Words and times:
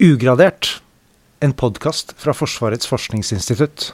Ugradert, 0.00 0.78
en 1.44 1.52
podkast 1.52 2.14
fra 2.16 2.32
Forsvarets 2.32 2.88
forskningsinstitutt. 2.88 3.90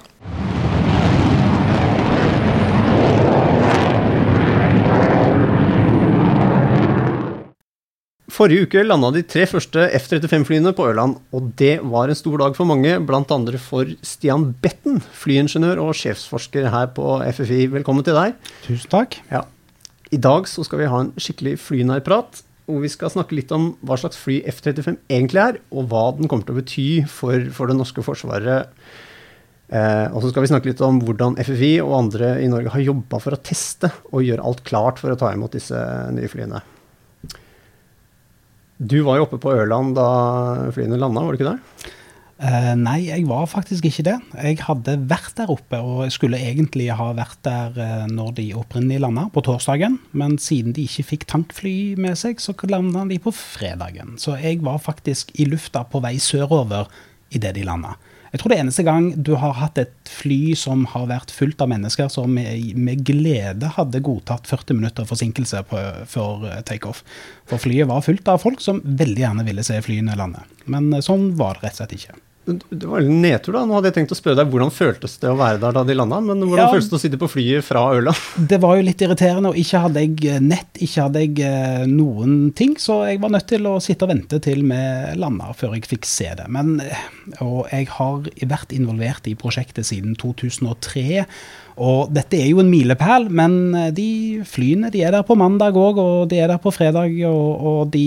Forrige 8.30 8.68
uke 8.68 8.86
landa 8.86 9.10
de 9.16 9.24
tre 9.26 9.48
første 9.50 9.88
F-35-flyene 9.98 10.70
på 10.78 10.86
Ørland, 10.92 11.18
og 11.34 11.50
det 11.58 11.80
var 11.82 12.06
en 12.06 12.22
stor 12.22 12.38
dag 12.44 12.54
for 12.54 12.70
mange, 12.70 13.00
bl.a. 13.02 13.42
for 13.66 13.90
Stian 14.06 14.52
Betten, 14.62 15.02
flyingeniør 15.02 15.88
og 15.88 15.94
sjefsforsker 15.98 16.70
her 16.70 16.94
på 16.94 17.18
FFI. 17.34 17.64
Velkommen 17.74 18.06
til 18.06 18.14
deg. 18.14 18.38
Tusen 18.68 18.94
takk. 18.94 19.18
Ja. 19.34 19.42
I 20.14 20.22
dag 20.22 20.46
så 20.46 20.62
skal 20.62 20.84
vi 20.84 20.92
ha 20.92 21.02
en 21.02 21.16
skikkelig 21.18 21.58
flynærprat 21.66 22.45
hvor 22.66 22.82
vi 22.82 22.90
skal 22.90 23.12
snakke 23.12 23.36
litt 23.38 23.52
om 23.54 23.72
hva 23.86 23.98
slags 24.00 24.18
fly 24.18 24.40
F-35 24.50 24.96
egentlig 25.06 25.42
er, 25.42 25.58
og 25.70 25.90
hva 25.90 26.08
den 26.18 26.30
kommer 26.30 26.46
til 26.46 26.56
å 26.56 26.60
bety 26.60 26.86
for, 27.10 27.50
for 27.54 27.70
det 27.70 27.78
norske 27.78 28.02
forsvaret. 28.04 28.72
Eh, 29.66 30.06
og 30.12 30.22
så 30.22 30.30
skal 30.30 30.44
vi 30.44 30.50
snakke 30.50 30.70
litt 30.70 30.82
om 30.84 31.00
hvordan 31.02 31.38
FFI 31.42 31.72
og 31.82 31.94
andre 31.98 32.36
i 32.42 32.50
Norge 32.50 32.70
har 32.74 32.84
jobba 32.84 33.18
for 33.22 33.34
å 33.34 33.42
teste 33.42 33.90
og 34.12 34.26
gjøre 34.26 34.46
alt 34.46 34.62
klart 34.66 35.02
for 35.02 35.14
å 35.14 35.18
ta 35.18 35.32
imot 35.34 35.54
disse 35.58 35.78
nye 36.14 36.30
flyene. 36.30 36.62
Du 38.76 38.98
var 39.06 39.18
jo 39.18 39.26
oppe 39.26 39.40
på 39.40 39.54
Ørland 39.56 39.94
da 39.96 40.08
flyene 40.74 40.98
landa, 41.00 41.22
var 41.24 41.32
du 41.34 41.40
ikke 41.40 41.54
det? 41.54 41.94
Uh, 42.36 42.74
nei, 42.76 43.06
jeg 43.06 43.24
var 43.30 43.46
faktisk 43.48 43.86
ikke 43.88 44.04
det. 44.10 44.16
Jeg 44.36 44.58
hadde 44.66 44.98
vært 45.08 45.38
der 45.38 45.52
oppe, 45.52 45.78
og 45.80 46.10
skulle 46.12 46.36
egentlig 46.36 46.90
ha 46.92 47.06
vært 47.16 47.38
der 47.46 47.78
uh, 47.80 48.04
når 48.12 48.34
de 48.36 48.50
opprinnelig 48.60 49.00
landa, 49.06 49.24
på 49.32 49.40
torsdagen. 49.46 49.96
Men 50.12 50.36
siden 50.42 50.76
de 50.76 50.84
ikke 50.84 51.06
fikk 51.14 51.24
tankfly 51.32 51.94
med 52.00 52.18
seg, 52.20 52.42
så 52.44 52.52
landa 52.68 53.06
de 53.08 53.16
på 53.22 53.32
fredagen. 53.32 54.18
Så 54.20 54.36
jeg 54.42 54.60
var 54.66 54.82
faktisk 54.84 55.32
i 55.40 55.48
lufta 55.48 55.86
på 55.88 56.02
vei 56.04 56.18
sørover 56.20 56.92
idet 57.32 57.54
de 57.56 57.64
landa. 57.64 57.96
Jeg 58.34 58.42
tror 58.42 58.52
det 58.52 58.58
eneste 58.60 58.84
gang 58.84 59.06
du 59.24 59.32
har 59.40 59.54
hatt 59.56 59.78
et 59.80 60.10
fly 60.12 60.52
som 60.58 60.82
har 60.92 61.06
vært 61.08 61.32
fullt 61.32 61.62
av 61.64 61.70
mennesker 61.72 62.10
som 62.12 62.34
med, 62.36 62.74
med 62.76 63.00
glede 63.06 63.70
hadde 63.78 64.02
godtatt 64.04 64.50
40 64.50 64.76
minutter 64.76 65.08
forsinkelse 65.08 65.62
på, 65.70 65.80
for 66.10 66.44
eh, 66.50 66.60
takeoff. 66.68 67.00
For 67.48 67.62
flyet 67.62 67.88
var 67.88 68.04
fullt 68.04 68.28
av 68.28 68.42
folk 68.44 68.60
som 68.60 68.82
veldig 68.84 69.24
gjerne 69.24 69.46
ville 69.46 69.64
se 69.64 69.80
flyene 69.80 70.18
lande. 70.20 70.44
Men 70.68 70.92
sånn 71.00 71.30
var 71.40 71.56
det 71.56 71.70
rett 71.70 71.78
og 71.78 71.84
slett 71.86 71.96
ikke. 71.96 72.18
Det 72.46 72.86
var 72.86 73.00
en 73.02 73.22
nedtur, 73.22 73.56
da. 73.56 73.64
Nå 73.66 73.74
hadde 73.74 73.90
jeg 73.90 73.96
tenkt 73.96 74.12
å 74.14 74.18
spørre 74.18 74.38
deg 74.38 74.52
hvordan 74.52 74.70
føltes 74.70 75.16
det 75.22 75.30
å 75.32 75.38
være 75.38 75.58
der 75.64 75.74
da 75.74 75.82
de 75.86 75.96
landa, 75.96 76.20
men 76.22 76.44
hvordan 76.44 76.62
ja, 76.62 76.68
føltes 76.70 76.90
det 76.92 76.98
å 76.98 77.02
sitte 77.02 77.18
på 77.18 77.28
flyet 77.32 77.66
fra 77.66 77.82
Ørland? 77.90 78.20
Det 78.52 78.60
var 78.62 78.78
jo 78.78 78.84
litt 78.86 79.02
irriterende, 79.02 79.50
og 79.50 79.58
ikke 79.58 79.82
hadde 79.82 80.04
jeg 80.04 80.30
eh, 80.30 80.38
nett, 80.44 80.70
ikke 80.78 81.08
hadde 81.08 81.24
jeg 81.24 81.42
eh, 81.42 81.84
noen 81.90 82.36
ting, 82.56 82.76
så 82.78 83.00
jeg 83.10 83.18
var 83.24 83.34
nødt 83.34 83.48
til 83.50 83.66
å 83.66 83.76
sitte 83.82 84.06
og 84.06 84.12
vente 84.14 84.38
til 84.44 84.62
vi 84.66 84.80
landa 85.18 85.50
før 85.58 85.74
jeg 85.74 85.90
fikk 85.90 86.06
se 86.06 86.30
det. 86.38 86.46
Men, 86.52 86.76
eh, 86.84 87.06
og 87.42 87.66
jeg 87.72 87.90
har 87.96 88.30
vært 88.54 88.74
involvert 88.76 89.26
i 89.26 89.34
prosjektet 89.38 89.90
siden 89.90 90.14
2003. 90.20 91.24
Og 91.76 92.12
dette 92.14 92.38
er 92.40 92.48
jo 92.48 92.62
en 92.62 92.70
milepæl, 92.72 93.26
men 93.28 93.74
de 93.92 94.40
flyene 94.48 94.88
de 94.94 95.02
er 95.04 95.12
der 95.12 95.26
på 95.28 95.36
mandag 95.36 95.76
òg, 95.76 96.00
og 96.00 96.30
de 96.30 96.38
er 96.40 96.48
der 96.48 96.60
på 96.62 96.72
fredag, 96.72 97.12
og, 97.28 97.66
og 97.68 97.80
de 97.92 98.06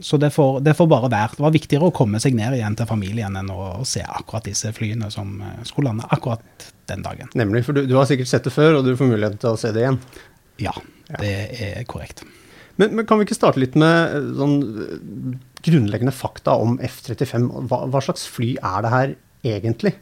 så 0.00 0.16
det 0.16 0.30
får, 0.30 0.60
det 0.60 0.74
får, 0.76 0.86
bare 0.86 1.10
være. 1.10 1.36
Det 1.36 1.44
var 1.44 1.54
viktigere 1.54 1.88
å 1.88 1.94
komme 1.94 2.20
seg 2.20 2.36
ned 2.36 2.58
igjen 2.58 2.76
til 2.76 2.88
familien 2.88 3.36
enn 3.38 3.48
å 3.52 3.84
se 3.88 4.02
akkurat 4.04 4.44
disse 4.44 4.72
flyene 4.76 5.08
som 5.12 5.38
eh, 5.40 5.60
skulle 5.64 5.90
lande 5.90 6.08
akkurat 6.12 6.66
den 6.90 7.04
dagen. 7.04 7.30
Nemlig, 7.38 7.64
for 7.66 7.76
du, 7.76 7.86
du 7.88 7.96
har 7.96 8.08
sikkert 8.08 8.30
sett 8.30 8.46
det 8.46 8.52
før, 8.54 8.78
og 8.78 8.86
du 8.86 8.92
får 8.98 9.08
mulighet 9.08 9.38
til 9.40 9.54
å 9.54 9.60
se 9.60 9.72
det 9.74 9.84
igjen. 9.84 10.00
Ja, 10.60 10.74
det 11.20 11.32
er 11.62 11.86
korrekt. 11.88 12.24
Men, 12.76 12.92
men, 12.92 13.06
kan 13.08 13.18
vi 13.18 13.24
ikke 13.24 13.38
starte 13.38 13.60
litt 13.62 13.76
med 13.78 14.16
eh, 14.18 14.32
sånn 14.36 14.58
eh, 14.84 15.38
grunnleggende 15.66 16.14
fakta 16.14 16.58
om 16.60 16.76
F-35? 16.84 17.48
Hva, 17.70 17.86
hva, 17.88 18.04
slags 18.04 18.28
fly 18.28 18.52
er 18.60 18.84
det 18.84 18.92
her 18.92 19.16
egentlig? 19.56 19.96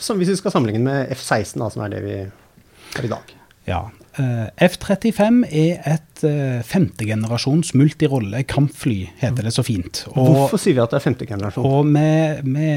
Som 0.00 0.20
hvis 0.20 0.32
vi 0.32 0.38
skal 0.40 0.54
sammenligne 0.54 0.84
med 0.86 1.14
F-16, 1.16 1.56
som 1.58 1.84
er 1.84 1.92
det 1.92 2.04
vi 2.04 2.18
har 2.96 3.06
i 3.06 3.12
dag. 3.12 3.34
Ja, 3.68 3.80
Eh, 4.18 4.46
F-35 4.66 5.44
er 5.54 5.84
et 5.86 6.22
uh, 6.26 6.58
femtegenerasjons 6.66 7.70
multirolle 7.78 8.42
kampfly, 8.50 9.04
heter 9.20 9.46
det 9.46 9.52
så 9.54 9.62
fint. 9.62 10.02
Og, 10.10 10.32
Hvorfor 10.34 10.58
sier 10.58 10.74
vi 10.74 10.82
at 10.82 10.90
det 10.90 10.98
er 10.98 11.04
femtegenerasjon? 11.04 11.68
Og 11.68 11.86
vi, 11.86 12.50
vi, 12.56 12.70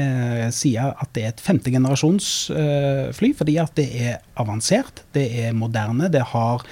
sier 0.54 0.94
at 0.94 1.10
det 1.16 1.24
er 1.24 1.34
et 1.34 1.42
femtegenerasjons 1.42 2.30
uh, 2.54 3.10
fly 3.18 3.32
fordi 3.34 3.58
at 3.62 3.74
det 3.80 3.88
er 3.98 4.20
avansert, 4.40 5.02
det 5.16 5.26
er 5.42 5.56
moderne, 5.58 6.08
det 6.12 6.22
har 6.36 6.62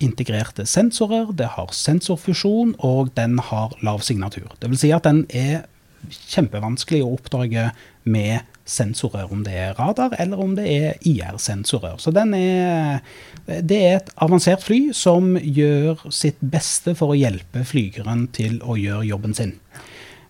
integrerte 0.00 0.64
sensorer, 0.68 1.28
det 1.36 1.50
har 1.58 1.74
sensorfusjon, 1.74 2.76
og 2.86 3.12
den 3.18 3.36
har 3.50 3.74
lav 3.84 4.00
signatur. 4.06 4.54
Det 4.62 4.70
vil 4.72 4.80
si 4.80 4.94
at 4.94 5.04
den 5.04 5.26
er 5.28 5.66
kjempevanskelig 6.08 7.02
å 7.04 7.12
oppdage 7.18 7.72
med 8.08 8.46
sensorer, 8.68 9.30
om 9.32 9.42
det 9.46 9.54
er 9.56 9.76
radar 9.78 10.14
eller 10.20 10.40
om 10.42 10.54
det 10.58 10.66
er 10.68 11.06
IR-sensorer. 11.08 11.96
Så 12.02 12.12
er, 12.14 13.00
det 13.46 13.78
er 13.78 13.98
et 13.98 14.10
avansert 14.16 14.64
fly 14.64 14.88
som 14.96 15.36
gjør 15.40 16.04
sitt 16.14 16.40
beste 16.40 16.94
for 16.98 17.14
å 17.14 17.18
hjelpe 17.18 17.64
flygeren 17.68 18.28
til 18.36 18.60
å 18.62 18.76
gjøre 18.78 19.08
jobben 19.08 19.36
sin. 19.36 19.56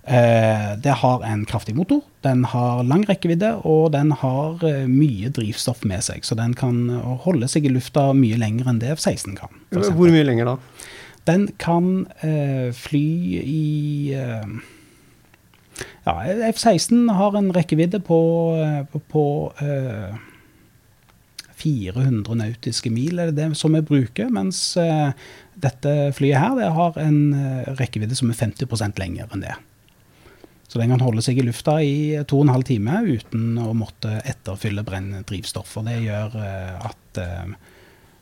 Eh, 0.09 0.71
det 0.81 0.95
har 1.03 1.25
en 1.27 1.43
kraftig 1.45 1.75
motor, 1.77 2.01
den 2.25 2.47
har 2.49 2.81
lang 2.89 3.03
rekkevidde 3.05 3.51
og 3.69 3.91
den 3.93 4.15
har 4.17 4.63
eh, 4.65 4.87
mye 4.89 5.29
drivstoff 5.37 5.83
med 5.85 6.01
seg. 6.07 6.25
Så 6.25 6.39
den 6.39 6.55
kan 6.57 6.87
holde 7.27 7.51
seg 7.51 7.69
i 7.69 7.75
lufta 7.75 8.09
mye 8.17 8.39
lenger 8.41 8.71
enn 8.71 8.81
det 8.81 8.95
F-16 8.97 9.37
kan. 9.37 9.53
Hvor 9.75 10.09
mye 10.15 10.25
lenger 10.25 10.55
da? 10.55 10.57
Den 11.29 11.45
kan 11.61 12.07
eh, 12.25 12.71
fly 12.73 13.05
i 13.43 14.17
ja, 16.07 16.15
F-16 16.49 17.11
har 17.13 17.37
en 17.39 17.53
rekkevidde 17.55 18.01
på, 18.05 18.21
eh, 18.63 18.83
på, 18.93 19.01
på 19.13 19.25
uh, 19.61 20.09
eh, 20.09 20.17
400 21.59 22.39
nautiske 22.39 22.91
mil, 22.95 23.19
er 23.19 23.33
det 23.33 23.41
det 23.41 23.49
som 23.59 23.75
vi 23.75 23.83
bruker. 23.83 24.31
Mens 24.31 24.61
eh, 24.81 25.11
dette 25.59 25.95
flyet 26.15 26.39
her 26.39 26.55
det 26.59 26.69
har 26.77 27.01
en 27.03 27.19
rekkevidde 27.81 28.19
som 28.19 28.31
er 28.31 28.39
50% 28.39 29.01
lenger 29.03 29.35
enn 29.35 29.43
det. 29.43 29.57
Så 30.69 30.79
den 30.79 30.93
kan 30.93 31.03
holde 31.03 31.25
seg 31.25 31.41
i 31.41 31.47
lufta 31.47 31.79
i 31.81 31.97
to 32.29 32.43
og 32.43 32.47
en 32.47 32.53
halv 32.53 32.67
time 32.69 33.01
uten 33.09 33.57
å 33.59 33.73
måtte 33.75 34.19
etterfylle 34.21 34.85
brennende 34.87 35.25
drivstoff. 35.27 35.79
Og 35.81 35.89
det 35.89 35.97
gjør 36.05 36.37
at 36.37 37.21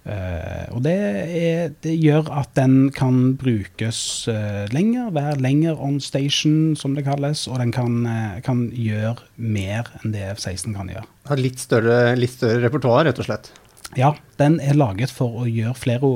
Uh, 0.06 0.70
og 0.70 0.84
det, 0.84 0.94
er, 0.94 1.72
det, 1.82 1.96
gjør 1.98 2.28
at 2.38 2.52
den 2.54 2.92
kan 2.94 3.34
brukes 3.40 3.98
uh, 4.30 4.68
lenger, 4.70 5.08
være 5.16 5.40
lenger 5.42 5.80
on 5.82 5.98
station, 6.02 6.76
som 6.78 6.94
det 6.94 7.02
kalles. 7.08 7.46
Og 7.50 7.58
den 7.58 7.74
kan, 7.74 7.98
uh, 8.06 8.38
kan 8.46 8.68
gjøre 8.70 9.16
mer 9.34 9.90
enn 9.98 10.14
det 10.14 10.22
F-16 10.36 10.76
kan 10.76 10.92
gjøre. 10.94 11.06
Har 11.26 11.42
litt 11.42 11.58
større, 11.58 11.98
litt 12.18 12.36
større 12.36 12.62
repertoar, 12.62 13.08
rett 13.08 13.18
og 13.18 13.26
slett? 13.26 13.50
Ja, 13.98 14.12
den 14.38 14.60
er 14.62 14.78
laget 14.78 15.10
for 15.14 15.42
å 15.42 15.46
gjøre 15.50 15.74
flere 15.78 16.08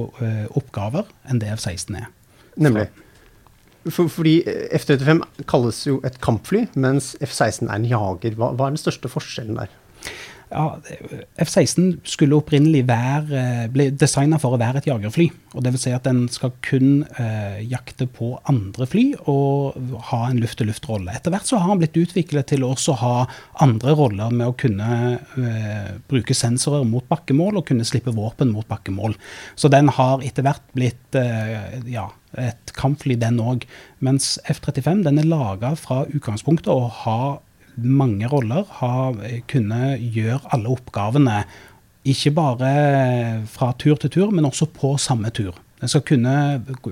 oppgaver 0.58 1.10
enn 1.30 1.42
det 1.42 1.50
F-16 1.56 1.98
er. 1.98 2.10
Nemlig. 2.60 2.86
For, 3.88 4.10
fordi 4.12 4.40
F-35 4.76 5.46
kalles 5.50 5.78
jo 5.88 5.98
et 6.06 6.18
kampfly, 6.22 6.66
mens 6.78 7.14
F-16 7.24 7.66
er 7.66 7.78
en 7.78 7.90
jager. 7.90 8.36
Hva, 8.38 8.52
hva 8.54 8.68
er 8.68 8.76
den 8.76 8.82
største 8.82 9.10
forskjellen 9.10 9.58
der? 9.58 9.72
Ja, 10.50 10.64
F-16 11.38 12.00
skulle 12.10 12.34
opprinnelig 12.40 12.82
være, 12.88 13.68
bli 13.70 13.86
designa 13.94 14.38
for 14.42 14.56
å 14.56 14.58
være 14.60 14.80
et 14.80 14.88
jagerfly. 14.90 15.28
og 15.54 15.64
Dvs. 15.64 15.84
Si 15.84 15.92
at 15.94 16.08
den 16.08 16.24
skal 16.32 16.52
kun 16.66 17.04
eh, 17.22 17.60
jakte 17.70 18.08
på 18.10 18.32
andre 18.50 18.88
fly 18.90 19.04
og 19.30 19.78
ha 20.10 20.20
en 20.26 20.40
luft-til-luft-rolle. 20.42 21.14
Etter 21.14 21.34
hvert 21.34 21.46
så 21.46 21.60
har 21.62 21.70
den 21.70 21.82
blitt 21.84 22.00
utviklet 22.02 22.50
til 22.50 22.66
å 22.66 22.74
ha 23.00 23.14
andre 23.62 23.94
roller 23.94 24.34
med 24.34 24.50
å 24.50 24.56
kunne 24.58 24.90
eh, 25.38 25.92
bruke 26.10 26.34
sensorer 26.34 26.86
mot 26.88 27.06
bakkemål 27.10 27.60
og 27.60 27.68
kunne 27.70 27.86
slippe 27.86 28.14
våpen 28.16 28.50
mot 28.50 28.66
bakkemål. 28.70 29.14
Så 29.54 29.70
den 29.70 29.92
har 29.94 30.24
etter 30.26 30.46
hvert 30.46 30.66
blitt 30.74 31.18
eh, 31.18 31.78
ja, 31.90 32.08
et 32.38 32.74
kampfly, 32.74 33.14
den 33.20 33.38
òg. 33.42 33.68
Mens 34.02 34.34
F-35 34.50 35.06
den 35.06 35.22
er 35.22 35.30
laga 35.30 35.76
fra 35.78 36.02
utgangspunktet 36.10 36.74
å 36.74 36.90
ha 37.04 37.20
mange 37.76 38.28
roller, 38.30 38.66
har 38.80 39.18
kunnet 39.50 40.02
gjøre 40.14 40.42
alle 40.54 40.72
oppgavene. 40.72 41.42
Ikke 42.08 42.32
bare 42.34 42.70
fra 43.50 43.72
tur 43.78 43.98
til 44.00 44.12
tur, 44.12 44.30
men 44.32 44.48
også 44.48 44.70
på 44.74 44.94
samme 45.00 45.32
tur. 45.36 45.58
Den 45.80 45.88
skal 45.88 46.04
kunne 46.04 46.34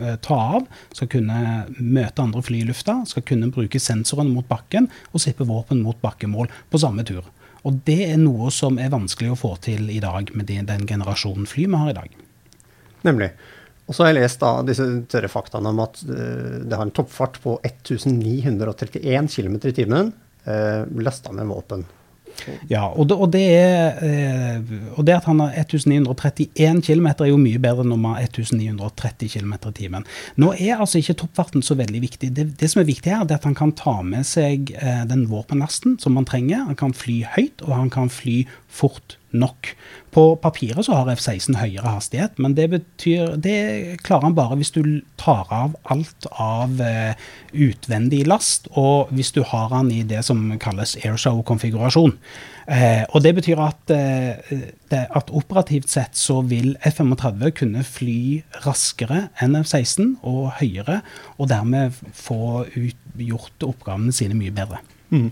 eh, 0.01 0.15
ta 0.25 0.37
av, 0.57 0.69
skal 0.97 1.11
kunne 1.13 1.41
møte 1.77 2.25
andre 2.25 2.43
fly 2.45 2.63
i 2.63 2.69
lufta, 2.69 3.03
skal 3.09 3.25
kunne 3.29 3.51
bruke 3.53 3.81
sensoren 3.83 4.31
mot 4.33 4.49
bakken 4.49 4.89
og 5.13 5.23
slippe 5.23 5.47
våpen 5.49 5.83
mot 5.85 5.99
bakkemål 6.01 6.49
på 6.73 6.81
samme 6.81 7.05
tur. 7.09 7.27
Og 7.69 7.83
det 7.85 8.01
er 8.07 8.21
noe 8.21 8.53
som 8.55 8.79
er 8.81 8.93
vanskelig 8.95 9.35
å 9.35 9.39
få 9.39 9.53
til 9.65 9.91
i 9.93 10.01
dag 10.01 10.33
med 10.37 10.49
den 10.49 10.87
generasjonen 10.89 11.49
fly 11.49 11.67
vi 11.69 11.83
har 11.83 11.93
i 11.93 11.99
dag. 11.99 12.17
Nemlig. 13.05 13.33
Og 13.89 13.97
så 13.97 14.05
har 14.05 14.13
jeg 14.13 14.23
lest 14.23 14.41
da 14.43 14.53
disse 14.69 14.87
tørre 15.09 15.31
faktaene 15.33 15.73
om 15.73 15.83
at 15.85 16.01
eh, 16.05 16.65
det 16.65 16.77
har 16.77 16.85
en 16.87 16.95
toppfart 16.95 17.41
på 17.45 17.59
1931 17.65 19.31
km 19.33 19.61
i 19.61 19.77
timen 19.77 20.11
eh, 20.13 20.17
lasta 21.05 21.33
med 21.33 21.51
våpen. 21.51 21.87
Ja, 22.71 22.87
og 22.89 23.09
det, 23.09 23.17
og 23.17 23.31
det, 23.33 23.45
er, 23.57 23.99
eh, 24.05 24.73
og 24.95 25.05
det 25.07 25.17
at 25.17 25.27
han 25.29 25.41
har 25.43 25.57
1931 25.59 26.83
km 26.85 27.09
er 27.11 27.31
jo 27.31 27.41
mye 27.41 27.61
bedre 27.63 27.85
enn 27.85 27.95
man 27.95 28.17
har 28.17 28.29
1930 28.29 29.33
km 29.33 29.55
i 29.57 29.75
timen. 29.81 30.07
Nå 30.41 30.53
er 30.55 30.79
altså 30.79 31.01
ikke 31.01 31.19
toppfarten 31.25 31.65
så 31.65 31.77
veldig 31.79 32.03
viktig. 32.05 32.33
Det, 32.37 32.47
det 32.61 32.71
som 32.71 32.83
er 32.83 32.91
viktig 32.91 33.13
her, 33.13 33.25
er 33.25 33.39
at 33.39 33.49
han 33.49 33.59
kan 33.59 33.75
ta 33.79 33.99
med 34.07 34.27
seg 34.29 34.73
eh, 34.79 35.05
den 35.11 35.27
våpenlasten 35.31 35.99
som 36.03 36.19
han 36.21 36.29
trenger. 36.29 36.69
Han 36.71 36.79
kan 36.79 36.97
fly 36.97 37.23
høyt, 37.37 37.65
og 37.67 37.75
han 37.75 37.93
kan 37.95 38.13
fly 38.13 38.43
fort 38.69 39.19
nok. 39.37 39.73
På 40.15 40.33
papiret 40.41 40.87
så 40.87 40.97
har 40.97 41.11
F-16 41.13 41.59
høyere 41.61 41.93
hastighet, 41.93 42.39
men 42.41 42.55
det 42.57 42.71
betyr 42.73 43.37
Det 43.37 43.99
klarer 44.03 44.29
han 44.29 44.37
bare 44.39 44.57
hvis 44.57 44.73
du 44.73 45.03
tar 45.21 45.51
av 45.53 45.77
alt 45.85 46.27
av 46.33 46.81
eh, 46.81 47.13
utvendig 47.53 48.25
last, 48.27 48.71
og 48.73 49.13
hvis 49.13 49.33
du 49.37 49.43
har 49.45 49.69
han 49.75 49.93
i 49.93 50.03
det 50.09 50.25
som 50.27 50.57
kalles 50.61 50.97
airshow-konfigurasjon. 51.03 52.17
Eh, 52.69 53.05
og 53.13 53.23
det 53.25 53.35
betyr 53.39 53.61
at, 53.65 53.93
eh, 53.95 54.65
det, 54.91 55.05
at 55.17 55.31
operativt 55.33 55.89
sett 55.93 56.17
så 56.17 56.41
vil 56.43 56.75
F-35 56.85 57.51
kunne 57.61 57.85
fly 57.85 58.43
raskere 58.65 59.29
enn 59.41 59.57
F-16 59.61 60.19
og 60.23 60.55
høyere, 60.61 61.03
og 61.37 61.49
dermed 61.53 61.97
få 62.13 62.67
ut, 62.77 63.05
gjort 63.19 63.65
oppgavene 63.65 64.13
sine 64.13 64.37
mye 64.37 64.53
bedre. 64.55 64.81
Mm. 65.09 65.31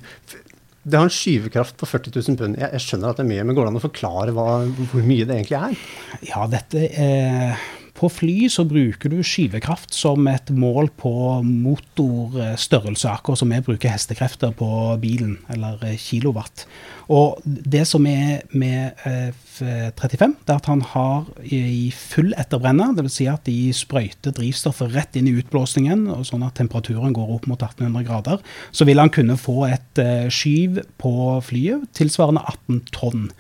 Det 0.87 0.99
har 1.00 1.09
en 1.09 1.11
skyvekraft 1.11 1.75
på 1.81 1.88
40 1.88 2.12
000 2.15 2.38
pund. 2.38 2.59
Jeg, 2.61 2.71
jeg, 2.77 2.85
skjønner 2.85 3.11
at 3.11 3.19
det 3.19 3.25
er 3.25 3.31
mye, 3.33 3.47
men 3.47 3.56
går 3.59 3.67
det 3.67 3.73
an 3.73 3.81
å 3.81 3.83
forklare 3.83 4.35
hva, 4.37 4.47
hvor 4.93 5.06
mye 5.06 5.27
det 5.27 5.41
egentlig 5.41 5.59
er? 5.59 5.81
Ja, 6.29 6.44
dette 6.50 6.85
er 6.87 7.56
på 7.96 8.10
fly 8.12 8.48
så 8.52 8.64
bruker 8.69 9.12
du 9.12 9.22
skyvekraft 9.25 9.94
som 9.96 10.26
et 10.31 10.50
mål 10.52 10.90
på 11.00 11.12
motorstørrelse, 11.46 13.08
akkurat 13.08 13.40
som 13.40 13.52
vi 13.52 13.62
bruker 13.64 13.93
hestekrefter 13.93 14.52
på 14.56 14.69
bilen, 15.02 15.38
eller 15.52 15.81
kilowatt. 16.00 16.66
Og 17.12 17.38
det 17.44 17.84
som 17.87 18.06
er 18.10 18.43
med 18.50 18.98
F-35, 19.06 20.34
det 20.43 20.52
er 20.52 20.58
at 20.58 20.70
han 20.70 20.82
har 20.93 21.28
i 21.44 21.88
full 21.94 22.34
etterbrenner, 22.37 22.96
dvs. 22.96 23.16
Si 23.16 23.28
at 23.31 23.46
de 23.46 23.70
sprøyter 23.76 24.34
drivstoffet 24.37 24.93
rett 24.93 25.16
inn 25.16 25.31
i 25.31 25.37
utblåsningen, 25.38 26.08
sånn 26.26 26.44
at 26.46 26.58
temperaturen 26.58 27.14
går 27.16 27.31
opp 27.38 27.46
mot 27.50 27.62
1800 27.62 28.08
grader. 28.08 28.43
Så 28.75 28.88
vil 28.88 29.00
han 29.00 29.12
kunne 29.14 29.38
få 29.40 29.69
et 29.70 30.02
eh, 30.02 30.26
skyv 30.32 30.82
på 31.00 31.14
flyet 31.46 31.87
tilsvarende 31.96 32.43
18 32.43 32.82
tonn. 32.93 33.31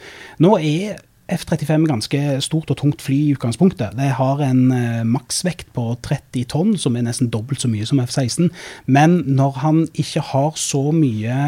Nå 0.40 0.56
er 0.62 1.02
F-35 1.32 1.72
er 1.74 1.88
ganske 1.90 2.18
stort 2.44 2.70
og 2.70 2.78
tungt 2.78 3.02
fly 3.02 3.16
i 3.16 3.32
utgangspunktet. 3.34 3.96
Det 3.98 4.12
har 4.18 4.42
en 4.46 4.70
eh, 4.70 5.02
maksvekt 5.06 5.72
på 5.74 5.88
30 6.06 6.46
tonn, 6.52 6.74
som 6.78 6.94
er 6.94 7.06
nesten 7.08 7.32
dobbelt 7.34 7.64
så 7.64 7.70
mye 7.70 7.86
som 7.88 7.98
F-16. 8.04 8.52
Men 8.86 9.18
når 9.26 9.58
han 9.64 9.80
ikke 9.98 10.22
har 10.30 10.54
så 10.60 10.84
mye 10.94 11.38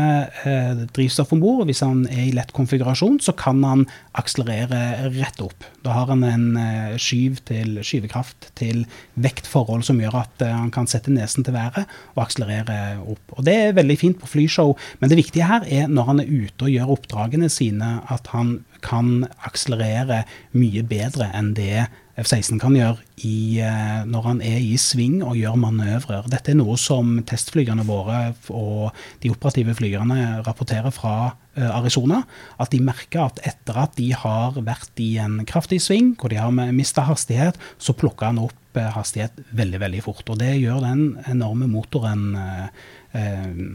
eh, 0.43 0.83
drivstoff 0.97 1.35
om 1.37 1.45
bord, 1.45 1.65
hvis 1.69 1.85
han 1.87 2.07
er 2.11 2.25
i 2.27 2.35
lett 2.35 2.51
konfigurasjon, 2.57 3.21
så 3.23 3.37
kan 3.39 3.63
han 3.67 3.87
akselerere 4.19 5.11
rett 5.15 5.41
opp. 5.45 5.67
Da 5.85 5.95
har 5.95 6.11
han 6.11 6.25
en 6.27 6.47
eh, 6.59 6.97
skyv 7.01 7.39
til 7.49 7.79
skyvekraft 7.87 8.51
til 8.59 8.85
vektforhold 9.21 9.85
som 9.87 10.01
gjør 10.03 10.21
at 10.25 10.45
eh, 10.45 10.55
han 10.55 10.73
kan 10.75 10.91
sette 10.91 11.13
nesen 11.15 11.47
til 11.47 11.57
været 11.57 11.87
og 12.17 12.25
akselerere 12.27 12.99
opp. 13.05 13.37
Og 13.37 13.47
Det 13.47 13.55
er 13.55 13.79
veldig 13.79 13.99
fint 14.01 14.21
på 14.21 14.31
flyshow, 14.31 14.75
men 15.01 15.13
det 15.13 15.21
viktige 15.21 15.49
her 15.49 15.67
er 15.67 15.89
når 15.89 16.11
han 16.11 16.25
er 16.25 16.33
ute 16.33 16.67
og 16.67 16.75
gjør 16.75 16.95
oppdragene 16.99 17.51
sine, 17.53 17.99
at 18.11 18.31
han 18.35 18.59
kan 18.85 19.27
akselerere 19.47 20.25
mye 20.55 20.85
bedre 20.87 21.31
enn 21.35 21.55
det 21.59 21.89
F-16 22.19 22.59
kan 22.59 22.75
gjøre 22.75 22.99
i, 23.23 23.61
eh, 23.63 24.01
når 24.09 24.25
han 24.25 24.41
er 24.43 24.59
i 24.59 24.75
sving 24.81 25.21
og 25.23 25.37
gjør 25.39 25.59
manøvrer. 25.63 26.27
Dette 26.31 26.53
er 26.53 26.59
noe 26.59 26.75
som 26.81 27.21
testflygerne 27.29 27.85
våre 27.87 28.33
og 28.51 28.97
de 29.23 29.31
operative 29.31 29.77
flygerne 29.79 30.41
rapporterer 30.47 30.91
fra 30.95 31.15
eh, 31.55 31.69
Arizona. 31.69 32.25
At 32.59 32.75
de 32.75 32.83
merker 32.83 33.29
at 33.29 33.43
etter 33.47 33.79
at 33.85 33.95
de 34.01 34.11
har 34.19 34.59
vært 34.59 34.99
i 35.05 35.13
en 35.23 35.41
kraftig 35.47 35.81
sving, 35.85 36.17
hvor 36.19 36.35
de 36.35 36.41
har 36.43 36.55
mista 36.75 37.07
hastighet, 37.07 37.59
så 37.79 37.95
plukker 37.95 38.33
han 38.33 38.43
opp 38.49 38.79
eh, 38.79 38.91
hastighet 38.99 39.39
veldig, 39.55 39.83
veldig 39.87 40.05
fort. 40.09 40.27
Og 40.27 40.43
det 40.43 40.57
gjør 40.59 40.83
den 40.89 41.09
enorme 41.31 41.71
motoren 41.71 42.33
eh, 42.35 43.67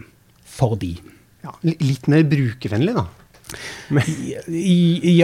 for 0.44 0.75
de. 0.80 0.98
Ja, 1.44 1.56
litt 1.63 2.12
mer 2.12 2.28
brukervennlig, 2.28 2.95
da? 3.00 3.07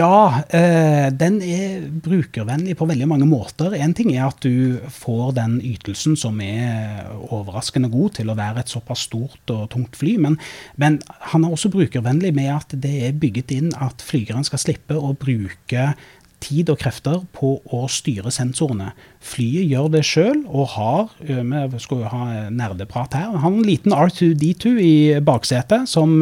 Ja, 0.00 0.42
eh, 0.48 1.08
den 1.12 1.40
er 1.44 1.86
brukervennlig 2.04 2.76
på 2.78 2.88
veldig 2.90 3.08
mange 3.10 3.28
måter. 3.28 3.74
Én 3.76 3.94
ting 3.96 4.12
er 4.14 4.28
at 4.28 4.40
du 4.44 4.80
får 4.92 5.34
den 5.38 5.58
ytelsen 5.64 6.16
som 6.18 6.40
er 6.44 7.10
overraskende 7.30 7.90
god 7.92 8.18
til 8.20 8.30
å 8.30 8.38
være 8.38 8.64
et 8.64 8.72
såpass 8.72 9.06
stort 9.08 9.54
og 9.54 9.68
tungt 9.74 9.98
fly, 10.00 10.16
men, 10.22 10.38
men 10.80 11.00
han 11.32 11.44
er 11.44 11.54
også 11.54 11.72
brukervennlig 11.72 12.32
med 12.36 12.52
at 12.54 12.78
det 12.82 12.96
er 13.08 13.18
bygget 13.20 13.54
inn 13.56 13.74
at 13.80 14.04
flygeren 14.04 14.46
skal 14.46 14.62
slippe 14.62 14.96
å 14.98 15.14
bruke 15.18 15.92
tid 16.40 16.70
og 16.72 16.80
krefter 16.80 17.20
på 17.36 17.56
å 17.72 17.84
styre 17.90 18.32
sensorene. 18.34 18.90
Flyet 19.20 19.68
gjør 19.68 19.90
det 19.92 20.02
sjøl, 20.08 20.42
og 20.48 20.70
har 20.74 21.10
Vi 21.20 21.80
skal 21.82 22.02
jo 22.02 22.10
ha 22.10 22.48
nerdeprat 22.50 23.14
her. 23.18 23.36
Har 23.42 23.50
en 23.50 23.66
liten 23.66 23.92
R2D2 23.92 24.72
i 24.80 24.94
baksetet 25.24 25.88
som, 25.90 26.16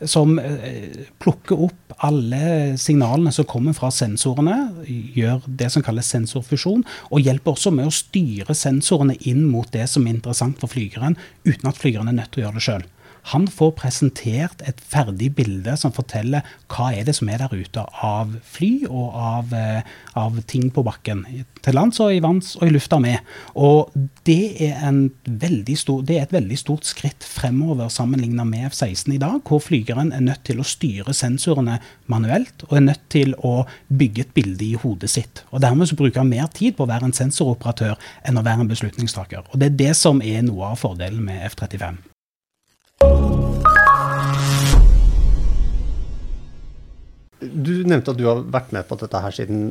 som 0.00 0.38
plukker 1.22 1.66
opp 1.68 1.96
alle 2.02 2.78
signalene 2.80 3.32
som 3.34 3.48
kommer 3.48 3.76
fra 3.76 3.92
sensorene, 3.94 4.56
gjør 4.88 5.44
det 5.46 5.68
som 5.74 5.84
kalles 5.84 6.08
sensorfusjon, 6.12 6.84
og 7.10 7.22
hjelper 7.22 7.54
også 7.54 7.74
med 7.74 7.90
å 7.90 7.94
styre 7.94 8.56
sensorene 8.56 9.18
inn 9.28 9.44
mot 9.50 9.68
det 9.74 9.86
som 9.90 10.06
er 10.06 10.16
interessant 10.16 10.58
for 10.62 10.72
flygeren, 10.72 11.18
uten 11.44 11.68
at 11.68 11.78
flygeren 11.78 12.10
er 12.10 12.18
nødt 12.22 12.32
til 12.34 12.42
å 12.42 12.48
gjøre 12.48 12.60
det 12.60 12.66
sjøl. 12.68 12.90
Han 13.30 13.46
får 13.46 13.70
presentert 13.78 14.62
et 14.66 14.80
ferdig 14.82 15.30
bilde 15.36 15.76
som 15.78 15.94
forteller 15.94 16.42
hva 16.72 16.88
er 16.96 17.06
det 17.06 17.14
som 17.14 17.30
er 17.30 17.38
der 17.42 17.54
ute 17.54 17.84
av 18.02 18.34
fly 18.42 18.70
og 18.88 19.14
av, 19.14 19.52
eh, 19.54 19.82
av 20.18 20.40
ting 20.50 20.70
på 20.74 20.82
bakken. 20.82 21.22
Til 21.62 21.74
lands 21.78 22.00
og 22.02 22.12
i 22.12 22.20
vanns 22.24 22.56
og 22.58 22.66
i 22.66 22.72
lufta 22.74 22.98
med. 22.98 23.20
Og 23.54 23.92
det 24.26 24.60
er, 24.66 24.90
stor, 25.76 26.02
det 26.02 26.16
er, 26.16 26.22
et 26.22 26.34
veldig 26.34 26.58
stort 26.58 26.88
skritt 26.88 27.22
fremover 27.22 27.88
sammenlignet 27.88 28.46
med 28.46 28.66
F-16 28.72 29.14
i 29.14 29.22
dag, 29.22 29.40
hvor 29.46 29.62
flygeren 29.62 30.12
er 30.12 30.20
nødt 30.20 30.44
til 30.44 30.58
å 30.58 30.66
styre 30.66 31.14
sensorene 31.14 31.78
manuelt 32.10 32.66
og 32.68 32.76
er 32.76 32.86
nødt 32.90 33.08
til 33.08 33.34
å 33.38 33.66
bygge 33.88 34.26
et 34.26 34.34
bilde 34.34 34.66
i 34.66 34.74
hodet 34.74 35.10
sitt. 35.10 35.44
Og 35.52 35.62
Dermed 35.62 35.88
så 35.88 35.96
bruker 35.96 36.24
han 36.24 36.32
mer 36.32 36.50
tid 36.50 36.76
på 36.76 36.84
å 36.86 36.90
være 36.90 37.10
en 37.10 37.16
sensoroperatør 37.16 37.94
enn 38.26 38.38
å 38.38 38.46
være 38.46 38.66
en 38.66 38.72
beslutningstaker. 38.72 39.46
Og 39.52 39.58
Det 39.58 39.70
er 39.70 39.78
det 39.86 39.92
som 39.96 40.22
er 40.22 40.42
noe 40.42 40.72
av 40.72 40.80
fordelen 40.82 41.22
med 41.22 41.46
F-35. 41.52 42.11
Du 47.52 47.72
nevnte 47.86 48.12
at 48.12 48.18
du 48.18 48.26
har 48.26 48.42
vært 48.54 48.72
med 48.74 48.86
på 48.88 48.96
dette 49.00 49.20
her 49.22 49.34
siden 49.34 49.62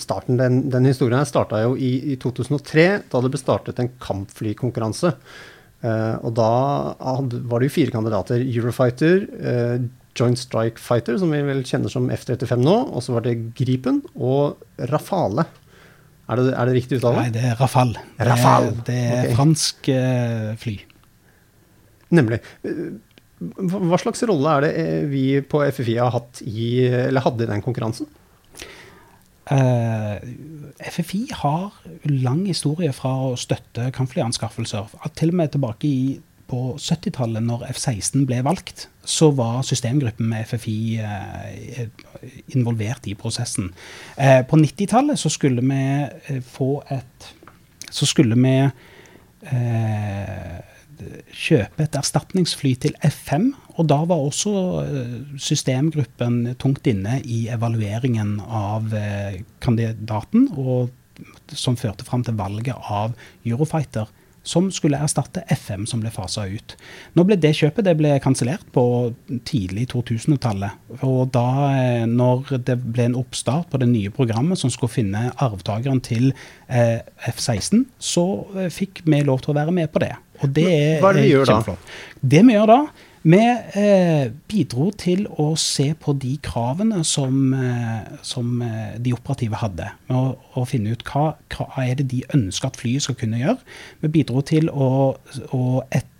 starten. 0.00 0.38
Den, 0.40 0.64
den 0.72 0.88
historien 0.88 1.26
starta 1.28 1.62
jo 1.64 1.74
i, 1.74 2.12
i, 2.12 2.16
2003, 2.20 2.88
da 3.10 3.22
det 3.24 3.30
ble 3.32 3.40
startet 3.40 3.80
en 3.82 3.90
kampflykonkurranse. 4.02 5.14
Uh, 5.78 6.16
og 6.26 6.32
da 6.34 6.50
hadde, 6.98 7.40
var 7.48 7.62
det 7.62 7.70
jo 7.70 7.76
fire 7.76 7.94
kandidater. 7.94 8.42
Eurofighter, 8.42 9.24
uh, 9.40 9.88
Joint 10.18 10.40
Strike 10.40 10.82
Fighter, 10.82 11.18
som 11.20 11.32
vi 11.32 11.40
vel 11.46 11.62
kjenner 11.66 11.92
som 11.92 12.10
F-35 12.12 12.60
nå. 12.60 12.76
Og 12.92 13.04
så 13.04 13.14
var 13.16 13.26
det 13.26 13.38
Gripen 13.58 14.02
og 14.14 14.58
Rafale. 14.90 15.46
Er 16.28 16.40
det, 16.40 16.52
er 16.52 16.68
det 16.68 16.76
riktig 16.76 17.00
uttale? 17.00 17.24
Nei, 17.24 17.34
det 17.34 17.44
er 17.50 17.58
Rafale. 17.60 18.04
Rafale. 18.20 18.74
Det, 18.82 18.84
det 18.90 19.00
er 19.00 19.18
okay. 19.22 19.36
fransk 19.38 19.92
uh, 19.94 20.54
fly. 20.60 20.78
Nemlig. 22.14 22.40
Hva 23.38 23.98
slags 24.00 24.24
rolle 24.26 24.54
er 24.56 24.64
det 24.64 24.70
eh, 24.82 25.02
vi 25.10 25.24
på 25.46 25.60
FFI 25.68 25.98
har 26.00 26.14
hatt 26.14 26.40
i, 26.42 26.86
eller 26.88 27.22
hadde 27.22 27.46
i 27.46 27.50
den 27.52 27.62
konkurransen? 27.62 28.08
Uh, 29.48 30.16
eh, 30.76 30.90
FFI 30.90 31.28
har 31.32 31.72
lang 32.04 32.44
historie 32.46 32.92
fra 32.92 33.14
å 33.30 33.36
støtte 33.40 33.88
kampflyanskaffelser. 33.96 34.90
Til 35.16 35.32
og 35.32 35.38
med 35.40 35.54
tilbake 35.54 35.88
i, 35.88 36.00
på 36.48 36.74
70-tallet, 36.76 37.44
når 37.44 37.64
F-16 37.70 38.26
ble 38.28 38.42
valgt, 38.44 38.88
så 39.08 39.30
var 39.36 39.62
systemgruppen 39.64 40.28
med 40.28 40.44
FFI 40.50 40.78
uh, 41.00 41.48
eh, 41.48 41.88
involvert 42.56 43.08
i 43.08 43.16
prosessen. 43.16 43.70
Uh, 44.18 44.42
på 44.48 44.60
90-tallet 44.60 45.20
så 45.20 45.32
skulle 45.32 45.64
vi 45.64 46.42
få 46.44 46.72
et 46.92 47.34
Så 47.90 48.04
skulle 48.04 48.36
vi 48.36 48.52
kjøpe 51.32 51.84
et 51.84 51.96
erstatningsfly 51.98 52.74
til 52.84 52.94
F5. 53.04 53.50
Og 53.78 53.88
da 53.90 54.00
var 54.10 54.22
også 54.22 54.52
eh, 54.82 55.16
systemgruppen 55.38 56.54
tungt 56.58 56.88
inne 56.90 57.20
i 57.24 57.46
evalueringen 57.54 58.38
av 58.42 58.94
eh, 58.96 59.42
kandidaten, 59.64 60.48
og 60.58 60.90
som 61.50 61.78
førte 61.78 62.06
fram 62.06 62.22
til 62.26 62.36
valget 62.38 62.76
av 62.90 63.14
Eurofighter 63.46 64.10
som 64.48 64.70
skulle 64.72 64.98
erstatte 65.02 65.42
FM, 65.52 65.84
som 65.88 66.00
ble 66.00 66.10
fasa 66.12 66.46
ut. 66.48 66.74
Nå 67.16 67.24
ble 67.28 67.36
det 67.40 67.52
kjøpet 67.58 67.84
det 67.84 67.94
ble 67.98 68.14
kansellert 68.24 68.64
på 68.72 68.84
tidlig 69.48 69.88
2000-tallet. 69.92 70.78
Og 71.04 71.28
da 71.34 71.46
eh, 71.68 72.06
når 72.08 72.54
det 72.68 72.78
ble 72.84 73.10
en 73.10 73.18
oppstart 73.20 73.68
på 73.72 73.80
det 73.82 73.90
nye 73.90 74.12
programmet 74.14 74.60
som 74.60 74.72
skulle 74.72 74.94
finne 74.94 75.28
arvtakeren 75.36 76.00
til 76.04 76.30
eh, 76.30 77.04
F-16, 77.28 77.84
så 77.98 78.24
fikk 78.72 79.04
vi 79.04 79.22
lov 79.26 79.44
til 79.44 79.54
å 79.54 79.58
være 79.60 79.74
med 79.74 79.92
på 79.92 80.02
det. 80.06 80.14
Og 80.42 80.54
det 80.54 80.70
Hva 81.02 81.12
er 81.12 81.18
det 81.18 81.26
vi 81.26 81.34
gjør 81.34 81.52
da? 81.52 81.76
Det 82.34 82.42
vi 82.46 82.56
gjør 82.56 82.70
da, 82.70 82.80
Vi 83.28 83.38
eh, 83.82 84.30
bidro 84.48 84.88
til 84.96 85.26
å 85.42 85.50
se 85.58 85.90
på 85.98 86.14
de 86.22 86.36
kravene 86.42 87.02
som, 87.04 87.52
eh, 87.52 88.12
som 88.22 88.62
eh, 88.62 88.94
de 89.02 89.12
operative 89.12 89.58
hadde. 89.58 89.88
Med 90.08 90.16
å, 90.16 90.36
å 90.54 90.64
finne 90.68 90.94
ut 90.94 91.02
hva, 91.10 91.32
hva, 91.52 91.66
er 91.82 91.98
det 91.98 92.08
de 92.12 92.22
ønsker 92.36 92.70
at 92.70 92.78
flyet 92.78 93.04
skal 93.04 93.18
kunne 93.18 93.42
gjøre. 93.42 93.58
Vi 94.04 94.12
bidro 94.20 94.44
til 94.46 94.70
å, 94.70 94.90
å 95.50 95.62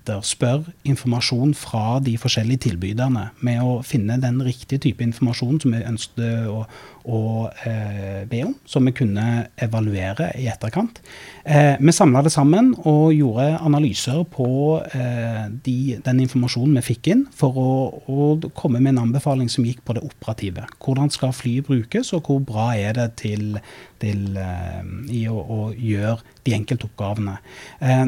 etterspørre 0.09 0.73
informasjon 0.89 1.55
fra 1.57 1.99
de 2.05 2.17
forskjellige 2.21 2.69
tilbyderne. 2.69 3.29
Med 3.45 3.63
å 3.63 3.81
finne 3.87 4.19
den 4.21 4.41
riktige 4.45 4.81
type 4.89 5.05
informasjon 5.05 5.61
som 5.63 5.75
vi 5.75 5.83
ønsket 5.85 6.49
å, 6.49 6.65
å 7.09 7.21
eh, 7.67 8.25
be 8.29 8.43
om, 8.47 8.55
som 8.69 8.87
vi 8.89 8.95
kunne 8.97 9.49
evaluere 9.61 10.31
i 10.39 10.49
etterkant. 10.51 11.01
Eh, 11.45 11.77
vi 11.81 11.95
samla 11.95 12.23
det 12.25 12.33
sammen 12.35 12.75
og 12.85 13.15
gjorde 13.17 13.49
analyser 13.65 14.25
på 14.33 14.49
eh, 14.93 15.45
de, 15.65 15.99
den 16.05 16.25
informasjonen 16.25 16.79
vi 16.81 16.87
fikk 16.91 17.13
inn, 17.15 17.27
for 17.35 17.59
å, 17.59 17.71
å, 18.09 18.29
komme 18.59 18.83
med 18.83 18.95
en 18.95 19.05
anbefaling 19.07 19.51
som 19.53 19.67
gikk 19.67 19.85
på 19.87 19.97
det 19.97 20.05
operative. 20.07 20.67
Hvordan 20.85 21.13
skal 21.15 21.37
flyet 21.37 21.69
brukes, 21.69 22.13
og 22.17 22.29
hvor 22.29 22.43
bra 22.45 22.71
er 22.77 22.97
det 22.99 23.11
til, 23.25 23.61
til 24.03 24.37
eh, 24.39 24.85
i 25.15 25.25
å, 25.31 25.39
å, 25.39 25.61
gjøre 25.73 26.21
de 26.47 26.55
enkelte 26.57 26.89
oppgavene. 26.89 27.39
Eh, 27.81 28.07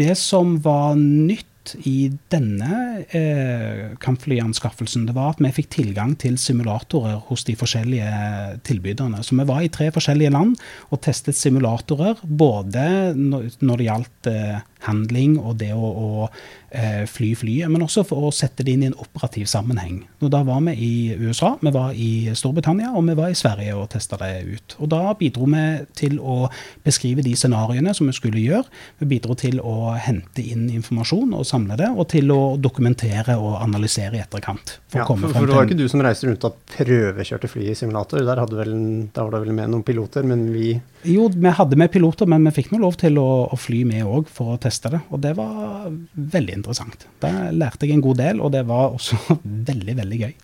det 0.00 0.14
som 0.20 0.56
var 0.64 0.98
nytt 0.98 1.46
i 1.84 2.08
denne 2.32 3.04
eh, 3.14 3.96
kampflyanskaffelsen, 4.00 5.06
det 5.08 5.16
var 5.16 5.34
at 5.34 5.42
vi 5.42 5.52
fikk 5.58 5.70
tilgang 5.74 6.14
til 6.20 6.38
simulatorer 6.40 7.18
hos 7.28 7.44
de 7.48 7.56
forskjellige 7.58 8.60
tilbyderne. 8.68 9.22
Så 9.24 9.36
vi 9.36 9.48
var 9.48 9.64
i 9.64 9.72
tre 9.72 9.90
forskjellige 9.94 10.32
land 10.34 10.56
og 10.88 11.02
testet 11.04 11.36
simulatorer, 11.36 12.20
både 12.22 13.12
når 13.16 13.74
det 13.74 13.88
gjaldt 13.88 14.30
eh, 14.32 14.60
handling 14.86 15.38
og 15.40 15.58
det 15.60 15.72
å, 15.74 15.88
å 15.88 16.28
eh, 16.70 17.04
fly 17.08 17.32
flyet, 17.38 17.70
men 17.70 17.82
også 17.84 18.04
for 18.06 18.28
å 18.28 18.32
sette 18.34 18.64
det 18.64 18.74
inn 18.74 18.84
i 18.84 18.88
en 18.90 18.96
operativ 18.98 19.48
sammenheng. 19.50 20.02
Og 20.22 20.32
da 20.32 20.42
var 20.46 20.60
vi 20.68 20.74
i 20.74 20.92
USA, 21.18 21.54
vi 21.60 21.72
var 21.74 21.96
i 21.96 22.10
Storbritannia 22.38 22.92
og 22.94 23.06
vi 23.08 23.16
var 23.18 23.32
i 23.32 23.38
Sverige 23.38 23.76
og 23.78 23.88
testa 23.94 24.18
det 24.20 24.32
ut. 24.46 24.76
Og 24.78 24.90
Da 24.92 25.14
bidro 25.18 25.48
vi 25.48 25.64
til 25.98 26.18
å 26.20 26.48
beskrive 26.84 27.24
de 27.24 27.34
scenarioene 27.38 27.94
som 27.96 28.08
vi 28.08 28.16
skulle 28.16 28.42
gjøre. 28.42 28.66
Vi 29.00 29.10
bidro 29.14 29.36
til 29.38 29.60
å 29.60 29.94
hente 29.98 30.44
inn 30.44 30.68
informasjon 30.74 31.34
og 31.36 31.46
samle 31.48 31.78
det, 31.80 31.90
og 31.94 32.08
til 32.12 32.30
å 32.34 32.56
dokumentere 32.60 33.38
og 33.38 33.58
analysere 33.62 34.18
i 34.18 34.22
etterkant. 34.22 34.78
For, 34.88 35.02
ja, 35.02 35.06
for, 35.08 35.34
for 35.34 35.48
det 35.48 35.56
var 35.56 35.68
ikke 35.68 35.78
du 35.78 35.88
som 35.90 36.02
reiste 36.04 36.28
rundt 36.28 36.46
og 36.46 36.58
prøvekjørte 36.76 37.50
fly 37.50 37.70
i 37.72 37.76
simulator? 37.78 38.22
Der, 38.24 38.44
vel, 38.52 38.74
der 39.14 39.26
var 39.26 39.34
det 39.34 39.42
vel 39.46 39.56
med 39.56 39.72
noen 39.72 39.86
piloter, 39.86 40.26
men 40.26 40.48
vi 40.54 40.78
Jo, 41.06 41.28
vi 41.30 41.50
hadde 41.54 41.78
med 41.78 41.92
piloter, 41.94 42.26
men 42.26 42.44
vi 42.48 42.56
fikk 42.58 42.72
nå 42.72 42.82
lov 42.82 42.98
til 43.00 43.20
å, 43.22 43.28
å 43.52 43.58
fly 43.58 43.84
med 43.88 44.06
òg 44.08 44.30
for 44.32 44.54
å 44.54 44.60
teste 44.60 44.67
det. 44.70 45.00
Og 45.10 45.22
det 45.24 45.34
var 45.38 45.88
veldig 46.14 46.60
interessant. 46.60 47.08
Der 47.20 47.50
lærte 47.52 47.86
jeg 47.86 47.96
en 47.96 48.04
god 48.04 48.20
del, 48.20 48.40
og 48.40 48.52
det 48.52 48.66
var 48.68 48.92
også 48.92 49.18
veldig, 49.70 49.96
veldig 50.02 50.20
gøy. 50.26 50.36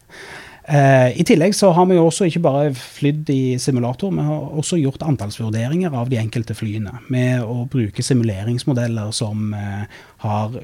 Eh, 0.64 1.11
I 1.21 1.25
tillegg 1.28 1.52
så 1.52 1.75
har 1.76 1.85
vi 1.90 1.99
jo 1.99 2.07
også 2.09 2.25
ikke 2.31 2.40
bare 2.45 2.71
flydd 2.73 3.28
i 3.35 3.59
simulator, 3.61 4.12
vi 4.14 4.25
har 4.25 4.54
også 4.57 4.78
gjort 4.81 5.04
antallsvurderinger 5.04 5.93
av 5.93 6.09
de 6.09 6.16
enkelte 6.16 6.57
flyene. 6.57 6.95
Med 7.12 7.45
å 7.45 7.66
bruke 7.69 8.04
simuleringsmodeller 8.04 9.12
som 9.12 9.52
eh, 9.52 9.85
har 10.25 10.57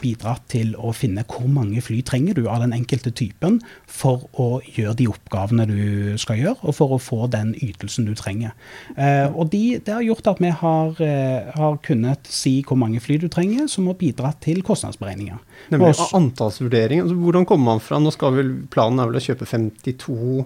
bidratt 0.00 0.44
til 0.52 0.72
å 0.78 0.92
finne 0.96 1.24
hvor 1.28 1.48
mange 1.50 1.82
fly 1.84 2.00
trenger 2.06 2.38
du 2.38 2.46
av 2.46 2.62
den 2.62 2.74
enkelte 2.76 3.12
typen 3.14 3.58
for 3.90 4.28
å 4.40 4.60
gjøre 4.64 4.96
de 5.00 5.08
oppgavene 5.10 5.66
du 5.68 6.14
skal 6.22 6.40
gjøre, 6.40 6.60
og 6.62 6.76
for 6.78 6.96
å 6.96 7.00
få 7.02 7.26
den 7.32 7.52
ytelsen 7.58 8.06
du 8.08 8.14
trenger. 8.18 8.54
Eh, 8.96 9.26
og 9.28 9.50
de, 9.52 9.78
Det 9.82 9.94
har 9.94 10.06
gjort 10.06 10.32
at 10.34 10.42
vi 10.42 10.52
har, 10.62 11.02
eh, 11.02 11.50
har, 11.54 11.78
kunnet 11.82 12.26
si 12.30 12.62
hvor 12.62 12.78
mange 12.78 13.00
fly 13.00 13.18
du 13.18 13.28
trenger, 13.28 13.66
som 13.68 13.86
har 13.90 13.98
bidratt 13.98 14.40
til 14.44 14.62
kostnadsberegninger. 14.62 15.38
Nemlig 15.72 15.94
antallsvurdering. 16.14 17.02
Altså, 17.02 17.16
hvordan 17.16 17.46
kommer 17.46 17.72
man 17.72 17.80
fra 17.80 17.98
Nå 18.02 18.12
skal 18.12 18.34
vel 18.34 18.52
planen 18.70 19.00
er 19.00 19.10
vel 19.10 19.20
å 19.20 19.24
kjøpe 19.24 19.46
52 19.48 20.44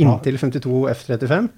Inntil 0.00 0.38
52 0.40 0.88
F-35? 0.88 1.48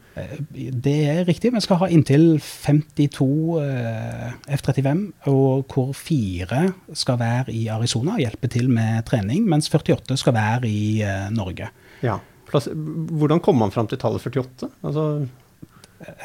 Det 0.84 0.94
er 1.06 1.20
riktig. 1.28 1.52
Vi 1.54 1.62
skal 1.62 1.78
ha 1.84 1.88
inntil 1.92 2.24
52 2.42 3.28
eh, 3.62 4.32
F-35, 4.56 5.04
og 5.30 5.70
hvor 5.70 5.92
fire 5.94 6.64
skal 6.98 7.20
være 7.20 7.54
i 7.54 7.68
Arizona 7.70 8.16
og 8.16 8.24
hjelpe 8.24 8.50
til 8.50 8.70
med 8.74 9.04
trening, 9.06 9.46
mens 9.50 9.70
48 9.70 10.18
skal 10.18 10.34
være 10.34 10.70
i 10.70 11.02
eh, 11.06 11.28
Norge. 11.34 11.70
Ja. 12.02 12.18
Hvordan 12.50 13.40
kommer 13.40 13.66
man 13.66 13.74
fram 13.74 13.86
til 13.90 13.98
tallet 14.02 14.22
48? 14.22 14.70
Altså 14.82 15.06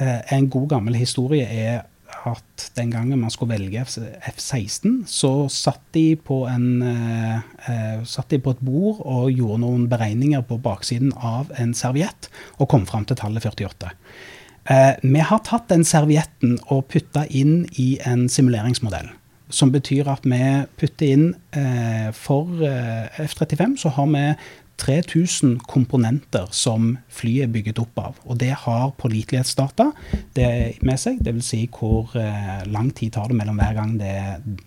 eh, 0.01 0.19
en 0.37 0.49
god 0.49 0.67
gammel 0.75 0.97
historie 0.97 1.45
er 1.45 1.85
at 2.27 2.65
den 2.75 2.91
gangen 2.91 3.19
man 3.21 3.31
skulle 3.33 3.55
velge 3.55 3.83
F-16, 3.83 5.03
så 5.09 5.31
satt 5.51 5.81
de, 5.95 6.17
en, 6.51 6.67
eh, 6.81 7.37
eh, 7.69 8.01
satt 8.03 8.29
de, 8.29 8.39
på 8.43 8.55
et 8.55 8.63
bord 8.65 9.01
og 9.05 9.31
gjorde 9.31 9.61
noen 9.63 9.87
beregninger 9.91 10.43
på 10.47 10.59
baksiden 10.63 11.13
av 11.15 11.53
en 11.59 11.73
serviett, 11.73 12.29
og 12.57 12.69
kom 12.71 12.87
fram 12.89 13.07
til 13.07 13.19
tallet 13.19 13.45
48. 13.45 13.93
Eh, 14.69 14.93
vi 15.01 15.23
har 15.23 15.41
tatt 15.47 15.69
den 15.71 15.85
servietten 15.87 16.59
og 16.69 16.87
putta 16.91 17.25
inn 17.29 17.63
i 17.77 17.97
en 18.05 18.27
simuleringsmodell. 18.29 19.09
Som 19.49 19.71
betyr 19.73 20.09
at 20.11 20.25
vi 20.29 20.41
putter 20.77 21.13
inn 21.13 21.29
eh, 21.57 22.09
For 22.13 22.63
eh, 22.65 23.21
F-35 23.25 23.77
så 23.81 23.93
har 23.95 24.09
vi 24.13 24.25
3000 24.79 25.59
komponenter 25.67 26.47
som 26.55 26.93
flyet 27.11 27.47
er 27.47 27.51
bygget 27.51 27.81
opp 27.81 27.99
av. 27.99 28.19
Og 28.31 28.39
det 28.39 28.51
har 28.63 28.93
pålitelighetsdata 28.99 29.89
med 30.87 31.01
seg, 31.01 31.19
dvs. 31.25 31.49
Si 31.49 31.61
hvor 31.73 32.13
eh, 32.19 32.63
lang 32.71 32.91
tid 32.95 33.13
tar 33.15 33.31
det 33.31 33.39
mellom 33.39 33.59
hver 33.59 33.75
gang 33.75 33.97
det, 33.99 34.15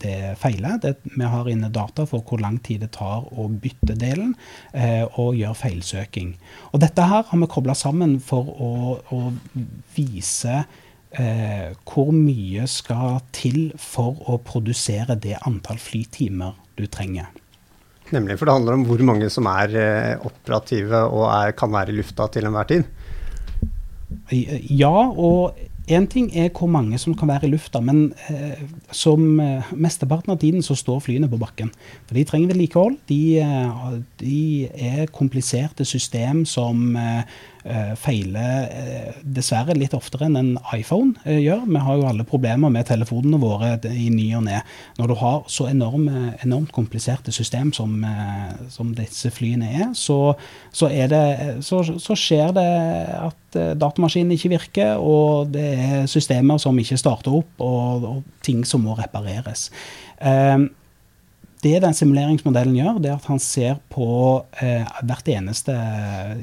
det 0.02 0.34
feiler. 0.42 0.76
Det, 0.82 0.96
vi 1.16 1.30
har 1.34 1.48
inne 1.50 1.72
data 1.72 2.06
for 2.08 2.24
hvor 2.28 2.42
lang 2.42 2.58
tid 2.64 2.84
det 2.84 2.92
tar 2.98 3.24
å 3.32 3.48
bytte 3.48 3.96
delen 3.98 4.34
eh, 4.72 5.04
og 5.20 5.38
gjøre 5.38 5.60
feilsøking. 5.62 6.34
Og 6.72 6.82
dette 6.84 7.08
her 7.08 7.24
har 7.30 7.44
vi 7.44 7.50
kobla 7.50 7.76
sammen 7.78 8.18
for 8.20 8.52
å, 8.52 8.72
å 9.14 9.22
vise 9.96 10.64
eh, 11.18 11.72
hvor 11.88 12.12
mye 12.14 12.66
skal 12.70 13.20
til 13.34 13.72
for 13.80 14.20
å 14.30 14.38
produsere 14.44 15.16
det 15.20 15.38
antall 15.46 15.80
flytimer 15.82 16.56
du 16.78 16.86
trenger. 16.86 17.30
Nemlig, 18.12 18.36
for 18.38 18.48
det 18.48 18.54
handler 18.58 18.76
om 18.76 18.86
hvor 18.88 19.02
mange 19.08 19.28
som 19.32 19.48
er 19.48 19.76
eh, 19.78 20.14
operative 20.20 21.04
og 21.08 21.26
er, 21.32 21.56
kan 21.56 21.72
være 21.72 21.94
i 21.94 22.00
lufta 22.00 22.28
til 22.32 22.48
enhver 22.48 22.68
tid. 22.68 22.88
Ja, 24.32 24.92
og 24.92 25.56
én 25.88 26.06
ting 26.06 26.28
er 26.36 26.50
hvor 26.52 26.68
mange 26.70 26.98
som 27.00 27.14
kan 27.18 27.30
være 27.30 27.48
i 27.48 27.52
lufta, 27.52 27.80
men 27.80 28.12
eh, 28.28 28.60
som 28.94 29.40
eh, 29.40 29.70
mesteparten 29.72 30.34
av 30.34 30.38
tiden 30.42 30.62
så 30.62 30.76
står 30.78 31.00
flyene 31.06 31.30
på 31.30 31.40
bakken. 31.40 31.72
For 32.06 32.18
de 32.18 32.26
trenger 32.28 32.52
vedlikehold. 32.52 32.98
De, 33.08 33.22
eh, 33.40 33.96
de 34.20 34.68
er 34.76 35.10
kompliserte 35.14 35.86
system 35.88 36.44
som 36.48 36.92
eh, 36.96 37.24
feiler 37.98 38.66
uh, 38.72 39.20
dessverre 39.22 39.76
litt 39.78 39.94
oftere 39.94 40.26
enn 40.26 40.38
en 40.40 40.50
iPhone 40.74 41.14
uh, 41.26 41.38
gjør. 41.38 41.62
Vi 41.68 41.82
har 41.86 41.98
jo 42.00 42.08
alle 42.10 42.26
problemer 42.28 42.72
med 42.74 42.88
telefonene 42.88 43.38
våre 43.42 43.76
i 43.90 44.08
ny 44.12 44.26
og 44.38 44.44
ne. 44.48 44.62
Når 44.98 45.12
du 45.12 45.16
har 45.20 45.38
så 45.52 45.68
enorme, 45.70 46.32
enormt 46.42 46.72
kompliserte 46.74 47.34
system 47.34 47.72
som, 47.76 48.02
som 48.72 48.92
disse 48.96 49.30
flyene 49.34 49.70
er, 49.70 49.88
så, 49.98 50.34
så, 50.74 50.90
er 50.90 51.10
det, 51.12 51.24
så, 51.66 51.82
så 52.02 52.18
skjer 52.18 52.54
det 52.56 52.68
at 53.22 53.58
datamaskinen 53.78 54.34
ikke 54.34 54.52
virker, 54.56 55.00
og 55.00 55.52
det 55.54 55.66
er 55.78 56.06
systemer 56.10 56.60
som 56.62 56.78
ikke 56.78 57.00
starter 57.00 57.34
opp, 57.42 57.52
og, 57.62 58.06
og 58.08 58.44
ting 58.44 58.66
som 58.68 58.84
må 58.86 58.96
repareres. 58.98 59.68
Uh, 60.18 60.70
det 61.62 61.78
den 61.84 61.94
simuleringsmodellen 61.94 62.74
gjør, 62.74 62.98
det 63.02 63.12
er 63.12 63.20
at 63.20 63.28
han 63.30 63.40
ser 63.42 63.78
på 63.92 64.06
eh, 64.62 64.88
hvert 65.06 65.28
eneste 65.30 65.74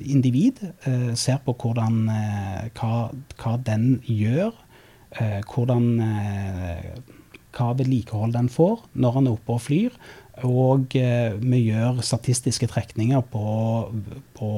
individ. 0.08 0.62
Eh, 0.88 1.12
ser 1.20 1.42
på 1.44 1.56
hvordan, 1.60 2.02
eh, 2.14 2.70
hva, 2.80 3.10
hva, 3.42 3.56
den 3.68 4.00
gjør. 4.08 4.54
Eh, 5.20 5.42
hvordan, 5.50 5.90
eh, 6.06 6.88
hva 7.58 7.74
vedlikehold 7.76 8.36
den 8.38 8.48
får 8.54 8.86
når 8.94 9.18
han 9.18 9.28
er 9.28 9.36
oppe 9.36 9.58
og 9.58 9.64
flyr. 9.66 10.00
Og 10.48 10.96
eh, 10.96 11.36
vi 11.36 11.66
gjør 11.68 12.00
statistiske 12.06 12.70
trekninger 12.72 13.26
på, 13.34 13.50
på 14.40 14.52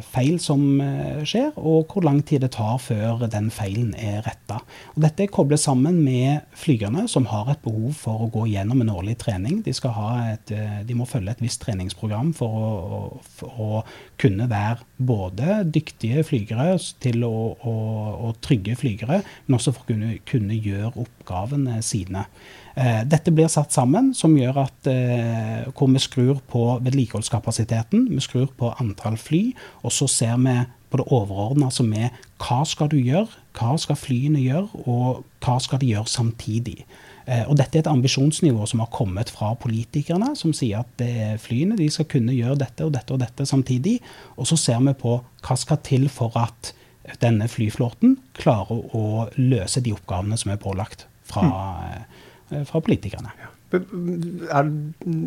feil 0.00 0.38
som 0.40 0.62
eh, 0.80 1.20
skjer, 1.28 1.50
og 1.60 1.90
hvor 1.92 2.04
lang 2.06 2.22
tid 2.24 2.44
det 2.44 2.54
tar 2.56 2.78
før 2.80 3.26
den 3.30 3.50
feilen 3.52 3.92
er 3.98 4.22
retta. 4.24 4.60
Dette 4.96 5.26
er 5.26 5.32
koblet 5.32 5.60
sammen 5.60 5.98
med 6.04 6.46
flygerne, 6.56 7.04
som 7.10 7.28
har 7.28 7.50
et 7.52 7.60
behov 7.64 7.92
for 7.98 8.24
å 8.24 8.30
gå 8.32 8.46
gjennom 8.54 8.80
en 8.80 8.94
årlig 8.94 9.18
trening. 9.20 9.60
De, 9.66 9.74
et, 9.74 10.54
eh, 10.54 10.80
de 10.88 10.96
må 10.96 11.08
følge 11.08 11.36
et 11.36 11.44
visst 11.44 11.60
treningsprogram 11.64 12.32
for 12.36 12.56
å, 12.56 13.02
for 13.36 13.60
å, 13.60 13.84
kunne 14.20 14.46
være 14.50 14.84
både 14.98 15.60
dyktige 15.74 16.24
flygere 16.26 16.74
til 17.02 17.24
å, 17.26 17.32
å, 17.54 17.74
å 18.28 18.32
trygge 18.44 18.76
flygere, 18.78 19.22
men 19.46 19.56
også 19.58 19.74
for 19.74 19.84
å 19.84 19.90
kunne, 19.92 20.18
kunne 20.28 20.58
gjøre 20.58 20.92
oppgavene 21.04 21.80
sine. 21.84 22.26
Eh, 22.74 23.02
dette 23.06 23.34
blir 23.34 23.50
satt 23.52 23.74
sammen, 23.74 24.12
som 24.18 24.34
gjør 24.38 24.64
at 24.64 24.88
eh, 24.90 25.66
hvor 25.76 25.90
vi 25.92 26.02
skrur 26.02 26.40
på 26.50 26.64
vedlikeholdskapasiteten, 26.84 28.08
vi 28.10 28.22
skrur 28.24 28.48
på 28.58 28.72
antall 28.82 29.18
fly, 29.20 29.44
og 29.82 29.94
så 29.94 30.10
ser 30.10 30.38
vi 30.42 30.56
på 30.90 31.00
det 31.00 31.08
overordna 31.10 31.70
som 31.74 31.90
er 31.94 32.12
hva 32.42 32.62
skal 32.68 32.90
du 32.92 32.98
gjøre, 33.00 33.30
hva 33.58 33.74
skal 33.80 33.98
flyene 33.98 34.42
gjøre, 34.42 34.84
og 34.86 35.24
hva 35.42 35.58
skal 35.62 35.82
de 35.82 35.90
gjøre 35.94 36.10
samtidig. 36.10 36.84
Eh, 37.24 37.44
og 37.48 37.56
dette 37.56 37.78
er 37.78 37.84
et 37.84 37.90
ambisjonsnivå 37.90 38.66
som 38.68 38.82
har 38.84 38.90
kommet 38.92 39.32
fra 39.32 39.54
politikerne, 39.60 40.34
som 40.36 40.52
sier 40.56 40.82
at 40.84 41.04
er 41.04 41.38
flyene 41.40 41.78
de 41.78 41.88
skal 41.92 42.08
kunne 42.10 42.36
gjøre 42.36 42.60
dette 42.64 42.84
og 42.84 42.92
dette 42.96 43.16
og 43.16 43.22
dette 43.22 43.46
samtidig. 43.48 43.98
Og 44.36 44.48
så 44.50 44.58
ser 44.60 44.82
vi 44.84 44.96
på 45.00 45.18
hva 45.44 45.58
skal 45.60 45.80
til 45.86 46.08
for 46.12 46.36
at 46.40 46.74
denne 47.20 47.48
flyflåten 47.52 48.18
klarer 48.36 48.96
å 48.96 49.26
løse 49.36 49.82
de 49.84 49.92
oppgavene 49.92 50.38
som 50.40 50.54
er 50.54 50.60
pålagt 50.60 51.06
fra, 51.28 51.44
mm. 52.50 52.64
fra 52.68 52.80
politikerne. 52.84 53.34
Ja. 53.40 53.53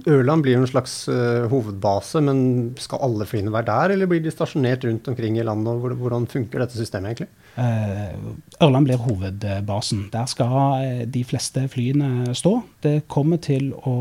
Ørland 0.07 0.43
blir 0.45 0.55
jo 0.55 0.61
en 0.63 0.69
slags 0.69 0.95
uh, 1.11 1.45
hovedbase, 1.51 2.21
men 2.25 2.39
skal 2.81 3.03
alle 3.05 3.27
flyene 3.29 3.53
være 3.53 3.69
der, 3.69 3.93
eller 3.95 4.09
blir 4.09 4.23
de 4.23 4.33
stasjonert 4.33 4.85
rundt 4.87 5.07
omkring 5.11 5.37
i 5.37 5.45
landet? 5.45 5.73
og 5.73 5.97
Hvordan 6.01 6.27
funker 6.31 6.63
dette 6.63 6.79
systemet 6.79 7.13
egentlig? 7.13 7.29
Uh, 7.57 8.35
Ørland 8.67 8.89
blir 8.89 9.03
hovedbasen. 9.03 10.07
Der 10.13 10.27
skal 10.31 10.57
uh, 10.57 11.05
de 11.05 11.23
fleste 11.27 11.67
flyene 11.71 12.35
stå. 12.37 12.59
Det 12.83 12.97
kommer 13.11 13.41
til 13.43 13.73
å 13.87 13.97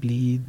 bli 0.00 0.40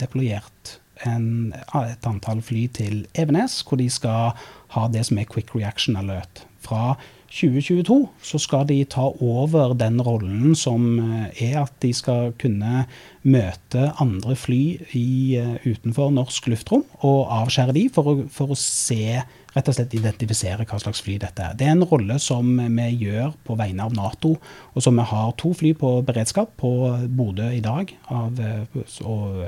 deployert 0.00 0.78
en, 1.08 1.52
et 1.54 2.06
antall 2.08 2.42
fly 2.44 2.66
til 2.76 3.04
Evenes, 3.18 3.60
hvor 3.66 3.80
de 3.80 3.88
skal 3.92 4.36
ha 4.74 4.86
det 4.92 5.06
som 5.08 5.20
er 5.20 5.28
quick 5.28 5.54
reaction 5.56 5.98
alert. 6.00 6.44
Fra 6.60 6.96
2022 7.30 8.08
så 8.26 8.38
skal 8.42 8.64
de 8.66 8.80
ta 8.90 9.04
over 9.22 9.76
den 9.78 10.00
rollen 10.02 10.56
som 10.58 10.98
eh, 10.98 11.42
er 11.46 11.60
at 11.62 11.74
de 11.82 11.92
skal 11.94 12.32
kunne 12.40 12.84
møte 13.22 13.84
andre 14.02 14.34
fly 14.34 14.62
i, 14.98 15.36
eh, 15.38 15.52
utenfor 15.62 16.10
norsk 16.14 16.48
luftrom 16.50 16.82
og 17.06 17.30
avskjære 17.30 17.76
de 17.76 17.84
for 17.94 18.10
å, 18.10 18.14
for 18.34 18.50
å 18.50 18.58
se 18.58 19.20
rett 19.54 19.70
og 19.70 19.76
slett 19.76 19.94
identifisere 19.94 20.66
hva 20.66 20.78
slags 20.82 21.02
fly 21.06 21.20
dette 21.22 21.44
er. 21.44 21.54
Det 21.58 21.68
er 21.68 21.76
en 21.76 21.86
rolle 21.86 22.18
som 22.22 22.50
vi 22.58 22.88
gjør 23.04 23.30
på 23.46 23.54
vegne 23.58 23.86
av 23.86 23.94
Nato, 23.94 24.34
og 24.74 24.82
som 24.82 24.98
vi 24.98 25.06
har 25.12 25.30
to 25.38 25.52
fly 25.54 25.70
på 25.78 25.92
beredskap 26.06 26.56
på 26.58 26.72
Bodø 27.14 27.46
i 27.54 27.62
dag 27.62 27.94
av, 28.10 28.42
eh, 28.42 28.82
og, 29.06 29.44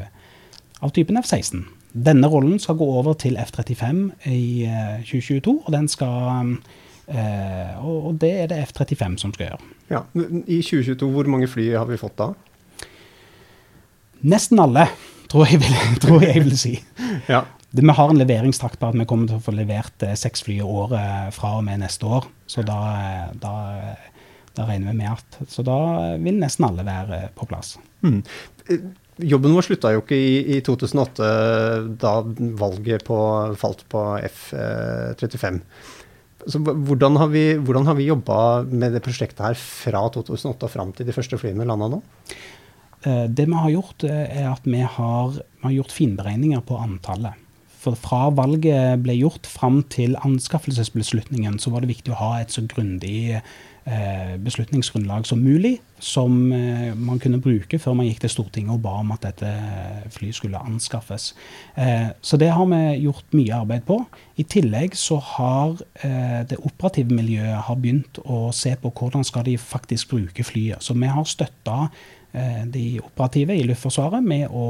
av 0.79 0.95
typen 0.95 1.19
F-16. 1.19 1.67
Denne 1.93 2.31
rollen 2.31 2.63
skal 2.63 2.79
gå 2.79 2.87
over 2.87 3.19
til 3.19 3.35
F-35 3.43 4.07
i 4.31 4.71
2022, 5.03 5.59
og 5.67 5.75
den 5.75 5.91
skal 5.93 6.55
og, 7.09 7.97
og, 7.97 8.13
det 8.23 8.31
er 8.45 8.51
det 8.53 8.61
F-35 8.69 9.17
som 9.21 9.33
skal 9.35 9.51
gjøre. 9.51 9.71
Ja, 9.91 10.05
I 10.15 10.61
2022, 10.63 11.09
hvor 11.13 11.29
mange 11.29 11.49
fly 11.51 11.73
har 11.75 11.89
vi 11.91 11.99
fått 12.01 12.15
da? 12.21 12.31
Nesten 14.23 14.61
alle, 14.63 14.87
tror 15.31 15.51
jeg 15.51 15.61
vil, 15.65 15.75
tror 16.05 16.23
jeg 16.25 16.45
vil 16.47 16.57
si. 16.59 16.77
ja. 17.31 17.43
Vi 17.73 17.89
har 17.89 18.11
en 18.11 18.21
leveringstakt 18.21 18.77
på 18.79 18.91
at 18.91 18.97
vi 19.01 19.07
kommer 19.09 19.31
til 19.31 19.39
å 19.39 19.43
få 19.43 19.55
levert 19.57 20.05
eh, 20.05 20.17
seks 20.19 20.45
fly 20.45 20.59
i 20.61 20.65
året 20.67 21.33
fra 21.33 21.55
og 21.57 21.65
med 21.65 21.81
neste 21.81 22.05
år. 22.05 22.27
Så 22.45 22.65
da, 22.69 22.81
da, 23.41 23.53
da, 24.53 24.67
regner 24.69 24.93
vi 24.93 24.99
med 24.99 25.15
at 25.15 25.39
Så 25.49 25.65
da 25.65 25.79
vil 26.21 26.37
nesten 26.43 26.69
alle 26.69 26.85
være 26.85 27.23
på 27.39 27.49
plass. 27.49 27.79
Mm. 28.05 28.21
Jobben 29.25 29.57
vår 29.57 29.65
slutta 29.65 29.95
jo 29.95 30.03
ikke 30.03 30.19
i, 30.21 30.37
i, 30.59 30.61
2008, 30.65 31.33
da 32.03 32.13
valget 32.61 33.07
på, 33.09 33.19
falt 33.61 33.87
på 33.93 34.05
F-35. 34.29 35.63
Så 36.51 36.59
hvordan 36.63 37.19
har 37.21 37.31
vi, 37.31 37.45
hvordan 37.61 37.87
vi 37.99 38.09
jobba 38.09 38.39
med 38.67 38.97
det 38.97 39.03
prosjektet 39.05 39.45
her 39.45 39.59
fra 39.59 40.03
2008 40.15 40.67
og 40.67 40.73
fram 40.73 40.91
til 40.97 41.07
de 41.07 41.15
første 41.15 41.39
flyene 41.39 41.67
landa 41.69 41.91
nå? 41.93 42.01
Eh, 43.07 43.27
det 43.29 43.47
vi 43.47 43.59
har 43.59 43.71
gjort, 43.71 44.05
eh, 44.05 44.27
er 44.43 44.51
at 44.51 44.67
vi 44.67 44.83
har, 44.83 45.31
vi 45.39 45.63
har 45.69 45.77
gjort 45.79 45.95
finberegninger 45.95 46.63
på 46.67 46.79
antallet. 46.79 47.39
For 47.83 47.99
fra 47.99 48.29
valget 48.31 49.03
ble 49.03 49.17
gjort 49.19 49.49
fram 49.51 49.83
til 49.91 50.15
anskaffelsesbeslutningen, 50.23 51.59
så 51.59 51.73
var 51.73 51.83
det 51.83 51.91
viktig 51.91 52.15
å 52.15 52.21
ha 52.21 52.33
et 52.41 52.55
så 52.55 52.63
grundig 52.67 53.43
beslutningsgrunnlag 54.39 55.27
som 55.27 55.41
mulig, 55.43 55.81
som 56.03 56.53
eh, 56.53 56.95
man 56.99 57.19
kunne 57.23 57.41
bruke 57.43 57.79
før 57.79 57.97
man 57.99 58.09
gikk 58.09 58.23
til 58.25 58.33
Stortinget 58.33 58.75
og 58.75 58.83
ba 58.85 58.95
om 59.01 59.13
at 59.15 59.23
dette 59.27 59.51
flyet 60.15 60.39
skulle 60.39 60.61
anskaffes. 60.63 61.33
Eh, 61.79 62.11
så 62.23 62.39
det 62.39 62.51
har 62.55 62.67
vi 62.71 62.81
gjort 63.05 63.37
mye 63.39 63.61
arbeid 63.63 63.87
på. 63.87 64.01
I 64.39 64.47
tillegg 64.47 64.97
så 64.99 65.19
har 65.23 65.77
eh, 66.03 66.41
det 66.51 66.59
operative 66.63 67.15
miljøet 67.15 67.63
har 67.69 67.79
begynt 67.79 68.23
å 68.23 68.49
se 68.55 68.75
på 68.79 68.91
hvordan 68.91 69.27
skal 69.27 69.47
de 69.47 69.59
faktisk 69.59 70.15
bruke 70.15 70.47
flyet. 70.47 70.83
Så 70.83 70.95
vi 70.99 71.11
har 71.11 71.29
støtta 71.29 71.79
eh, 72.33 72.65
de 72.67 72.87
operative 73.03 73.55
i 73.59 73.67
Luftforsvaret 73.67 74.27
med 74.27 74.47
å 74.51 74.69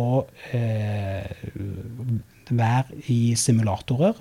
være 2.52 3.00
i 3.08 3.32
simulatorer 3.38 4.16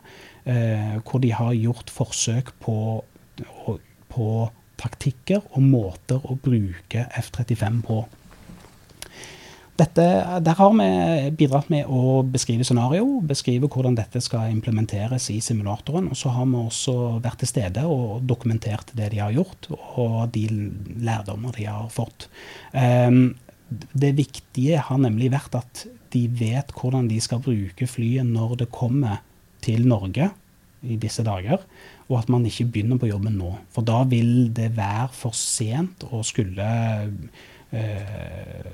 eh, 0.47 0.97
hvor 1.03 1.19
de 1.23 1.31
har 1.35 1.53
gjort 1.57 1.91
forsøk 1.91 2.53
på, 2.63 2.77
på 4.11 4.27
taktikker 4.81 5.43
og 5.51 5.63
måter 5.63 6.23
å 6.25 6.37
bruke 6.41 7.05
F-35 7.21 7.85
på. 7.85 8.01
Dette, 9.81 10.03
der 10.45 10.57
har 10.59 10.73
vi 10.75 10.87
bidratt 11.39 11.69
med 11.73 11.87
å 11.89 12.19
beskrive 12.27 12.65
scenario, 12.67 13.21
beskrive 13.25 13.69
hvordan 13.71 13.95
dette 13.97 14.19
skal 14.21 14.51
implementeres 14.51 15.29
i 15.33 15.39
simulatoren. 15.41 16.09
Og 16.11 16.19
så 16.19 16.33
har 16.35 16.45
vi 16.49 16.59
også 16.59 16.95
vært 17.23 17.41
til 17.41 17.49
stede 17.49 17.85
og 17.89 18.21
dokumentert 18.29 18.91
det 18.97 19.09
de 19.13 19.21
har 19.23 19.33
gjort, 19.33 19.71
og 19.97 20.19
de 20.35 20.45
lærdommer 21.01 21.55
de 21.57 21.65
har 21.69 21.89
fått. 21.93 22.27
Um, 22.75 23.33
det 23.71 24.13
viktige 24.19 24.83
har 24.85 25.01
nemlig 25.01 25.31
vært 25.33 25.55
at 25.57 25.85
de 26.11 26.25
vet 26.27 26.73
hvordan 26.75 27.07
de 27.07 27.17
skal 27.23 27.41
bruke 27.41 27.87
flyet 27.87 28.27
når 28.27 28.57
det 28.65 28.71
kommer 28.75 29.23
til 29.63 29.87
Norge 29.87 30.29
i 30.81 30.97
disse 31.01 31.23
dager, 31.25 31.63
og 32.09 32.19
at 32.19 32.29
man 32.33 32.45
ikke 32.47 32.69
begynner 32.73 32.99
på 33.01 33.09
jobben 33.11 33.37
nå. 33.37 33.53
For 33.73 33.85
da 33.85 34.01
vil 34.09 34.49
det 34.55 34.71
være 34.77 35.09
for 35.15 35.37
sent 35.37 36.05
å 36.09 36.23
skulle 36.25 36.69
øh, 37.71 38.71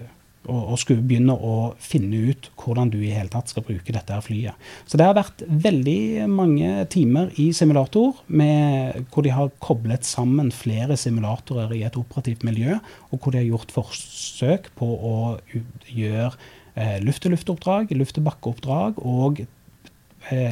å 0.48 0.78
skulle 0.80 1.04
begynne 1.04 1.36
å 1.36 1.74
finne 1.82 2.32
ut 2.32 2.50
hvordan 2.60 2.92
du 2.92 2.98
i 3.02 3.12
hele 3.12 3.32
tatt 3.32 3.52
skal 3.52 3.66
bruke 3.68 3.94
dette 3.94 4.20
flyet. 4.24 4.56
Så 4.88 5.00
det 5.00 5.08
har 5.08 5.18
vært 5.18 5.44
veldig 5.48 6.28
mange 6.32 6.86
timer 6.94 7.34
i 7.42 7.50
simulator 7.56 8.22
med, 8.28 9.04
hvor 9.12 9.28
de 9.28 9.34
har 9.36 9.52
koblet 9.64 10.08
sammen 10.08 10.54
flere 10.56 10.98
simulatorer 11.00 11.74
i 11.76 11.84
et 11.88 12.00
operativt 12.00 12.46
miljø, 12.48 12.80
og 13.12 13.20
hvor 13.20 13.36
de 13.36 13.42
har 13.42 13.50
gjort 13.50 13.76
forsøk 13.76 14.72
på 14.80 14.88
å 15.12 15.18
gjøre 15.92 16.32
eh, 16.32 16.98
luft-til-luft-oppdrag, 17.04 17.92
luft-til-bakke-oppdrag 18.00 19.04
og 19.04 19.44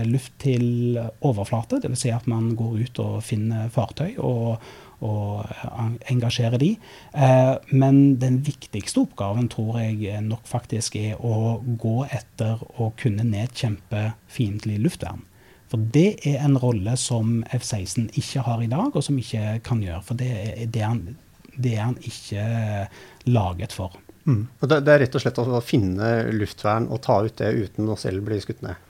luft 0.07 0.33
til 0.41 0.97
overflate. 1.25 1.81
Dvs. 1.83 2.05
Si 2.05 2.11
at 2.13 2.27
man 2.31 2.53
går 2.57 2.81
ut 2.85 2.99
og 3.03 3.21
finner 3.25 3.69
fartøy 3.73 4.15
og, 4.23 4.61
og 5.05 5.45
engasjerer 6.11 6.61
de. 6.61 6.71
Eh, 7.13 7.53
men 7.75 8.17
den 8.21 8.41
viktigste 8.45 9.03
oppgaven 9.03 9.49
tror 9.51 9.79
jeg 9.83 10.21
nok 10.25 10.47
faktisk 10.49 10.97
er 11.01 11.19
å 11.19 11.59
gå 11.65 11.97
etter 12.07 12.61
å 12.79 12.91
kunne 12.99 13.27
nedkjempe 13.27 14.11
fiendtlig 14.31 14.79
luftvern. 14.85 15.25
For 15.71 15.81
det 15.81 16.21
er 16.29 16.41
en 16.45 16.57
rolle 16.61 16.93
som 17.01 17.39
F-16 17.55 18.11
ikke 18.19 18.45
har 18.45 18.61
i 18.63 18.71
dag, 18.71 18.93
og 18.93 19.03
som 19.03 19.17
ikke 19.17 19.59
kan 19.65 19.81
gjøre. 19.83 20.01
For 20.05 20.19
det 20.19 20.31
er, 20.31 20.65
det 20.71 20.83
han, 20.85 21.05
det 21.55 21.73
er 21.73 21.88
han 21.88 21.97
ikke 22.05 22.43
laget 23.33 23.73
for. 23.75 23.97
Mm. 24.25 24.45
Det, 24.61 24.79
det, 24.81 24.93
er 24.93 25.03
rett 25.03 25.15
og 25.17 25.21
slett 25.21 25.41
å 25.41 25.61
finne 25.61 26.11
luftvern 26.33 26.88
og 26.89 27.01
ta 27.05 27.19
ut 27.25 27.35
det 27.41 27.51
uten 27.53 27.89
å 27.89 27.97
selv 27.99 28.25
bli 28.25 28.39
skutt 28.41 28.63
ned? 28.65 28.85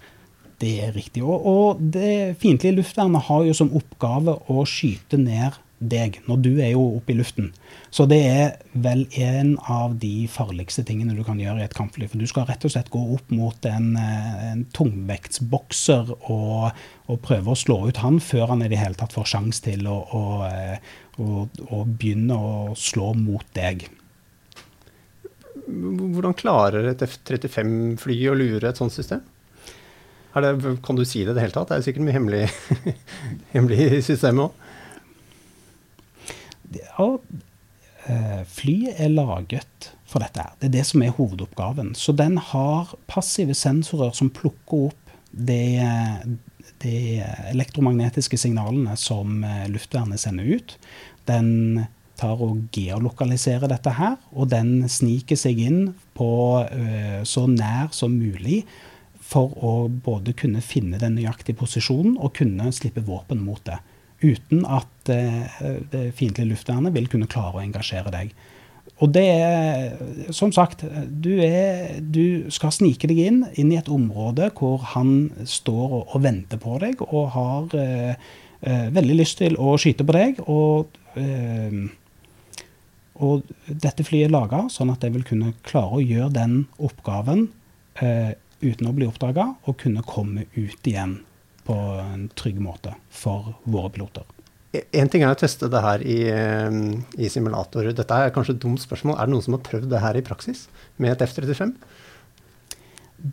Det 0.62 0.74
er 0.86 0.96
riktig. 0.96 1.24
Og, 1.26 1.46
og 1.46 1.84
det 1.94 2.38
fiendtlige 2.42 2.80
luftvernet 2.80 3.28
har 3.28 3.46
jo 3.48 3.56
som 3.58 3.74
oppgave 3.76 4.38
å 4.52 4.66
skyte 4.70 5.20
ned 5.20 5.60
deg 5.86 6.22
når 6.24 6.38
du 6.40 6.52
er 6.64 6.72
jo 6.72 6.84
oppe 6.96 7.12
i 7.12 7.18
luften. 7.18 7.50
Så 7.94 8.06
det 8.10 8.22
er 8.26 8.54
vel 8.72 9.04
en 9.20 9.56
av 9.72 9.98
de 10.00 10.28
farligste 10.32 10.86
tingene 10.88 11.16
du 11.18 11.22
kan 11.28 11.40
gjøre 11.40 11.62
i 11.62 11.66
et 11.68 11.76
kampfly. 11.76 12.08
For 12.12 12.22
du 12.22 12.28
skal 12.32 12.48
rett 12.48 12.64
og 12.66 12.72
slett 12.72 12.92
gå 12.94 13.02
opp 13.18 13.34
mot 13.36 13.68
en, 13.70 13.92
en 14.00 14.64
tungvektsbokser 14.76 16.16
og, 16.16 16.72
og, 17.06 17.20
prøve 17.26 17.52
å 17.52 17.60
slå 17.60 17.82
ut 17.90 18.02
han 18.04 18.22
før 18.24 18.54
han 18.54 18.64
i 18.66 18.72
det 18.72 18.80
hele 18.80 18.98
tatt 19.00 19.16
får 19.16 19.30
sjanse 19.36 19.68
til 19.68 19.86
å, 19.92 20.00
å, 20.16 20.24
å, 21.20 21.46
å 21.76 21.84
begynne 21.86 22.40
å 22.40 22.56
slå 22.80 23.12
mot 23.20 23.46
deg 23.58 23.88
hvordan 25.66 26.36
klarer 26.38 26.86
et 26.92 27.02
F-35-fly 27.02 28.18
å 28.30 28.36
lure 28.38 28.70
et 28.70 28.78
sånt 28.78 28.94
system? 28.94 29.24
Det, 30.36 30.78
kan 30.84 30.98
du 30.98 31.06
si 31.08 31.24
det 31.24 31.32
i 31.32 31.36
det 31.38 31.46
hele 31.46 31.56
tatt? 31.56 31.70
Det 31.72 31.78
er 31.78 31.86
sikkert 31.86 32.06
mye 32.08 32.16
hemmelig, 32.18 32.46
hemmelig 33.56 33.86
i 34.00 34.02
systemet 34.04 34.50
òg. 34.50 34.62
Ja, 36.76 37.08
eh, 38.12 38.42
flyet 38.52 39.00
er 39.00 39.14
laget 39.14 39.92
for 40.10 40.24
dette. 40.24 40.44
Det 40.60 40.70
er 40.70 40.76
det 40.78 40.86
som 40.90 41.04
er 41.06 41.16
hovedoppgaven. 41.16 41.94
Så 41.96 42.16
den 42.16 42.38
har 42.52 42.92
passive 43.08 43.56
sensorer 43.56 44.12
som 44.18 44.32
plukker 44.34 44.90
opp 44.90 45.16
de, 45.32 45.80
de 46.84 46.98
elektromagnetiske 47.52 48.40
signalene 48.40 48.96
som 49.00 49.44
eh, 49.44 49.68
luftvernet 49.72 50.22
sender 50.22 50.52
ut. 50.58 50.78
Den 51.30 51.86
tar 52.20 52.40
og 52.40 52.68
geolokaliserer 52.76 53.68
dette 53.72 53.92
her, 53.98 54.16
og 54.32 54.50
den 54.54 54.86
sniker 54.92 55.40
seg 55.40 55.60
inn 55.60 55.80
på 56.16 56.30
uh, 56.64 57.22
så 57.28 57.44
nær 57.52 57.90
som 57.96 58.14
mulig 58.16 58.62
for 59.26 59.54
å 59.66 59.74
både 59.90 60.36
kunne 60.38 60.62
finne 60.62 61.00
den 61.02 61.18
nøyaktige 61.18 61.58
posisjonen 61.60 62.18
og 62.20 62.36
kunne 62.38 62.72
slippe 62.76 63.04
våpen 63.06 63.42
mot 63.46 63.62
det. 63.66 63.80
Uten 64.24 64.66
at 64.70 65.12
eh, 65.12 65.56
det 65.92 66.12
fiendtlige 66.18 66.52
luftvernet 66.54 66.94
vil 66.96 67.10
kunne 67.12 67.30
klare 67.32 67.60
å 67.60 67.64
engasjere 67.64 68.14
deg. 68.14 68.36
og 69.02 69.12
det 69.12 69.26
er 69.26 70.32
som 70.32 70.52
sagt 70.56 70.86
du, 71.10 71.34
er, 71.44 72.00
du, 72.00 72.48
skal 72.54 72.72
snike 72.72 73.10
deg 73.12 73.20
inn, 73.26 73.42
inn 73.60 73.74
i 73.74 73.80
et 73.80 73.90
område 73.92 74.52
hvor 74.56 74.86
han 74.94 75.32
står 75.44 75.86
og, 75.90 76.16
og 76.16 76.24
venter 76.24 76.62
på 76.62 76.78
deg 76.80 77.02
og 77.10 77.28
har 77.36 77.76
eh, 77.82 78.32
eh, 78.62 78.88
veldig 78.96 79.20
lyst 79.20 79.42
til 79.42 79.58
å 79.60 79.76
skyte 79.82 80.06
på 80.08 80.16
deg. 80.16 80.40
Og, 80.48 80.96
eh, 81.20 81.76
og 83.26 83.44
dette 83.68 84.06
flyet 84.06 84.30
er 84.30 84.36
laga 84.38 84.66
sånn 84.72 84.94
at 84.94 85.04
det 85.04 85.12
vil 85.18 85.28
kunne 85.28 85.56
klare 85.68 86.00
å 86.00 86.06
gjøre 86.06 86.34
den 86.38 86.58
oppgaven 86.78 87.50
eh, 88.00 88.34
uten 88.66 88.90
å 88.90 88.96
bli 88.96 89.08
oppdaga, 89.10 89.52
og 89.66 89.80
kunne 89.82 90.06
komme 90.06 90.48
ut 90.56 90.90
igjen 90.90 91.20
på 91.66 91.76
en 92.02 92.28
trygg 92.38 92.60
måte 92.62 92.94
for 93.14 93.56
våre 93.64 93.92
piloter. 93.94 94.26
En 94.76 95.10
ting 95.10 95.24
er 95.24 95.32
å 95.32 95.40
teste 95.40 95.70
det 95.72 95.82
her 95.82 96.04
i, 96.04 96.20
i 97.16 97.30
simulatorer. 97.32 97.96
Dette 97.96 98.18
er 98.18 98.34
kanskje 98.36 98.58
et 98.58 98.64
dumt 98.64 98.82
spørsmål. 98.84 99.16
Er 99.18 99.30
det 99.30 99.36
noen 99.36 99.46
som 99.46 99.56
har 99.56 99.64
prøvd 99.66 99.88
det 99.92 100.02
her 100.04 100.20
i 100.20 100.24
praksis 100.26 100.66
med 101.00 101.14
et 101.14 101.24
F-35? 101.24 101.72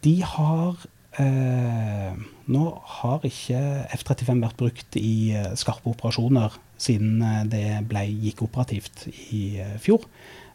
De 0.07 0.15
har 0.23 0.85
eh, 1.21 2.13
Nå 2.53 2.63
har 3.01 3.27
ikke 3.27 3.59
F-35 3.99 4.45
vært 4.45 4.61
brukt 4.61 4.99
i 5.01 5.33
eh, 5.35 5.51
skarpe 5.59 5.91
operasjoner 5.93 6.55
siden 6.83 7.23
eh, 7.27 7.43
det 7.51 7.65
ble, 7.91 8.05
gikk 8.27 8.45
operativt 8.47 9.07
i 9.35 9.43
eh, 9.63 9.77
fjor. 9.83 10.07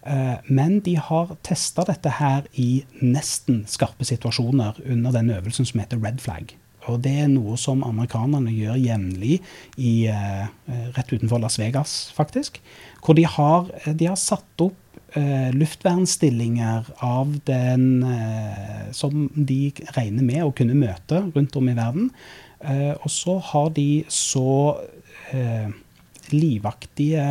Eh, 0.08 0.38
men 0.48 0.80
de 0.86 0.96
har 0.96 1.36
testa 1.46 1.86
dette 1.88 2.14
her 2.20 2.48
i 2.56 2.84
nesten 3.02 3.66
skarpe 3.70 4.08
situasjoner 4.08 4.80
under 4.88 5.16
den 5.16 5.34
øvelsen 5.36 5.68
som 5.68 5.84
heter 5.84 6.02
Red 6.04 6.24
Flag. 6.24 6.56
Og 6.88 7.02
det 7.04 7.14
er 7.26 7.28
noe 7.28 7.58
som 7.60 7.84
amerikanerne 7.84 8.54
gjør 8.56 8.80
jevnlig 8.80 9.42
eh, 9.76 10.46
rett 10.96 11.12
utenfor 11.12 11.42
Las 11.44 11.60
Vegas, 11.60 11.98
faktisk. 12.16 12.62
Hvor 13.04 13.18
de 13.18 13.26
har, 13.28 13.68
de 13.92 14.08
har 14.08 14.20
satt 14.20 14.64
opp 14.64 14.84
luftvernstillinger 15.18 16.90
av 17.02 17.32
den 17.48 18.04
eh, 18.06 18.90
som 18.94 19.30
de 19.34 19.72
regner 19.96 20.26
med 20.28 20.44
å 20.44 20.52
kunne 20.54 20.76
møte 20.78 21.22
rundt 21.34 21.56
om 21.58 21.70
i 21.72 21.76
verden. 21.78 22.12
Eh, 22.60 22.94
og 22.96 23.12
så 23.14 23.38
har 23.52 23.70
de 23.76 24.04
så 24.12 24.78
eh, 25.36 25.70
livaktige 26.34 27.26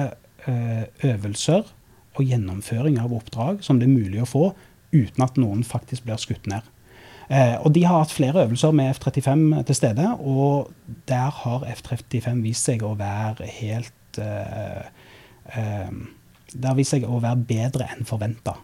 eh, 0.46 0.84
øvelser 1.04 1.66
og 2.16 2.24
gjennomføring 2.24 2.98
av 3.02 3.14
oppdrag 3.14 3.62
som 3.64 3.80
det 3.80 3.88
er 3.88 3.94
mulig 3.96 4.22
å 4.22 4.30
få 4.30 4.46
uten 4.94 5.24
at 5.24 5.38
noen 5.40 5.64
faktisk 5.66 6.06
blir 6.06 6.20
skutt 6.20 6.48
ned. 6.50 6.64
Eh, 7.28 7.56
og 7.58 7.72
De 7.74 7.82
har 7.84 8.04
hatt 8.04 8.14
flere 8.14 8.44
øvelser 8.46 8.74
med 8.76 8.92
F-35 8.94 9.62
til 9.66 9.74
stede, 9.74 10.10
og 10.20 10.70
der 11.08 11.30
har 11.42 11.66
F-35 11.74 12.42
vist 12.44 12.68
seg 12.68 12.84
å 12.86 12.94
være 12.98 13.48
helt 13.58 14.20
eh, 14.22 14.86
eh, 15.58 15.90
Det 16.52 16.68
har 16.68 16.78
vist 16.78 16.94
seg 16.94 17.04
å 17.08 17.18
være 17.20 17.42
bedre 17.48 17.90
enn 17.96 18.06
forventa. 18.06 18.54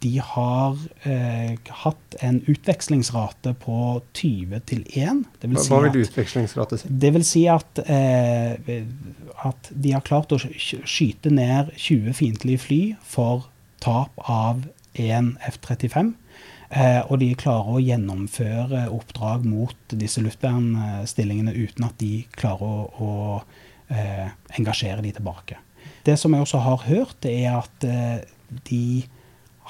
De 0.00 0.14
har 0.24 0.78
eh, 1.04 1.56
hatt 1.82 2.16
en 2.24 2.40
utvekslingsrate 2.48 3.52
på 3.60 4.00
20 4.16 4.62
til 4.70 4.84
1. 4.88 5.24
Vil 5.44 5.60
si 5.60 5.72
Hva 5.72 5.82
vil 5.84 6.06
utvekslingsrate 6.06 6.80
si? 6.80 6.92
Det 7.04 7.12
vil 7.16 7.26
si 7.26 7.44
at, 7.52 7.82
eh, 7.84 8.80
at 9.44 9.70
de 9.70 9.92
har 9.92 10.04
klart 10.06 10.32
å 10.32 10.40
skyte 10.40 11.32
ned 11.34 11.74
20 11.76 12.16
fiendtlige 12.16 12.64
fly 12.64 12.80
for 13.04 13.50
tap 13.84 14.16
av 14.24 14.64
én 14.96 15.34
F-35. 15.48 16.14
Eh, 16.70 17.00
og 17.10 17.18
de 17.18 17.32
klarer 17.34 17.74
å 17.74 17.82
gjennomføre 17.82 18.84
oppdrag 18.94 19.46
mot 19.48 19.94
disse 19.98 20.22
luftvernstillingene 20.22 21.54
uten 21.56 21.88
at 21.88 21.96
de 21.98 22.22
klarer 22.36 22.62
å, 22.62 22.84
å 23.02 23.90
eh, 23.90 24.28
engasjere 24.54 25.02
de 25.02 25.10
tilbake. 25.16 25.58
Det 26.06 26.14
som 26.18 26.32
jeg 26.32 26.46
også 26.46 26.60
har 26.62 26.84
hørt, 26.86 27.26
er 27.26 27.58
at 27.58 27.86
eh, 27.88 28.22
de 28.70 29.02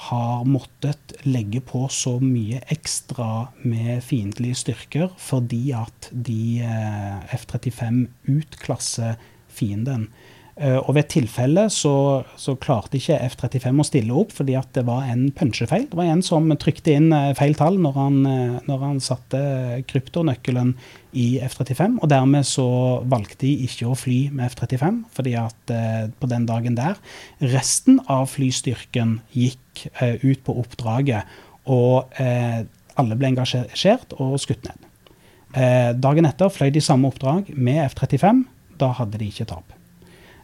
har 0.01 0.45
måttet 0.49 1.13
legge 1.27 1.61
på 1.61 1.83
så 1.93 2.15
mye 2.23 2.61
ekstra 2.73 3.51
med 3.61 4.01
fiendtlige 4.05 4.57
styrker 4.63 5.11
fordi 5.21 5.61
at 5.77 6.09
de 6.11 6.63
eh, 6.65 7.35
F-35 7.37 8.07
utklasser 8.33 9.19
fienden. 9.51 10.07
Eh, 10.61 10.77
og 10.77 10.93
ved 10.93 11.05
et 11.05 11.13
tilfelle 11.15 11.63
så, 11.73 11.93
så, 12.37 12.53
klarte 12.61 12.99
ikke 12.99 13.17
F-35 13.31 13.81
å 13.81 13.85
stille 13.87 14.17
opp 14.21 14.33
fordi 14.35 14.53
at 14.59 14.69
det 14.75 14.83
var 14.85 15.07
en 15.09 15.29
punchefeil. 15.33 15.87
Det 15.89 15.97
var 15.97 16.11
en 16.11 16.21
som 16.25 16.51
trykte 16.61 16.93
inn 16.99 17.09
eh, 17.15 17.31
feil 17.37 17.55
tall 17.57 17.79
når 17.81 17.97
han, 17.97 18.19
eh, 18.29 18.59
når 18.69 18.83
han 18.85 18.99
satte 19.01 19.41
kryptonøkkelen 19.89 20.75
i 21.17 21.25
F-35. 21.47 21.97
Og 22.03 22.11
dermed 22.11 22.45
så 22.47 22.67
valgte 23.09 23.41
de 23.47 23.55
ikke 23.65 23.89
å 23.89 23.97
fly 23.97 24.19
med 24.35 24.51
F-35, 24.51 25.01
fordi 25.17 25.33
at 25.39 25.73
på 26.21 26.29
den 26.31 26.45
dagen 26.47 26.77
der 26.77 26.95
Resten 27.41 27.99
av 28.11 28.29
flystyrken 28.31 29.17
gikk 29.35 29.87
ut 29.99 30.45
på 30.45 30.55
oppdraget, 30.61 31.27
og 31.67 32.15
alle 32.15 33.19
ble 33.19 33.33
engasjert 33.33 34.15
og 34.23 34.37
skutt 34.39 34.63
ned. 34.69 34.87
dagen 35.99 36.31
etter 36.31 36.53
fløy 36.53 36.71
de 36.71 36.83
samme 36.83 37.11
oppdrag 37.11 37.51
med 37.55 37.83
F-35. 37.89 38.45
Da 38.79 38.93
hadde 39.01 39.19
de 39.19 39.27
ikke 39.33 39.51
tap. 39.51 39.80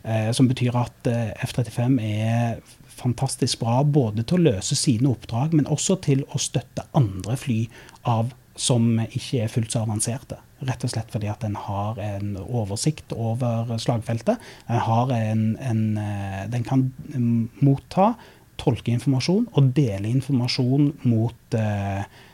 Eh, 0.03 0.31
som 0.36 0.49
betyr 0.49 0.75
at 0.77 1.10
eh, 1.10 1.31
F-35 1.45 2.01
er 2.03 2.60
fantastisk 2.97 3.62
bra 3.62 3.81
både 3.83 4.25
til 4.25 4.39
å 4.39 4.51
løse 4.51 4.77
sine 4.77 5.12
oppdrag, 5.12 5.53
men 5.57 5.69
også 5.69 5.99
til 6.05 6.23
å 6.33 6.41
støtte 6.41 6.88
andre 6.97 7.38
fly 7.38 7.63
av 8.10 8.33
som 8.57 8.95
ikke 9.05 9.43
er 9.43 9.51
fullt 9.53 9.73
så 9.73 9.83
avanserte. 9.86 10.39
Rett 10.65 10.81
og 10.86 10.89
slett 10.89 11.12
fordi 11.13 11.29
at 11.29 11.43
den 11.45 11.57
har 11.67 11.99
en 12.01 12.31
oversikt 12.41 13.13
over 13.13 13.75
slagfeltet. 13.77 14.41
Den, 14.65 15.12
en, 15.13 15.43
en, 15.62 15.83
eh, 16.01 16.47
den 16.49 16.65
kan 16.65 16.88
motta, 17.62 18.15
tolke 18.57 18.89
informasjon 18.89 19.45
og 19.53 19.67
dele 19.77 20.10
informasjon 20.10 20.89
mot 21.05 21.57
eh, 21.57 22.01
Eh, 22.01 22.26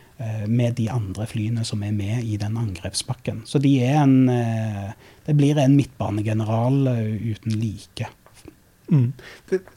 med 0.47 0.76
de 0.78 0.88
andre 0.93 1.26
flyene 1.28 1.65
som 1.67 1.82
er 1.84 1.93
med 1.95 2.23
i 2.23 2.38
den 2.39 2.58
angrepspakken. 2.60 3.43
Så 3.49 3.60
de 3.63 3.71
er 3.84 3.97
en 4.04 4.30
eh, 4.30 4.93
Det 5.26 5.36
blir 5.39 5.58
en 5.58 5.76
midtbanegeneral 5.76 6.88
eh, 6.91 7.32
uten 7.34 7.56
like. 7.60 8.10
Mm. 8.91 9.13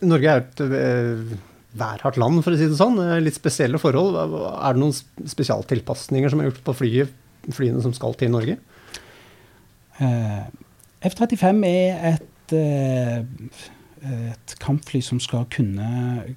Norge 0.05 0.33
er 0.33 0.43
et 0.43 0.63
værhardt 1.77 2.19
land, 2.19 2.43
for 2.45 2.53
å 2.53 2.59
si 2.59 2.67
det 2.69 2.79
sånn. 2.79 2.99
Litt 3.23 3.39
spesielle 3.39 3.81
forhold. 3.81 4.19
Er 4.19 4.77
det 4.77 4.83
noen 4.83 4.97
spesialtilpasninger 5.31 6.33
som 6.33 6.43
er 6.43 6.51
gjort 6.51 6.65
på 6.67 6.77
flyet, 6.83 7.15
flyene 7.55 7.85
som 7.85 7.95
skal 7.97 8.17
til 8.19 8.33
Norge? 8.35 8.59
F-35 9.97 11.63
er 11.71 12.17
et 12.17 12.57
et 14.33 14.55
kampfly 14.63 15.01
som 15.05 15.21
skal 15.23 15.47
kunne, 15.53 15.89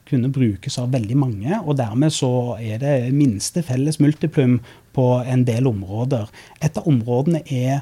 kunne, 0.10 0.32
brukes 0.34 0.80
av 0.82 0.92
veldig 0.94 1.18
mange. 1.20 1.62
Og 1.64 1.78
dermed 1.80 2.14
så 2.16 2.32
er 2.58 2.82
det 2.82 2.96
minste 3.16 3.64
felles 3.66 4.00
multiplum 4.02 4.60
på 4.96 5.08
en 5.26 5.46
del 5.48 5.70
områder. 5.70 6.30
Et 6.62 6.78
av 6.78 6.90
områdene 6.90 7.44
er 7.46 7.82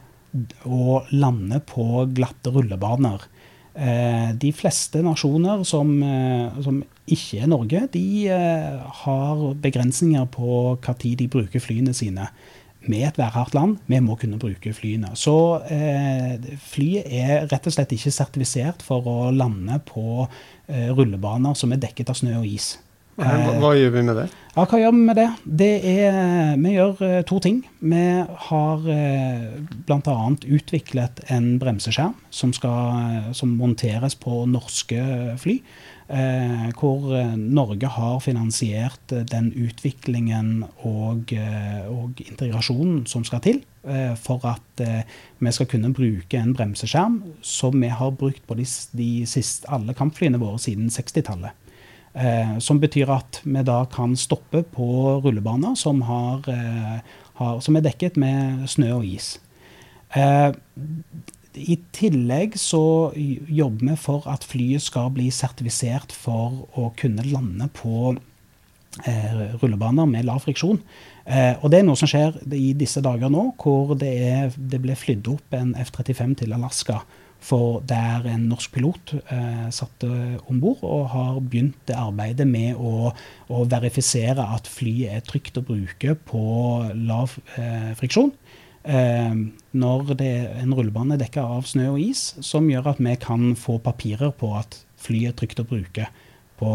å 0.67 1.01
lande 1.15 1.61
på 1.65 2.05
glatte 2.15 2.53
rullebaner. 2.53 3.25
Eh, 3.77 4.29
de 4.33 4.51
fleste 4.57 5.03
nasjoner 5.05 5.63
som, 5.67 5.91
eh, 6.03 6.61
som 6.65 6.79
ikke 7.07 7.43
er 7.43 7.49
Norge, 7.51 7.83
de 7.93 8.27
eh, 8.27 8.79
har 9.03 9.43
begrensninger 9.61 10.25
på 10.33 10.79
når 10.81 11.17
de 11.19 11.27
bruker 11.27 11.61
flyene 11.61 11.93
sine 11.93 12.25
med 12.91 13.07
et 13.07 13.19
værhardt 13.19 13.55
land, 13.57 13.77
vi 13.87 13.99
må 14.03 14.15
kunne 14.19 14.39
bruke 14.41 14.73
flyene. 14.73 15.13
Så 15.19 15.35
eh, 15.73 16.35
flyet 16.69 17.07
er 17.07 17.47
rett 17.51 17.67
og 17.67 17.75
slett 17.75 17.93
ikke 17.95 18.13
sertifisert 18.13 18.85
for 18.85 19.07
å 19.07 19.17
lande 19.35 19.79
på 19.87 20.25
eh, 20.25 20.89
rullebaner 20.91 21.57
som 21.57 21.73
er 21.73 21.81
dekket 21.83 22.13
av 22.13 22.19
snø 22.19 22.37
og 22.41 22.47
is. 22.49 22.75
Hva, 23.17 23.55
hva, 23.57 23.71
gjør 23.73 23.95
vi 23.95 24.03
med 24.05 24.19
det? 24.19 24.27
Ja, 24.53 24.63
hva 24.69 24.77
gjør 24.77 24.93
Vi 24.93 25.03
med 25.07 25.17
det? 25.17 25.27
det 25.61 25.71
er, 25.89 26.17
vi 26.61 26.73
gjør 26.75 27.01
uh, 27.01 27.17
to 27.25 27.39
ting. 27.41 27.63
Vi 27.81 28.03
har 28.47 28.85
uh, 28.85 29.47
bl.a. 29.89 30.17
utviklet 30.45 31.23
en 31.33 31.55
bremseskjerm 31.61 32.13
som, 32.29 32.53
skal, 32.53 33.33
som 33.37 33.57
monteres 33.57 34.17
på 34.21 34.45
norske 34.49 35.01
fly. 35.41 35.59
Eh, 36.07 36.69
hvor 36.79 37.09
eh, 37.19 37.33
Norge 37.35 37.87
har 37.91 38.21
finansiert 38.23 39.11
eh, 39.11 39.25
den 39.27 39.49
utviklingen 39.51 40.61
og, 40.87 41.33
og 41.91 42.21
integrasjonen 42.23 43.01
som 43.11 43.25
skal 43.27 43.43
til 43.43 43.65
for 44.19 44.43
at 44.43 44.81
vi 45.39 45.51
skal 45.55 45.67
kunne 45.71 45.93
bruke 45.95 46.35
en 46.35 46.51
bremseskjerm 46.51 47.21
som 47.39 47.77
vi 47.79 47.87
har 47.87 48.09
brukt 48.19 48.41
på 48.43 48.57
de, 48.59 48.65
de 48.99 49.11
siste, 49.23 49.63
alle 49.71 49.95
kampflyene 49.95 50.41
våre 50.41 50.59
siden 50.59 50.89
60-tallet. 50.91 51.55
Eh, 52.17 52.57
som 52.57 52.79
betyr 52.81 53.11
at 53.13 53.41
vi 53.45 53.61
da 53.65 53.83
kan 53.93 54.15
stoppe 54.17 54.63
på 54.73 54.87
rullebaner 55.21 55.75
som, 55.77 56.01
har, 56.07 56.47
eh, 56.49 56.95
har, 57.37 57.59
som 57.61 57.77
er 57.77 57.83
dekket 57.85 58.17
med 58.17 58.65
snø 58.69 58.95
og 58.95 59.05
is. 59.05 59.35
Eh, 60.17 60.49
i 61.57 61.75
tillegg 61.93 62.57
så 62.57 63.11
jobber 63.13 63.91
vi 63.91 63.97
for 64.01 64.25
at 64.29 64.45
flyet 64.45 64.81
skal 64.81 65.11
bli 65.13 65.29
sertifisert 65.33 66.13
for 66.13 66.65
å 66.77 66.91
kunne 66.97 67.25
lande 67.25 67.69
på 67.73 68.15
rullebaner 69.61 70.07
med 70.09 70.25
lav 70.25 70.41
friksjon. 70.41 70.77
Og 71.61 71.65
det 71.69 71.79
er 71.79 71.83
noe 71.85 71.97
som 71.99 72.09
skjer 72.09 72.37
i 72.55 72.71
disse 72.77 73.01
dager 73.05 73.29
nå, 73.29 73.43
hvor 73.61 73.93
det, 73.99 74.13
er, 74.25 74.55
det 74.57 74.79
ble 74.81 74.95
flydd 74.97 75.27
opp 75.29 75.53
en 75.53 75.75
F-35 75.77 76.33
til 76.39 76.55
Alaska. 76.57 77.01
For 77.43 77.81
der 77.87 78.25
en 78.27 78.47
norsk 78.49 78.73
pilot 78.73 79.13
eh, 79.19 79.67
satt 79.73 80.03
om 80.03 80.61
bord 80.61 80.81
og 80.83 81.09
har 81.13 81.39
begynt 81.39 81.77
det 81.87 81.95
arbeidet 81.95 82.47
med 82.49 82.75
å, 82.75 83.11
å, 83.47 83.63
verifisere 83.69 84.43
at 84.55 84.67
flyet 84.67 85.13
er 85.13 85.25
trygt 85.27 85.59
å 85.59 85.65
bruke 85.65 86.17
på 86.27 86.43
lav 87.07 87.37
eh, 87.55 87.93
friksjon. 87.99 88.33
Eh, 88.87 89.35
når 89.75 90.13
det 90.15 90.27
er 90.31 90.61
en 90.61 90.75
rullebane 90.75 91.19
dekka 91.19 91.43
av 91.57 91.65
snø 91.67 91.89
og 91.95 92.01
is, 92.01 92.29
som 92.45 92.69
gjør 92.71 92.93
at 92.93 93.01
vi 93.03 93.15
kan 93.19 93.51
få 93.59 93.77
papirer 93.83 94.31
på 94.31 94.53
at 94.55 94.79
flyet 95.01 95.33
er 95.33 95.39
trygt 95.41 95.59
å 95.59 95.67
bruke 95.67 96.07
på, 96.57 96.71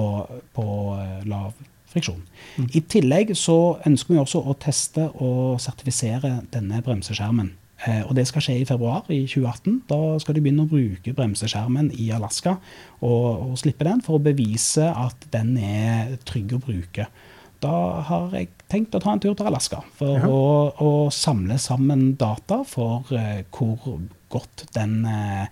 på 0.54 0.66
eh, 0.98 1.22
lav 1.28 1.54
friksjon. 1.92 2.20
Mm. 2.56 2.68
I 2.68 2.84
tillegg 2.94 3.32
så 3.38 3.78
ønsker 3.88 4.14
vi 4.14 4.20
også 4.20 4.42
å 4.44 4.56
teste 4.60 5.08
og 5.24 5.60
sertifisere 5.62 6.38
denne 6.52 6.82
bremseskjermen. 6.84 7.52
Eh, 7.82 8.02
og 8.06 8.14
det 8.14 8.28
skal 8.30 8.44
skje 8.44 8.60
i 8.60 8.66
februar 8.68 9.08
i 9.10 9.24
2018. 9.26 9.82
Da 9.90 9.98
skal 10.22 10.36
de 10.36 10.44
begynne 10.44 10.66
å 10.66 10.70
bruke 10.70 11.14
bremseskjermen 11.16 11.90
i 11.98 12.12
Alaska 12.14 12.56
og, 13.00 13.26
og 13.50 13.60
slippe 13.60 13.86
den 13.88 14.02
for 14.04 14.18
å 14.18 14.22
bevise 14.22 14.86
at 14.86 15.26
den 15.34 15.56
er 15.58 16.16
trygg 16.28 16.54
å 16.54 16.62
bruke. 16.62 17.08
Da 17.62 17.76
har 18.08 18.32
jeg 18.34 18.50
tenkt 18.70 18.94
å 18.96 19.02
ta 19.02 19.14
en 19.14 19.22
tur 19.22 19.36
til 19.38 19.46
Alaska 19.46 19.82
for 19.98 20.16
ja. 20.18 20.26
å, 20.26 20.42
å, 20.82 20.90
samle 21.14 21.58
sammen 21.62 22.16
data 22.18 22.62
for 22.66 23.06
uh, 23.14 23.42
hvor 23.54 24.00
godt 24.32 24.64
den 24.74 25.04
uh, 25.06 25.46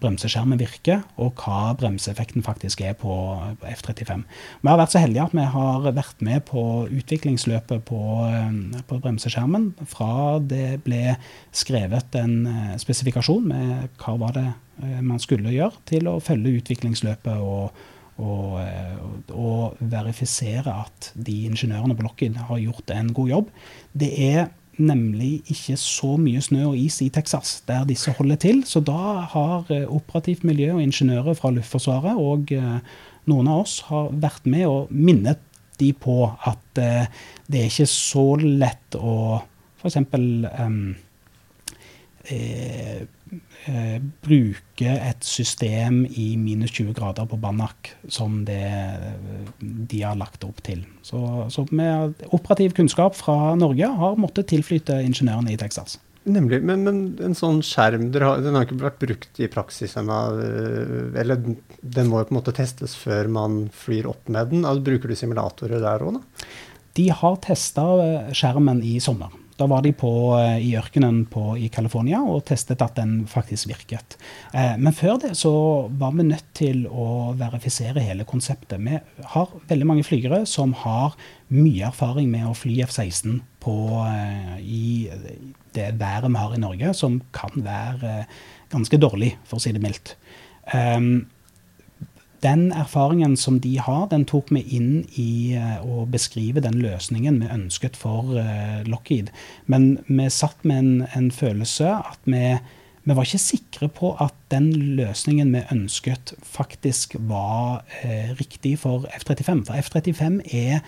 bremseskjermen 0.00 0.60
virker, 0.60 1.04
og 1.20 1.40
hva 1.40 1.74
bremseeffekten 1.80 2.44
faktisk 2.44 2.82
er 2.84 2.96
på 3.00 3.12
F-35. 3.64 4.24
Vi 4.60 4.68
har 4.68 4.80
vært 4.80 4.94
så 4.94 5.02
heldige 5.02 5.28
at 5.28 5.36
vi 5.36 5.46
har 5.54 5.86
vært 5.96 6.24
med 6.26 6.44
på 6.50 6.64
utviklingsløpet 6.88 7.86
på, 7.88 8.00
uh, 8.26 8.82
på 8.88 9.00
bremseskjermen. 9.00 9.70
Fra 9.88 10.38
det 10.40 10.82
ble 10.84 11.16
skrevet 11.56 12.18
en 12.20 12.36
spesifikasjon 12.80 13.48
med 13.52 14.02
hva 14.02 14.18
var 14.20 14.36
det 14.36 14.48
man 15.04 15.20
skulle 15.20 15.52
gjøre, 15.52 15.76
til 15.88 16.06
å 16.08 16.20
følge 16.24 16.60
utviklingsløpet 16.60 17.40
og 17.40 17.72
og, 18.20 18.60
og, 19.32 19.76
verifisere 19.80 20.72
at 20.84 21.10
de 21.14 21.36
ingeniørene 21.48 21.96
på 21.96 22.04
Lockheed 22.06 22.38
har 22.50 22.62
gjort 22.62 22.92
en 22.94 23.12
god 23.16 23.32
jobb. 23.34 23.52
Det 23.96 24.10
er 24.26 24.50
nemlig 24.80 25.42
ikke 25.52 25.76
så 25.80 26.14
mye 26.20 26.40
snø 26.44 26.70
og 26.70 26.78
is 26.80 27.00
i 27.04 27.10
Texas 27.12 27.60
der 27.68 27.86
disse 27.88 28.12
holder 28.16 28.40
til. 28.40 28.64
Så 28.66 28.82
da 28.84 29.26
har 29.32 29.70
eh, 29.70 29.86
operativt 29.86 30.44
miljø 30.48 30.72
og 30.74 30.82
ingeniører 30.82 31.36
fra 31.38 31.52
Luftforsvaret 31.54 32.18
og 32.20 32.52
eh, 32.56 32.80
noen 33.30 33.50
av 33.50 33.64
oss 33.64 33.80
har 33.90 34.10
vært 34.22 34.48
med 34.48 34.66
og 34.68 34.90
minnet 34.90 35.42
de 35.80 35.92
på 35.96 36.16
at 36.28 36.80
eh, 36.80 37.06
det 37.50 37.62
er 37.62 37.70
ikke 37.70 37.88
så 37.90 38.26
lett 38.40 38.98
å 38.98 39.14
f.eks. 39.80 39.96
Um, 40.60 40.82
eh, 42.28 43.06
eh, 43.70 43.96
bruke 44.24 44.94
et 44.94 45.24
system 45.26 46.02
i 46.08 46.34
minus 46.40 46.72
20 46.76 46.94
grader 46.96 47.28
på 47.30 47.38
Banak 47.40 47.94
som 48.08 48.42
det 48.48 48.60
de 49.60 50.02
har 50.02 50.18
lagt 50.18 50.44
opp 50.46 50.62
til. 50.66 50.84
Så, 51.06 51.20
så 51.52 51.66
med 51.70 52.22
operativ 52.30 52.74
kunnskap 52.78 53.16
fra 53.18 53.54
Norge 53.58 53.88
har 54.02 54.20
måttet 54.20 54.50
tilflyte 54.52 55.00
ingeniørene 55.04 55.54
i 55.54 55.60
Texas. 55.60 55.98
Nemlig. 56.28 56.60
Men, 56.66 56.82
men, 56.84 56.98
en 57.24 57.36
sånn 57.36 57.62
skjerm 57.64 58.10
har, 58.12 58.42
den 58.44 58.56
har 58.56 58.66
ikke 58.66 58.80
vært 58.82 58.98
brukt 59.00 59.40
i 59.40 59.48
praksis 59.50 59.96
ennå? 59.96 60.18
Eh, 60.44 61.20
eller 61.22 61.40
den 61.40 62.10
må 62.10 62.20
jo 62.20 62.28
på 62.28 62.34
en 62.34 62.40
måte 62.40 62.56
testes 62.56 62.96
før 62.98 63.30
man 63.32 63.62
flyr 63.72 64.10
opp 64.10 64.28
med 64.28 64.52
den? 64.52 64.66
Altså, 64.68 64.84
bruker 64.90 65.10
du 65.10 65.16
simulatorer 65.16 65.80
der 65.80 66.04
òg, 66.04 66.18
da? 66.18 66.50
De 66.98 67.06
har 67.14 67.38
testa 67.44 67.86
skjermen 68.36 68.82
i 68.84 68.98
sommer. 69.00 69.32
Da 69.60 69.66
var 69.68 69.82
de 69.84 69.92
på, 69.92 70.10
eh, 70.38 70.58
i 70.64 70.76
ørkenen 70.78 71.26
på, 71.28 71.52
i 71.60 71.68
California 71.68 72.22
og 72.24 72.46
testet 72.48 72.80
at 72.80 72.96
den 72.96 73.26
faktisk 73.28 73.68
virket. 73.68 74.16
Eh, 74.54 74.78
men 74.80 74.94
før 74.96 75.18
det 75.20 75.34
så 75.36 75.52
var 76.00 76.14
vi 76.16 76.24
nødt 76.30 76.46
til 76.56 76.86
å 76.88 77.34
verifisere 77.36 78.00
hele 78.00 78.24
konseptet. 78.24 78.80
Vi 78.80 78.96
har 79.34 79.52
veldig 79.68 79.88
mange 79.90 80.06
flygere 80.06 80.46
som 80.48 80.72
har 80.72 81.18
mye 81.52 81.90
erfaring 81.90 82.30
med 82.32 82.48
å 82.48 82.56
fly 82.56 82.78
F-16 82.86 83.42
eh, 83.68 84.56
i 84.64 85.10
det 85.76 85.90
været 86.00 86.30
vi 86.30 86.40
har 86.40 86.56
i 86.56 86.62
Norge, 86.64 86.94
som 86.96 87.20
kan 87.36 87.52
være 87.60 88.24
ganske 88.72 88.96
dårlig, 88.96 89.34
for 89.44 89.60
å 89.60 89.62
si 89.62 89.74
det 89.76 89.82
mildt. 89.84 90.14
Um, 90.72 91.26
den 92.42 92.70
erfaringen 92.72 93.36
som 93.36 93.60
de 93.60 93.76
har, 93.82 94.08
den 94.10 94.24
tok 94.28 94.50
vi 94.54 94.62
inn 94.76 94.90
i 95.20 95.56
uh, 95.58 95.80
å 95.84 96.06
beskrive 96.10 96.62
den 96.64 96.80
løsningen 96.82 97.40
vi 97.42 97.52
ønsket 97.52 97.98
for 98.00 98.34
uh, 98.36 98.80
Lockheed. 98.88 99.32
Men 99.70 99.98
vi 100.08 100.28
satt 100.32 100.64
med 100.64 100.84
en, 100.84 100.92
en 101.16 101.30
følelse 101.34 101.92
at 101.98 102.24
vi, 102.24 102.56
vi, 103.04 103.12
var 103.16 103.28
ikke 103.28 103.42
sikre 103.42 103.90
på 103.92 104.14
at 104.22 104.36
den 104.52 104.72
løsningen 104.98 105.52
vi 105.54 105.66
ønsket, 105.72 106.34
faktisk 106.42 107.16
var 107.28 107.84
eh, 108.02 108.32
riktig 108.40 108.78
for 108.82 109.06
F-35. 109.14 109.64
For 109.68 109.78
F-35 109.84 110.40
er 110.50 110.82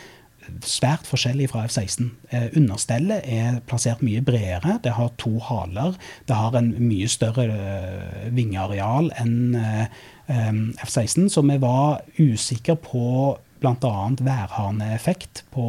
svært 0.66 1.06
forskjellig 1.08 1.48
fra 1.52 1.64
F-16. 1.66 2.08
Eh, 2.34 2.48
understellet 2.58 3.26
er 3.28 3.60
plassert 3.68 4.02
mye 4.04 4.22
bredere. 4.24 4.78
Det 4.84 4.94
har 4.96 5.12
to 5.20 5.36
haler. 5.48 5.96
Det 6.28 6.38
har 6.38 6.56
en 6.58 6.72
mye 6.80 7.08
større 7.10 7.46
eh, 7.46 8.26
vingeareal 8.34 9.12
enn 9.22 9.56
eh, 9.58 10.02
F-16, 10.28 11.28
så 11.32 11.42
vi 11.46 11.58
var 11.62 12.02
usikre 12.18 12.76
på 12.80 13.04
bl.a. 13.62 13.94
værhaneeffekt 14.18 15.44
på, 15.54 15.66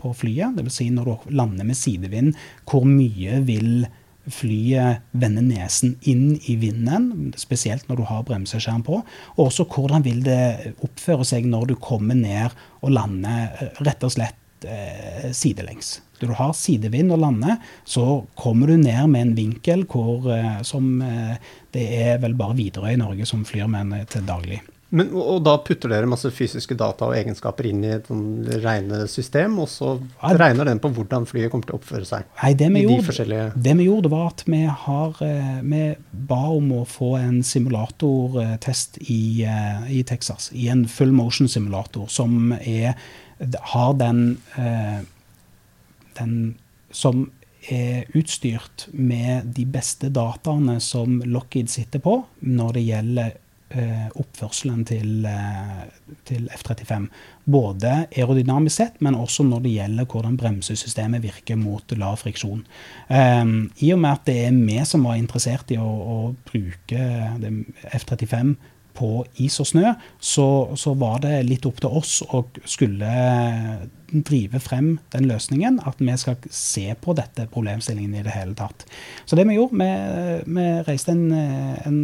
på 0.00 0.14
flyet. 0.16 0.56
Dvs. 0.56 0.78
Si 0.80 0.88
når 0.92 1.10
du 1.10 1.34
lander 1.36 1.68
med 1.68 1.78
sidevind, 1.78 2.32
hvor 2.70 2.86
mye 2.88 3.42
vil 3.44 3.86
flyet 4.32 5.04
vende 5.12 5.42
nesen 5.44 5.98
inn 6.08 6.38
i 6.48 6.56
vinden, 6.60 7.34
spesielt 7.36 7.88
når 7.90 8.00
du 8.00 8.06
har 8.08 8.24
bremseskjerm 8.24 8.84
på. 8.86 9.02
Og 9.36 9.42
også 9.50 9.66
hvordan 9.68 10.04
vil 10.06 10.22
det 10.24 10.74
oppføre 10.84 11.26
seg 11.28 11.48
når 11.50 11.72
du 11.72 11.76
kommer 11.76 12.16
ned 12.16 12.54
og 12.80 12.94
lander 12.96 13.68
rett 13.84 14.06
og 14.06 14.14
slett 14.16 14.40
eh, 14.64 15.30
sidelengs. 15.32 15.98
Når 16.20 16.30
du 16.30 16.36
har 16.38 16.52
sidevind 16.56 17.12
og 17.12 17.20
lander, 17.24 17.56
så 17.84 18.24
kommer 18.38 18.70
du 18.70 18.78
ned 18.80 19.10
med 19.12 19.26
en 19.26 19.34
vinkel 19.38 19.84
hvor, 19.90 20.28
eh, 20.32 20.60
som 20.66 21.02
eh, 21.02 21.34
det 21.74 21.88
er 22.04 22.22
vel 22.22 22.36
bare 22.38 22.56
Widerøe 22.58 22.94
i 22.94 23.00
Norge 23.00 23.26
som 23.28 23.44
flyr 23.48 23.68
med 23.70 24.06
til 24.12 24.24
daglig. 24.28 24.62
Men, 24.94 25.10
og 25.18 25.40
da 25.42 25.56
putter 25.64 25.90
dere 25.90 26.06
masse 26.06 26.30
fysiske 26.30 26.76
data 26.78 27.08
og 27.08 27.16
egenskaper 27.16 27.66
inn 27.66 27.82
i 27.82 27.90
et 27.96 28.06
rene 28.62 29.00
system, 29.10 29.56
og 29.64 29.66
så 29.72 29.96
ja, 29.96 30.34
regner 30.38 30.68
den 30.68 30.80
på 30.82 30.92
hvordan 30.94 31.26
flyet 31.26 31.50
kommer 31.50 31.66
til 31.66 31.74
å 31.74 31.80
oppføre 31.80 32.06
seg? 32.06 32.28
Nei, 32.38 32.52
det 32.60 32.68
vi, 32.76 32.84
gjorde, 32.84 33.40
det 33.56 33.74
vi 33.80 33.88
gjorde, 33.88 34.12
var 34.12 34.28
at 34.30 34.44
vi, 34.46 34.62
har, 34.84 35.18
eh, 35.26 35.58
vi 35.66 35.82
ba 36.30 36.40
om 36.54 36.70
å 36.78 36.84
få 36.86 37.14
en 37.18 37.40
simulatortest 37.46 39.00
i, 39.08 39.42
eh, 39.48 39.90
i, 39.98 40.04
Texas. 40.06 40.52
I 40.54 40.70
en 40.70 40.86
full 40.90 41.14
motion 41.16 41.50
simulator 41.50 42.06
som 42.12 42.54
er, 42.60 42.94
har 43.74 43.94
den, 44.00 44.38
eh, 44.58 45.00
den 46.18 46.34
som 46.90 47.30
er 47.70 48.04
utstyrt 48.14 48.88
med 48.92 49.54
de 49.56 49.64
beste 49.64 50.10
dataene 50.12 50.80
som 50.84 51.22
Lockheed 51.24 51.70
sitter 51.72 52.02
på 52.04 52.18
når 52.44 52.76
det 52.76 52.84
gjelder 52.84 53.32
Eh, 53.74 54.08
oppførselen 54.14 54.84
til, 54.86 55.24
eh, 55.26 55.86
til 56.24 56.48
F-35. 56.52 57.08
Både 57.44 58.06
aerodynamisk 58.16 58.76
sett, 58.76 59.00
men 59.02 59.16
også 59.18 59.42
når 59.42 59.62
det 59.64 59.72
gjelder 59.72 60.06
hvordan 60.06 60.36
bremsesystemet 60.38 61.22
virker 61.24 61.56
mot 61.58 61.82
lav 61.98 62.20
friksjon. 62.20 62.62
Um, 63.08 63.72
I 63.82 63.90
og 63.92 63.98
med 63.98 64.10
at 64.10 64.24
det 64.26 64.36
er 64.46 64.52
vi 64.52 64.78
som 64.86 65.02
var 65.08 65.16
interessert 65.18 65.72
i 65.74 65.80
å, 65.80 65.88
å 65.88 66.36
bruke 66.46 67.00
F-35 67.98 68.54
på 68.94 69.24
is 69.42 69.58
og 69.62 69.68
snø, 69.72 69.92
så, 70.22 70.46
så, 70.78 70.94
var 70.98 71.20
det 71.24 71.42
litt 71.48 71.66
opp 71.66 71.82
til 71.82 72.00
oss 72.00 72.20
å 72.24 72.44
skulle 72.68 73.10
drive 74.14 74.60
frem 74.62 74.92
den 75.10 75.26
løsningen. 75.26 75.80
At 75.86 75.98
vi 75.98 76.14
skal 76.20 76.38
se 76.54 76.86
på 77.02 77.16
dette 77.18 77.48
problemstillingen 77.50 78.14
i 78.20 78.24
det 78.26 78.34
hele 78.36 78.54
tatt. 78.58 78.86
Så 79.26 79.38
det 79.38 79.46
vi 79.48 79.58
gjorde, 79.58 79.80
vi, 79.80 80.58
vi 80.58 80.66
reiste 80.86 81.14
en, 81.16 81.24
en, 81.34 82.00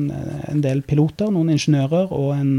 en, 0.51 0.65
del 0.65 0.83
piloter, 0.83 1.31
noen 1.31 1.55
ingeniører 1.55 2.11
og 2.11 2.33
en, 2.35 2.57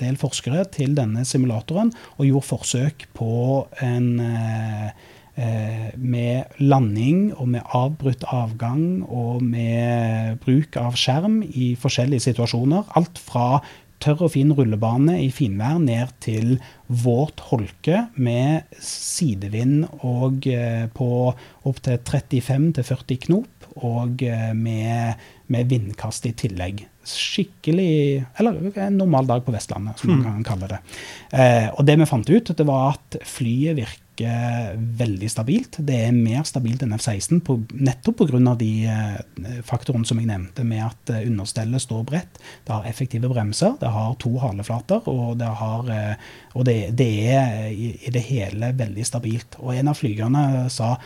del 0.00 0.18
forskere 0.20 0.64
til 0.74 0.94
denne 0.96 1.24
simulatoren 1.26 1.90
og 2.16 2.28
gjorde 2.28 2.50
forsøk 2.52 3.08
på 3.16 3.32
en 3.84 4.12
Eh, 4.30 4.90
med 5.96 6.58
landing 6.60 7.30
og 7.32 7.48
med 7.54 7.76
avbrutt 7.76 8.26
avgang 8.28 9.02
og 9.08 9.40
med 9.40 10.40
bruk 10.44 10.76
av 10.76 10.98
skjerm 11.00 11.40
i 11.46 11.72
forskjellige 11.80 12.26
situasjoner. 12.28 12.90
Alt 12.98 13.20
fra 13.24 13.62
tørr 14.00 14.26
og 14.26 14.32
fin 14.34 14.50
rullebane 14.56 15.18
i 15.20 15.28
finvær 15.34 15.78
ned 15.82 16.12
til 16.24 16.56
våt 16.88 17.42
holke 17.50 18.06
med 18.16 18.70
sidevind 18.82 19.84
og 20.06 20.48
eh, 20.50 20.86
på 20.94 21.10
opptil 21.68 22.00
35-40 22.00 23.20
knop, 23.26 23.68
og 23.80 24.24
eh, 24.26 24.50
med, 24.56 25.20
med, 25.52 25.68
vindkast 25.70 26.26
i 26.30 26.34
tillegg. 26.36 26.86
Skikkelig 27.10 28.24
Eller 28.38 28.58
en 28.84 28.98
normal 29.00 29.28
dag 29.28 29.44
på 29.44 29.54
Vestlandet, 29.54 30.00
som 30.00 30.12
man 30.12 30.20
hmm. 30.20 30.40
kan 30.40 30.48
kalle 30.50 30.68
det. 30.74 30.80
og 31.72 31.86
det 31.88 31.96
vi 31.96 32.08
fant 32.10 32.28
ut, 32.28 32.52
det 32.56 32.66
var 32.68 32.92
at 32.92 33.16
flyet 33.26 33.78
virker 33.78 34.09
veldig 35.00 35.30
stabilt. 35.30 35.78
Det 35.86 35.96
er 36.06 36.16
mer 36.16 36.44
stabilt 36.48 36.82
enn 36.84 36.94
F-16 36.96 37.40
på, 37.46 37.56
nettopp 37.72 38.22
pga. 38.24 38.54
de 38.60 38.70
eh, 38.90 39.60
faktorene 39.66 40.06
som 40.08 40.20
jeg 40.20 40.28
nevnte, 40.30 40.64
med 40.64 40.84
at 40.84 41.12
eh, 41.14 41.26
understellet 41.28 41.82
står 41.82 42.04
bredt. 42.08 42.40
Det 42.66 42.74
har 42.74 42.88
effektive 42.88 43.30
bremser, 43.32 43.76
det 43.80 43.90
har 43.90 44.16
to 44.20 44.36
haleflater, 44.42 45.06
og 45.08 45.38
det, 45.40 45.50
har, 45.60 45.90
eh, 45.90 46.30
og 46.54 46.66
det, 46.68 46.78
det 46.98 47.10
er 47.32 47.70
i, 47.70 47.94
det 48.12 48.24
hele 48.28 48.72
veldig 48.76 49.06
stabilt. 49.06 49.58
Og 49.60 49.74
en 49.76 49.92
av 49.92 49.98
flygerne 50.00 50.68
sa 50.70 50.96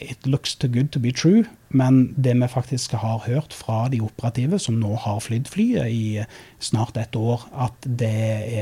It 0.00 0.26
looks 0.26 0.54
too 0.56 0.68
good 0.72 0.90
to 0.92 0.98
be 0.98 1.12
true. 1.12 1.44
Men 1.68 2.14
det 2.16 2.32
vi 2.38 2.48
faktisk 2.48 2.94
har 2.96 3.18
hørt 3.26 3.52
fra 3.52 3.88
de 3.92 4.00
operative, 4.00 4.58
som 4.58 4.78
nå 4.80 4.94
har 4.96 5.20
flydd 5.20 5.50
flyet 5.50 5.92
i 5.92 6.24
snart 6.58 6.96
et 6.96 7.16
år, 7.16 7.44
at 7.52 7.84
det 7.84 8.14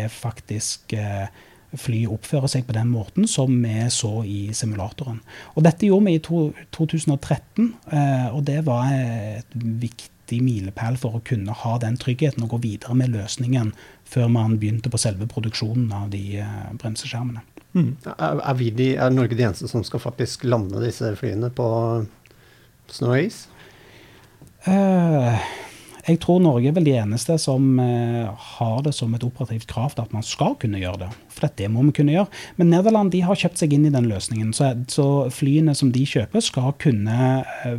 er 0.03 0.09
faktisk 0.13 0.93
eh, 0.99 1.31
flyet 1.79 2.13
oppfører 2.13 2.51
seg 2.51 2.67
på 2.69 2.77
den 2.77 2.91
måten 2.93 3.29
som 3.31 3.55
vi 3.63 3.87
så 3.93 4.23
i 4.29 4.53
simulatoren. 4.57 5.21
Og 5.57 5.65
dette 5.67 5.89
gjorde 5.89 6.09
vi 6.09 6.17
i 6.19 6.25
to, 6.25 6.47
2013, 6.77 7.71
eh, 7.93 8.29
og 8.33 8.43
det 8.49 8.61
var 8.67 8.91
et 8.93 9.57
viktig 9.57 10.41
milepæl 10.45 10.99
for 11.01 11.19
å 11.19 11.25
kunne 11.25 11.55
ha 11.63 11.77
den 11.83 11.99
tryggheten 12.01 12.45
og 12.45 12.55
gå 12.55 12.63
videre 12.67 12.97
med 12.97 13.13
løsningen 13.15 13.73
før 14.09 14.29
man 14.33 14.59
begynte 14.61 14.93
på 14.93 15.01
selve 15.01 15.29
produksjonen 15.31 15.91
av 15.97 16.13
de 16.13 16.23
eh, 16.45 16.69
bremseskjermene. 16.81 17.45
Mm. 17.73 17.97
Er, 18.05 18.43
er, 18.45 18.63
de, 18.77 18.89
er, 18.97 19.13
Norge 19.15 19.37
de 19.39 19.47
eneste 19.47 19.71
som 19.71 19.85
skal 19.87 20.03
faktisk 20.03 20.45
lande 20.45 20.83
disse 20.85 21.09
flyene 21.17 21.49
på 21.57 21.67
snø 22.93 23.15
og 23.15 23.29
is? 23.31 23.47
Uh, 24.69 25.41
jeg 26.03 26.19
tror 26.23 26.41
Norge 26.43 26.67
er 26.67 26.75
vel 26.75 26.87
de 26.89 26.97
eneste 26.99 27.37
som 27.39 27.77
eh, 27.79 28.27
har 28.27 28.81
det 28.83 28.91
som 28.97 29.13
et 29.15 29.23
operativt 29.23 29.69
krav 29.71 29.95
at 30.03 30.11
man 30.15 30.25
skal 30.27 30.57
kunne 30.59 30.81
gjøre 30.81 31.05
det. 31.05 31.11
For 31.31 31.51
det 31.59 31.69
må 31.71 31.85
vi 31.87 31.95
kunne 31.95 32.15
gjøre. 32.17 32.41
Men 32.59 32.73
Nederland 32.73 33.13
de 33.15 33.21
har 33.23 33.39
kjøpt 33.39 33.61
seg 33.61 33.75
inn 33.77 33.87
i 33.87 33.93
den 33.95 34.09
løsningen. 34.11 34.51
Så, 34.53 35.07
flyene 35.33 35.75
som 35.79 35.93
de 35.95 36.03
kjøper, 36.09 36.43
skal 36.43 36.75
kunne 36.83 37.19
eh, 37.67 37.77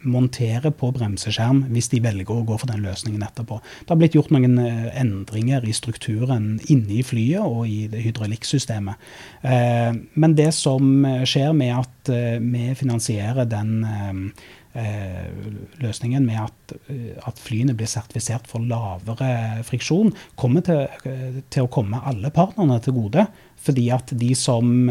montere 0.00 0.72
på 0.72 0.88
bremseskjerm 0.96 1.66
hvis 1.74 1.90
de 1.92 2.00
velger 2.04 2.32
å 2.32 2.46
gå 2.48 2.56
for 2.62 2.70
den 2.70 2.86
løsningen 2.86 3.26
etterpå. 3.26 3.60
Det 3.82 3.92
har 3.92 4.00
blitt 4.00 4.16
gjort 4.16 4.32
noen 4.32 4.56
eh, 4.64 4.88
endringer 5.02 5.66
i 5.68 5.76
strukturen 5.76 6.54
inne 6.72 7.00
i 7.00 7.04
flyet 7.04 7.44
og 7.44 7.68
i 7.68 7.90
hydraulikksystemet. 8.06 9.10
Men 9.40 10.34
det 10.36 10.50
som 10.54 11.04
skjer 11.28 11.52
med 11.56 11.72
at 11.80 12.10
vi 12.42 12.72
finansierer 12.76 13.48
den 13.48 14.32
løsningen 14.74 16.26
med 16.26 16.38
at, 16.44 16.74
eh, 16.88 17.16
at, 17.26 17.38
flyene 17.42 17.74
blir 17.74 17.90
sertifisert 17.90 18.46
for 18.46 18.62
lavere 18.62 19.64
friksjon, 19.66 20.12
kommer 20.36 20.62
til, 20.62 20.86
eh, 21.04 21.42
til, 21.50 21.64
å 21.64 21.70
komme 21.70 22.00
alle 22.06 22.30
partnerne 22.30 22.80
til 22.80 22.94
gode. 22.94 23.26
Fordi 23.60 23.90
at 23.90 24.12
de 24.16 24.34
som, 24.34 24.88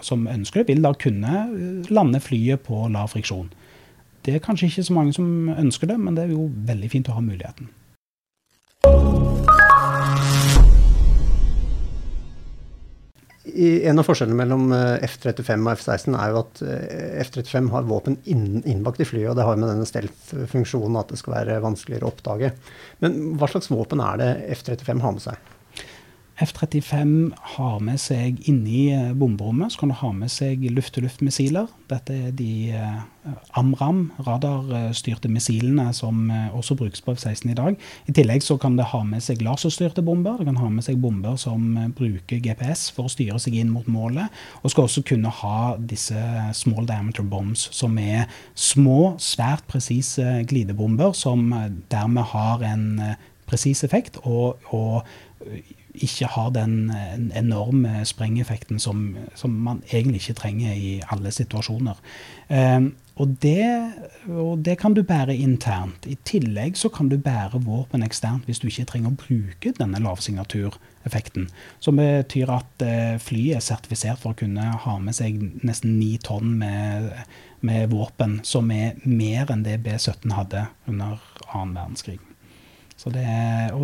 som, 0.00 0.28
ønsker 0.28 0.62
det, 0.62 0.68
vil 0.68 0.82
da 0.82 0.92
kunne 0.94 1.88
lande 1.90 2.20
flyet 2.22 2.62
på 2.62 2.86
lav 2.88 3.10
friksjon. 3.10 3.50
Det 4.22 4.36
er 4.36 4.44
kanskje 4.44 4.68
ikke 4.68 4.84
så 4.86 4.94
mange 4.94 5.12
som 5.16 5.48
ønsker 5.50 5.90
det, 5.90 5.98
men 5.98 6.14
det 6.14 6.28
er 6.28 6.36
jo 6.36 6.46
veldig 6.54 6.90
fint 6.92 7.08
å 7.10 7.16
ha 7.16 7.24
muligheten. 7.24 7.72
En 13.44 14.00
av 14.00 14.06
forskjellene 14.06 14.38
mellom 14.38 14.70
eh, 14.72 15.04
F-35 15.04 15.66
og 15.66 15.74
F-16 15.74 16.14
er 16.16 16.30
jo 16.32 16.38
at 16.40 16.62
eh, 16.64 17.18
F-35 17.26 17.68
har 17.74 17.88
våpen 17.88 18.16
innbakt 18.24 19.02
i 19.04 19.08
flyet, 19.08 19.28
og 19.30 19.36
det 19.36 19.44
har 19.44 19.58
med 19.60 19.68
denne 19.68 19.88
stealth-funksjonen 19.88 20.96
at 21.00 21.12
det 21.12 21.20
skal 21.20 21.36
være 21.36 21.58
vanskeligere 21.64 22.08
å 22.08 22.14
oppdage. 22.14 22.54
Men 23.04 23.36
hva 23.36 23.50
slags 23.52 23.68
våpen 23.72 24.00
er 24.04 24.22
det 24.22 24.30
F-35 24.56 25.04
har 25.04 25.16
med 25.18 25.26
seg? 25.26 25.53
F-35 26.42 27.30
har 27.54 27.82
med 27.86 28.00
seg 28.02 28.40
inni 28.50 28.88
eh, 28.90 29.12
bomberommet 29.14 29.70
så 29.70 29.84
kan 29.84 29.92
du 29.92 29.94
ha 30.00 30.08
med 30.10 30.32
seg 30.34 30.64
luft-til-luft-missiler. 30.66 31.68
Dette 31.86 32.16
er 32.26 32.32
de 32.34 32.72
eh, 32.74 33.36
AMRAM, 33.54 34.00
radarstyrte 34.26 35.30
missilene, 35.30 35.92
som 35.94 36.24
eh, 36.34 36.48
også 36.58 36.74
brukes 36.80 37.04
på 37.06 37.14
F-16 37.14 37.52
i 37.52 37.54
dag. 37.60 37.78
I 38.10 38.14
tillegg 38.18 38.42
så 38.42 38.56
kan 38.58 38.74
det 38.74 38.88
ha 38.90 39.04
med 39.06 39.22
seg 39.22 39.44
laserstyrte 39.46 40.02
bomber. 40.02 40.40
Det 40.40 40.48
kan 40.48 40.58
ha 40.58 40.72
med 40.72 40.86
seg 40.86 40.98
bomber 41.04 41.38
som 41.38 41.68
bruker 41.94 42.42
GPS 42.42 42.88
for 42.96 43.06
å 43.06 43.14
styre 43.14 43.38
seg 43.38 43.60
inn 43.60 43.70
mot 43.70 43.86
målet. 43.86 44.42
Og 44.64 44.74
skal 44.74 44.88
også 44.88 45.04
kunne 45.06 45.30
ha 45.38 45.76
disse 45.78 46.18
small 46.58 46.90
diameter 46.90 47.22
bombs, 47.22 47.68
som 47.70 47.94
er 48.02 48.26
små, 48.58 49.14
svært 49.22 49.62
presise 49.70 50.42
glidebomber, 50.50 51.14
som 51.14 51.46
dermed 51.94 52.26
har 52.34 52.66
en 52.74 52.90
presis 53.46 53.86
effekt. 53.86 54.18
og, 54.26 54.58
og 54.74 55.06
ikke 55.94 56.26
har 56.26 56.50
den 56.50 56.90
enorme 57.36 58.02
sprengeffekten 58.06 58.80
som, 58.82 59.16
som, 59.34 59.50
man 59.50 59.82
egentlig 59.92 60.22
ikke 60.22 60.40
trenger 60.40 60.74
i 60.74 60.96
alle 61.12 61.30
situasjoner. 61.30 62.00
Eh, 62.48 62.88
og, 63.14 63.36
det, 63.42 63.92
og, 64.26 64.58
det, 64.66 64.74
kan 64.80 64.94
du 64.94 65.04
bære 65.06 65.36
internt. 65.36 66.06
I 66.10 66.16
tillegg 66.26 66.76
så 66.76 66.90
kan 66.90 67.08
du 67.08 67.16
bære 67.22 67.62
våpen 67.62 68.02
eksternt 68.02 68.48
hvis 68.50 68.58
du 68.58 68.66
ikke 68.68 68.88
trenger 68.90 69.12
å 69.12 69.20
bruke 69.20 69.74
denne 69.78 70.02
lavsignatureffekten. 70.02 71.46
Som 71.78 72.02
betyr 72.02 72.50
at 72.56 72.84
eh, 72.84 73.14
flyet 73.22 73.60
er 73.60 73.64
sertifisert 73.64 74.22
for 74.22 74.34
å 74.34 74.40
kunne 74.42 74.66
ha 74.84 74.98
med 74.98 75.14
seg 75.14 75.38
nesten 75.62 75.94
ni 76.00 76.16
tonn 76.18 76.56
med, 76.58 77.12
med 77.62 77.90
våpen, 77.94 78.40
som 78.42 78.70
er 78.74 78.98
mer 79.06 79.52
enn 79.54 79.66
det 79.66 79.78
B-17 79.86 80.34
hadde 80.34 80.66
under 80.90 81.22
annen 81.52 81.78
verdenskrig. 81.78 82.18
Det, 83.04 83.24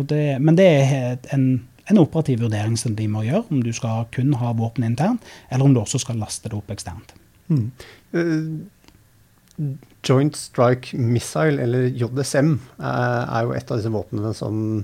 det, 0.09 0.23
men 0.41 0.55
det 0.57 0.65
er 0.65 1.17
en 1.35 1.43
en 1.89 2.01
operativ 2.01 2.43
vurdering 2.43 2.77
som 2.79 2.95
de 2.97 3.07
må 3.11 3.23
gjøre, 3.25 3.45
om 3.49 3.63
du 3.63 3.71
skal 3.75 4.05
kun 4.13 4.35
ha 4.41 4.53
våpen 4.57 4.85
internt, 4.87 5.25
eller 5.49 5.65
om 5.65 5.73
du 5.75 5.81
også 5.81 6.01
skal 6.03 6.21
laste 6.21 6.51
det 6.51 6.57
opp 6.57 6.71
eksternt. 6.73 7.15
Mm. 7.51 7.67
Uh, 8.15 9.71
Joint 10.05 10.37
Strike 10.37 10.97
Missile, 10.97 11.61
eller 11.61 11.89
JSM, 11.93 12.55
er, 12.79 13.23
er 13.25 13.47
jo 13.47 13.55
et 13.57 13.71
av 13.71 13.81
disse 13.81 13.93
våpnene 13.93 14.33
som 14.37 14.83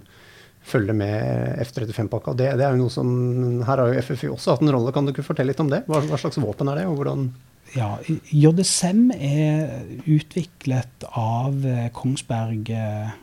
følger 0.67 0.97
med 0.97 1.61
F-35-pakka. 1.63 2.35
Det, 2.37 2.49
det, 2.59 2.65
er 2.65 2.75
jo 2.75 2.83
noe 2.83 2.93
som, 2.93 3.11
Her 3.65 3.81
har 3.81 3.93
jo 3.93 4.03
FFI 4.03 4.31
også 4.33 4.55
hatt 4.55 4.65
en 4.65 4.73
rolle. 4.75 4.91
Kan 4.93 5.07
du 5.07 5.13
ikke 5.13 5.25
fortelle 5.25 5.53
litt 5.53 5.63
om 5.63 5.71
det? 5.71 5.85
Hva, 5.87 6.01
hva 6.09 6.19
slags 6.19 6.39
våpen 6.43 6.69
er 6.71 6.81
det, 6.81 6.89
og 6.89 6.99
hvordan 6.99 7.29
ja, 7.75 7.97
JSM 8.31 9.09
er 9.11 9.71
utviklet 10.07 11.03
av 11.09 11.65
eh, 11.67 11.89
Kongsberg 11.95 12.69
eh, 12.71 13.15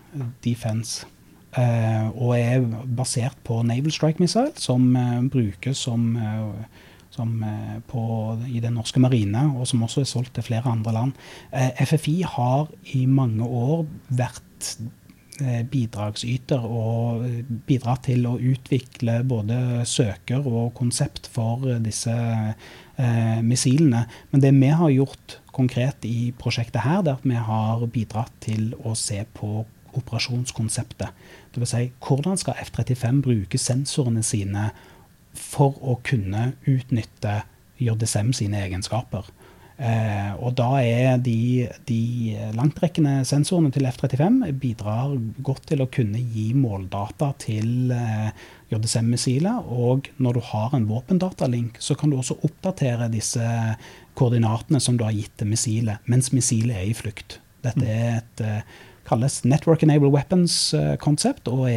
Defence. 0.44 1.08
Uh, 1.54 2.08
og 2.18 2.32
er 2.34 2.64
basert 2.98 3.36
på 3.46 3.60
Naval 3.62 3.92
Strike 3.94 4.18
Missile, 4.18 4.50
som 4.58 4.88
uh, 4.98 5.20
brukes 5.30 5.84
som, 5.86 6.08
uh, 6.18 6.88
som 7.14 7.36
på, 7.86 8.02
i 8.50 8.58
den 8.58 8.74
norske 8.74 8.98
marine, 8.98 9.44
og 9.54 9.68
som 9.70 9.84
også 9.86 10.02
er 10.02 10.10
solgt 10.10 10.34
til 10.34 10.48
flere 10.48 10.66
andre 10.66 10.92
land. 10.96 11.12
FFI 11.78 12.16
har 12.26 12.72
i 12.98 13.04
mange 13.06 13.46
år 13.46 13.84
vært 14.08 14.72
bidragsyter 15.70 16.62
og 16.62 17.22
bidratt 17.66 18.04
til 18.06 18.26
å 18.26 18.34
utvikle 18.38 19.20
både 19.26 19.56
søker 19.86 20.42
og 20.46 20.72
konsept 20.78 21.26
for 21.30 21.66
disse 21.82 22.14
missilene. 23.42 24.04
Men 24.30 24.42
det 24.42 24.52
vi 24.54 24.70
har 24.74 24.94
gjort 24.94 25.38
konkret 25.54 26.06
i 26.06 26.32
prosjektet 26.38 26.82
her, 26.86 27.02
det 27.02 27.14
er 27.14 27.18
at 27.18 27.30
vi 27.30 27.46
har 27.50 27.86
bidratt 27.94 28.34
til 28.42 28.72
å 28.82 28.94
se 28.98 29.22
på 29.38 29.64
operasjonskonseptet. 29.98 31.24
Dvs. 31.54 31.72
Si, 31.74 31.86
hvordan 32.04 32.40
skal 32.40 32.58
F-35 32.64 33.22
bruke 33.24 33.60
sensorene 33.60 34.24
sine 34.26 34.70
for 35.34 35.78
å 35.82 35.98
kunne 36.06 36.52
utnytte 36.70 37.42
JSM 37.82 38.30
sine 38.36 38.62
egenskaper. 38.64 39.26
Eh, 39.74 40.30
og 40.38 40.54
da 40.54 40.68
er 40.86 41.16
de, 41.18 41.66
de 41.88 42.36
langtrekkende 42.54 43.24
sensorene 43.26 43.72
til 43.74 43.88
F-35 43.90 44.52
bidrar 44.62 45.16
godt 45.42 45.66
til 45.72 45.82
å 45.82 45.88
kunne 45.90 46.20
gi 46.22 46.52
måldata 46.54 47.32
til 47.42 47.90
eh, 47.94 48.30
JSM-missilet. 48.70 49.66
Og 49.66 50.12
når 50.22 50.38
du 50.38 50.42
har 50.52 50.78
en 50.78 50.86
våpendatalink, 50.90 51.82
så 51.82 51.98
kan 51.98 52.12
du 52.12 52.20
også 52.20 52.38
oppdatere 52.46 53.10
disse 53.12 53.44
koordinatene 54.14 54.78
som 54.78 54.98
du 54.98 55.06
har 55.06 55.16
gitt 55.16 55.34
til 55.40 55.50
missilet, 55.50 56.06
mens 56.06 56.30
missilet 56.34 56.78
er 56.78 56.92
i 56.92 56.94
flukt. 56.94 57.40
Dette 57.66 57.88
er 57.88 58.20
et 58.20 58.44
eh, 58.46 58.82
kalles 59.08 59.42
Network 59.44 59.84
Enable 59.84 60.10
Weapons-konsept, 60.14 61.48
og, 61.52 61.68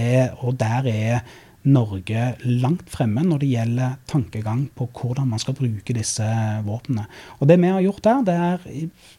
og, 0.42 0.56
der 0.60 0.88
er 0.92 1.28
Norge 1.68 2.30
langt 2.46 2.88
fremme 2.88 3.26
når 3.28 3.42
det 3.42 3.50
gjelder 3.52 3.98
tankegang 4.08 4.68
på 4.78 4.88
hvordan 4.96 5.28
man 5.34 5.42
skal 5.42 5.58
bruke 5.58 5.96
disse 5.96 6.24
våpnene. 6.64 7.08
Og 7.42 7.50
Det 7.50 7.60
vi 7.60 7.68
har 7.68 7.84
gjort 7.84 8.04
der, 8.04 8.24
det 8.24 8.36
er 8.36 8.68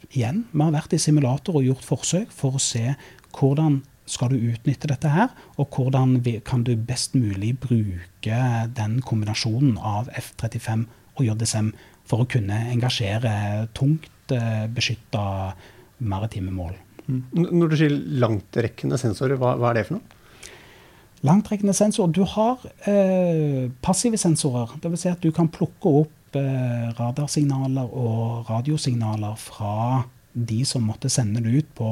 igjen, 0.08 0.46
vi 0.52 0.64
har 0.64 0.72
vært 0.72 0.96
i 0.96 1.02
simulator 1.02 1.60
og 1.60 1.66
gjort 1.66 1.84
forsøk 1.84 2.32
for 2.32 2.56
å 2.56 2.62
se 2.62 2.94
hvordan 3.36 3.82
skal 4.08 4.32
du 4.32 4.40
utnytte 4.40 4.88
dette 4.88 5.10
her, 5.12 5.28
og 5.60 5.68
hvordan 5.76 6.16
kan 6.46 6.64
du 6.64 6.72
best 6.76 7.14
mulig 7.14 7.52
bruke 7.60 8.40
den 8.78 8.98
kombinasjonen 9.04 9.76
av 9.76 10.08
F-35 10.16 10.86
og 11.18 11.26
JSM 11.26 11.72
for 12.08 12.24
å 12.24 12.30
kunne 12.30 12.62
engasjere 12.72 13.68
tungt 13.76 14.32
eh, 14.32 14.64
beskytta 14.72 15.52
maritime 15.98 16.54
mål. 16.54 16.76
Når 17.08 17.70
du 17.72 17.76
sier 17.80 17.94
langtrekkende 18.20 18.98
sensorer, 19.00 19.38
hva, 19.40 19.54
hva 19.56 19.72
er 19.72 19.80
det 19.80 19.88
for 19.88 19.98
noe? 19.98 20.16
Langtrekkende 21.26 21.74
sensorer 21.74 22.12
Du 22.14 22.22
har 22.36 22.62
eh, 22.86 23.66
passive 23.82 24.20
sensorer. 24.20 24.76
Dvs. 24.82 25.02
Si 25.02 25.10
at 25.10 25.24
du 25.24 25.32
kan 25.34 25.50
plukke 25.50 25.94
opp 26.04 26.38
eh, 26.38 26.88
radarsignaler 26.98 27.88
og 27.88 28.50
radiosignaler 28.50 29.34
fra 29.40 30.04
de 30.38 30.62
som 30.68 30.86
måtte 30.86 31.10
sende 31.10 31.42
det 31.42 31.64
ut 31.64 31.70
på 31.78 31.90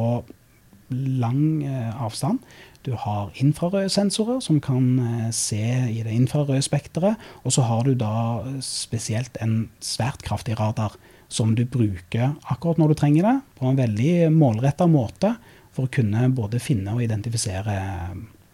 lang 0.90 1.64
eh, 1.66 2.02
avstand. 2.02 2.38
Du 2.86 2.92
har 2.94 3.32
infrarøde 3.42 3.90
sensorer 3.90 4.38
som 4.44 4.60
kan 4.62 4.98
eh, 5.02 5.30
se 5.34 5.64
i 5.90 6.04
det 6.06 6.14
infrarøde 6.14 6.62
spekteret. 6.62 7.18
Og 7.42 7.56
så 7.56 7.66
har 7.66 7.82
du 7.88 7.96
da 7.98 8.44
spesielt 8.62 9.40
en 9.42 9.64
svært 9.80 10.22
kraftig 10.26 10.60
radar 10.60 10.94
som 11.29 11.55
du 11.55 11.64
bruker 11.68 12.35
akkurat 12.47 12.79
når 12.81 12.93
du 12.93 12.99
trenger 13.01 13.29
det, 13.29 13.37
på 13.59 13.66
en 13.68 13.79
veldig 13.79 14.14
målretta 14.35 14.87
måte 14.91 15.35
for 15.77 15.87
å 15.87 15.93
kunne 15.93 16.29
både 16.33 16.61
finne 16.62 16.95
og 16.95 17.03
identifisere 17.05 17.74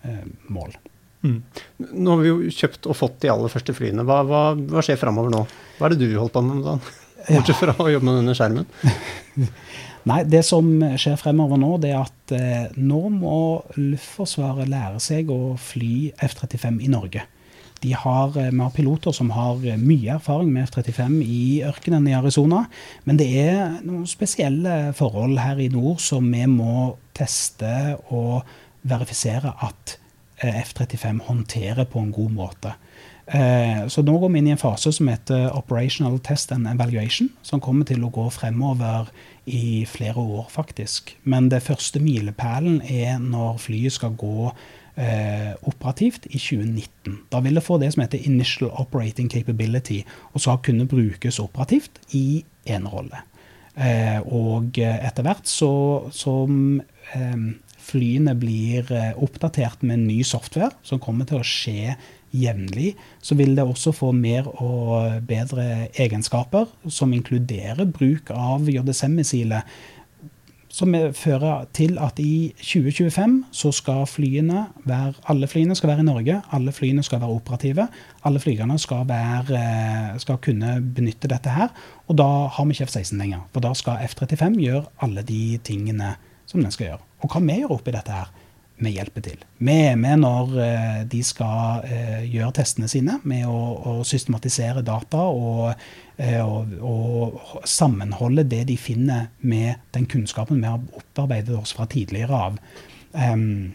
eh, 0.03 0.25
mål. 0.51 0.75
Mm. 1.23 1.39
Nå 1.93 2.11
har 2.11 2.23
vi 2.23 2.31
jo 2.33 2.51
kjøpt 2.51 2.89
og 2.91 2.99
fått 2.99 3.21
de 3.23 3.31
aller 3.31 3.53
første 3.53 3.75
flyene. 3.77 4.03
Hva, 4.07 4.23
hva, 4.27 4.43
hva 4.57 4.83
skjer 4.83 4.99
framover 4.99 5.31
nå? 5.31 5.45
Hva 5.79 5.87
er 5.87 5.95
det 5.95 6.09
du 6.09 6.19
holdt 6.19 6.35
på 6.35 6.43
med? 6.47 6.65
Dan? 6.67 6.83
Bortsett 7.29 7.61
fra 7.61 7.77
å 7.79 7.91
jobbe 7.93 8.09
med 8.09 8.19
denne 8.19 8.35
skjermen. 8.35 8.67
Nei, 10.11 10.25
det 10.27 10.41
som 10.43 10.67
skjer 10.99 11.15
fremover 11.21 11.61
nå, 11.63 11.77
det 11.83 11.93
er 11.93 12.01
at 12.01 12.35
eh, 12.35 12.65
nå 12.75 13.05
må 13.15 13.37
Luftforsvaret 13.77 14.67
lære 14.71 14.99
seg 15.03 15.31
å 15.31 15.55
fly 15.63 16.11
F-35 16.27 16.83
i 16.83 16.91
Norge. 16.91 17.23
Har, 17.91 18.37
eh, 18.39 18.51
vi 18.51 18.59
har 18.59 18.71
piloter 18.71 19.13
som 19.13 19.31
har 19.31 19.59
eh, 19.67 19.77
mye 19.77 20.15
erfaring 20.15 20.53
med 20.53 20.69
F-35 20.69 21.23
i 21.23 21.63
ørkenen 21.67 22.07
i 22.07 22.15
Arizona. 22.15 22.67
Men 23.05 23.19
det 23.19 23.27
er 23.43 23.81
noen 23.83 24.07
spesielle 24.07 24.93
forhold 24.95 25.41
her 25.43 25.59
i 25.59 25.69
nord 25.69 25.99
som 26.01 26.29
vi 26.31 26.47
må 26.47 26.95
teste 27.15 27.99
og 28.15 28.47
verifisere 28.87 29.55
at 29.67 29.97
eh, 30.43 30.63
F-35 30.63 31.25
håndterer 31.27 31.91
på 31.91 31.99
en 31.99 32.15
god 32.15 32.39
måte. 32.39 32.77
Så 33.33 34.03
nå 34.05 34.17
går 34.19 34.29
vi 34.35 34.41
inn 34.43 34.49
i 34.51 34.53
en 34.53 34.61
fase 34.61 34.91
som 34.93 35.07
heter 35.09 35.55
Operational 35.55 36.19
Test 36.27 36.51
and 36.53 36.67
Evaluation, 36.69 37.31
som 37.47 37.63
kommer 37.63 37.87
til 37.89 38.03
å 38.05 38.11
gå 38.13 38.27
fremover 38.35 39.09
i 39.47 39.87
flere 39.89 40.21
år, 40.21 40.51
faktisk. 40.51 41.15
Men 41.23 41.49
det 41.49 41.63
første 41.63 42.03
milepælen 42.03 42.83
er 42.83 43.23
når 43.23 43.63
flyet 43.63 43.95
skal 43.95 44.19
gå 44.19 44.51
eh, 44.97 45.53
operativt 45.69 46.27
i 46.31 46.39
2019. 46.39 47.19
Da 47.33 47.41
vil 47.45 47.59
det 47.59 47.65
få 47.67 47.79
det 47.83 47.93
som 47.95 48.05
heter 48.05 48.27
Initial 48.27 48.71
Operating 48.71 49.31
Capability, 49.33 50.03
og 50.33 50.45
så 50.45 50.57
kunne 50.63 50.89
brukes 50.89 51.41
operativt 51.43 52.01
i 52.17 52.45
enerolle. 52.67 53.25
Eh, 53.73 54.21
og 54.29 54.77
etter 54.79 55.25
hvert 55.25 55.49
så, 55.49 55.73
som 56.13 56.83
eh, 57.17 57.37
flyene 57.83 58.35
blir 58.39 58.91
eh, 58.93 59.13
oppdatert 59.17 59.85
med 59.87 60.05
ny 60.07 60.21
software, 60.27 60.75
som 60.85 61.01
kommer 61.03 61.29
til 61.29 61.41
å 61.41 61.47
skje 61.47 61.97
jevnlig, 62.33 62.95
så 63.21 63.37
vil 63.37 63.57
det 63.57 63.65
også 63.65 63.93
få 63.93 64.13
mer 64.17 64.47
og 64.55 65.21
bedre 65.29 65.89
egenskaper, 66.01 66.71
som 66.89 67.13
inkluderer 67.13 67.85
bruk 67.85 68.33
av 68.33 68.71
JSM-missilet. 68.73 69.69
Som 70.73 70.95
fører 71.13 71.67
til 71.77 71.99
at 72.01 72.17
i 72.23 72.55
2025 72.57 73.35
så 73.53 73.73
skal 73.77 74.07
flyene 74.09 74.63
være, 74.89 75.13
alle 75.29 75.49
flyene 75.51 75.77
skal 75.77 75.91
være 75.91 76.01
i 76.01 76.07
Norge, 76.07 76.39
alle 76.57 76.73
flyene 76.73 77.05
skal 77.05 77.21
være 77.21 77.35
operative. 77.37 77.87
Alle 78.25 78.41
flygerne 78.41 78.79
skal, 78.81 79.05
være, 79.09 79.61
skal 80.23 80.41
kunne 80.41 80.79
benytte 80.97 81.29
dette 81.29 81.53
her. 81.53 81.69
Og 82.09 82.17
da 82.17 82.29
har 82.49 82.65
vi 82.65 82.73
ikke 82.73 82.89
F-16 82.89 83.21
lenger. 83.21 83.45
For 83.53 83.61
da 83.61 83.75
skal 83.77 84.01
F-35 84.09 84.63
gjøre 84.63 84.87
alle 85.05 85.27
de 85.29 85.59
tingene 85.65 86.15
som 86.49 86.63
den 86.65 86.73
skal 86.73 86.93
gjøre. 86.93 87.05
Og 87.21 87.29
hva 87.35 87.45
vi 87.45 87.59
gjør 87.61 87.77
oppi 87.77 87.93
dette 87.93 88.17
her, 88.17 88.33
vi 88.83 88.95
hjelper 88.97 89.23
til. 89.25 89.43
Vi 89.63 89.75
er 89.93 89.99
med 90.01 90.23
når 90.23 90.57
eh, 90.65 91.03
de 91.11 91.21
skal 91.25 91.85
eh, 91.87 92.23
gjøre 92.33 92.55
testene 92.57 92.89
sine, 92.91 93.19
med 93.29 93.45
å, 93.47 93.59
å 93.77 93.93
systematisere 94.07 94.83
data 94.87 95.23
og, 95.29 95.69
eh, 95.71 95.85
og, 96.45 96.73
og, 96.87 97.39
sammenholde 97.67 98.45
det 98.47 98.65
de 98.69 98.77
finner 98.79 99.31
med 99.41 99.81
den 99.97 100.07
kunnskapen 100.11 100.61
vi 100.63 100.71
har 100.71 100.83
opparbeidet 100.99 101.57
oss 101.59 101.75
fra 101.77 101.89
tidligere 101.91 102.43
av. 102.49 102.59
Um, 103.13 103.73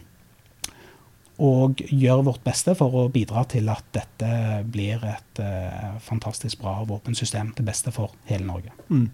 og 1.38 1.84
gjøre 1.86 2.26
vårt 2.26 2.42
beste 2.46 2.74
for 2.78 2.96
å 2.98 3.08
bidra 3.14 3.44
til 3.50 3.68
at 3.70 3.86
dette 3.94 4.30
blir 4.74 5.04
et 5.06 5.42
uh, 5.44 5.98
fantastisk 6.02 6.64
bra 6.64 6.80
våpensystem 6.90 7.52
til 7.58 7.68
beste 7.68 7.94
for 7.94 8.16
hele 8.30 8.48
Norge. 8.48 8.74
Mm. 8.90 9.06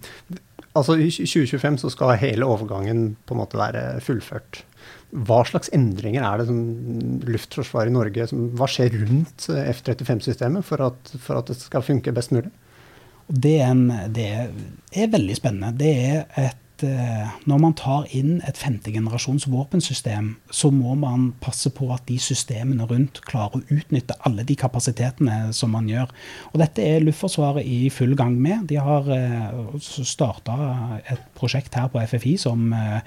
Altså 0.74 0.96
I 0.98 1.10
2025 1.12 1.82
så 1.84 1.92
skal 1.94 2.16
hele 2.22 2.48
overgangen 2.48 3.12
på 3.28 3.36
en 3.36 3.42
måte 3.44 3.60
være 3.60 4.00
fullført. 4.02 4.64
Hva 5.14 5.44
slags 5.46 5.70
endringer 5.76 6.24
er 6.26 6.42
det 6.42 6.48
som 6.48 6.62
Luftforsvaret 7.28 7.92
i 7.92 7.94
Norge 7.94 8.26
som, 8.32 8.48
Hva 8.58 8.66
skjer 8.72 8.96
rundt 9.04 9.46
F-35-systemet 9.52 10.66
for, 10.66 10.82
for, 11.20 11.44
at 11.44 11.52
det 11.52 11.60
skal 11.60 11.86
funke 11.86 12.16
best 12.16 12.34
mulig? 12.34 12.50
Det 13.28 13.56
er, 13.62 13.72
en, 13.72 13.88
det 14.14 14.28
er 14.92 15.14
veldig 15.14 15.38
spennende. 15.38 15.72
Det 15.80 15.94
er 15.94 16.26
et 16.42 16.60
Eh, 16.84 17.28
når 17.48 17.60
man 17.62 17.74
tar 17.78 18.08
inn 18.18 18.42
et 18.48 18.58
femtegenerasjons 18.60 19.46
våpensystem, 19.52 20.36
så 20.52 20.72
må 20.74 20.96
man 21.00 21.34
passe 21.44 21.70
på 21.76 21.94
at 21.94 22.02
de 22.10 22.18
systemene 22.20 22.86
rundt 22.90 23.22
klarer 23.28 23.58
å 23.60 23.64
utnytte 23.72 24.16
alle 24.28 24.44
de 24.48 24.56
kapasitetene 24.60 25.54
som 25.56 25.70
man 25.76 25.90
gjør. 25.92 26.08
Og 26.52 26.60
dette 26.64 26.82
er 26.84 27.04
Luftforsvaret 27.04 27.64
i 27.68 27.90
full 27.94 28.16
gang 28.20 28.42
med. 28.42 28.58
De 28.72 28.78
har 28.82 29.04
eh, 29.16 29.50
starta 29.80 30.56
et 31.04 31.22
prosjekt 31.38 31.76
her 31.80 31.88
på 31.94 32.02
FFI 32.04 32.34
som 32.42 32.74
eh, 32.76 33.02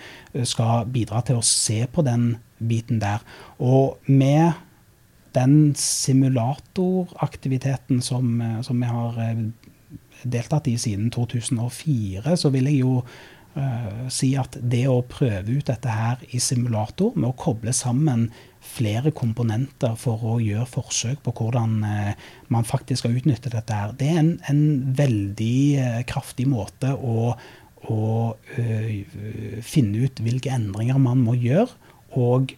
skal 0.47 0.87
bidra 0.93 1.21
til 1.27 1.37
å 1.41 1.47
se 1.47 1.87
på 1.91 2.03
den 2.07 2.37
biten 2.57 2.99
der. 3.03 3.19
Og 3.61 3.99
med 4.07 4.53
den 5.37 5.75
simulatoraktiviteten 5.77 8.01
som, 8.01 8.43
som 8.65 8.81
vi 8.81 8.87
har 8.89 9.13
deltatt 10.33 10.69
i 10.71 10.77
siden 10.81 11.11
2004, 11.15 12.37
så 12.39 12.51
vil 12.55 12.69
jeg 12.71 12.83
jo 12.83 12.99
uh, 13.01 14.07
si 14.13 14.33
at 14.39 14.59
det 14.61 14.85
å 14.91 15.03
prøve 15.09 15.59
ut 15.59 15.71
dette 15.71 15.93
her 15.93 16.23
i 16.31 16.41
simulator, 16.43 17.15
med 17.17 17.31
å 17.31 17.39
koble 17.39 17.75
sammen 17.77 18.29
flere 18.67 19.13
komponenter 19.15 19.95
for 20.01 20.25
å 20.27 20.39
gjøre 20.43 20.67
forsøk 20.69 21.23
på 21.25 21.35
hvordan 21.39 21.79
uh, 21.87 22.29
man 22.53 22.67
faktisk 22.69 23.05
skal 23.05 23.17
utnytte 23.21 23.53
dette 23.53 23.81
her, 23.81 23.95
det 23.99 24.11
er 24.13 24.21
en, 24.25 24.35
en 24.51 24.65
veldig 24.99 25.59
uh, 25.79 26.03
kraftig 26.09 26.49
måte 26.51 26.93
å, 26.97 27.33
å 27.87 28.05
finne 29.63 30.07
ut 30.07 30.23
hvilke 30.25 30.51
endringer 30.51 30.99
man 30.99 31.21
må 31.23 31.37
gjøre, 31.39 31.71
og 32.17 32.57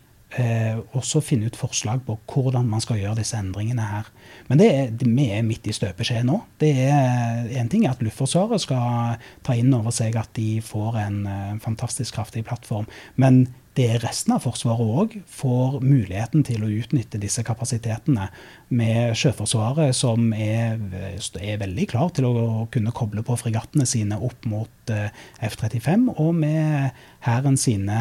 også 0.96 1.22
finne 1.24 1.48
ut 1.50 1.56
forslag 1.58 2.02
på 2.06 2.14
hvordan 2.30 2.68
man 2.68 2.82
skal 2.84 3.00
gjøre 3.00 3.18
disse 3.18 3.38
endringene 3.38 3.84
her. 3.84 4.08
Men 4.48 4.60
det 4.60 4.68
er, 4.70 4.92
vi 5.02 5.28
er 5.34 5.46
midt 5.46 5.66
i 5.66 5.74
støpeskjeen 5.74 6.28
nå. 6.28 6.40
Det 6.60 6.72
er 6.88 7.48
En 7.58 7.68
ting 7.68 7.86
er 7.86 7.96
at 7.96 8.02
Luftforsvaret 8.04 8.62
skal 8.62 9.18
ta 9.46 9.56
inn 9.58 9.74
over 9.74 9.94
seg 9.94 10.16
at 10.18 10.30
de 10.38 10.60
får 10.64 11.00
en 11.02 11.18
en 11.28 11.60
fantastisk 11.60 12.14
kraftig 12.14 12.44
plattform. 12.44 12.86
Men 13.16 13.48
det 13.76 13.84
er 13.92 14.00
resten 14.02 14.32
av 14.34 14.42
Forsvaret 14.42 14.90
òg 15.00 15.12
får 15.30 15.78
muligheten 15.84 16.42
til 16.46 16.64
å 16.64 16.70
utnytte 16.80 17.20
disse 17.22 17.44
kapasitetene. 17.46 18.26
Med 18.74 19.14
Sjøforsvaret 19.18 19.94
som 19.96 20.32
er, 20.34 20.80
er, 20.98 21.60
veldig 21.60 21.86
klar 21.90 22.10
til 22.16 22.26
å 22.26 22.66
kunne 22.74 22.94
koble 22.96 23.22
på 23.26 23.36
fregattene 23.38 23.86
sine 23.88 24.18
opp 24.24 24.48
mot 24.50 24.92
uh, 24.92 25.06
F-35, 25.46 26.08
og 26.16 26.34
med 26.40 26.90
Hæren 27.24 27.58
sine, 27.60 27.98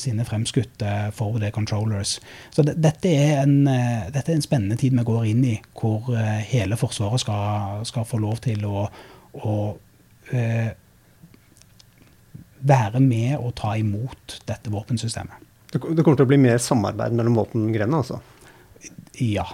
sine 0.00 0.24
fremskutte 0.28 1.10
forward 1.16 1.48
controllers. 1.56 2.18
Så 2.54 2.64
det, 2.66 2.76
dette, 2.84 3.12
er 3.12 3.44
en, 3.46 3.62
uh, 3.68 4.08
dette, 4.12 4.28
er 4.30 4.36
en, 4.36 4.44
spennende 4.46 4.78
tid 4.80 4.96
vi 4.96 5.06
går 5.06 5.30
inn 5.32 5.44
i, 5.48 5.56
hvor 5.80 6.12
uh, 6.12 6.36
hele 6.44 6.76
Forsvaret 6.80 7.24
skal, 7.24 7.86
skal, 7.88 8.08
få 8.08 8.20
lov 8.20 8.42
til 8.44 8.68
å, 8.68 8.88
å 9.40 9.56
være 12.60 13.02
med 13.02 13.36
og 13.38 13.54
ta 13.58 13.74
imot 13.78 14.40
dette 14.48 14.72
våpensystemet. 14.72 15.44
Det 15.72 15.80
kommer 15.82 16.16
til 16.16 16.24
å 16.24 16.30
bli 16.30 16.38
mer 16.40 16.58
samarbeid 16.62 17.14
mellom 17.16 17.36
våpengrenene, 17.40 18.00
altså? 18.00 18.20
Ja. 19.20 19.46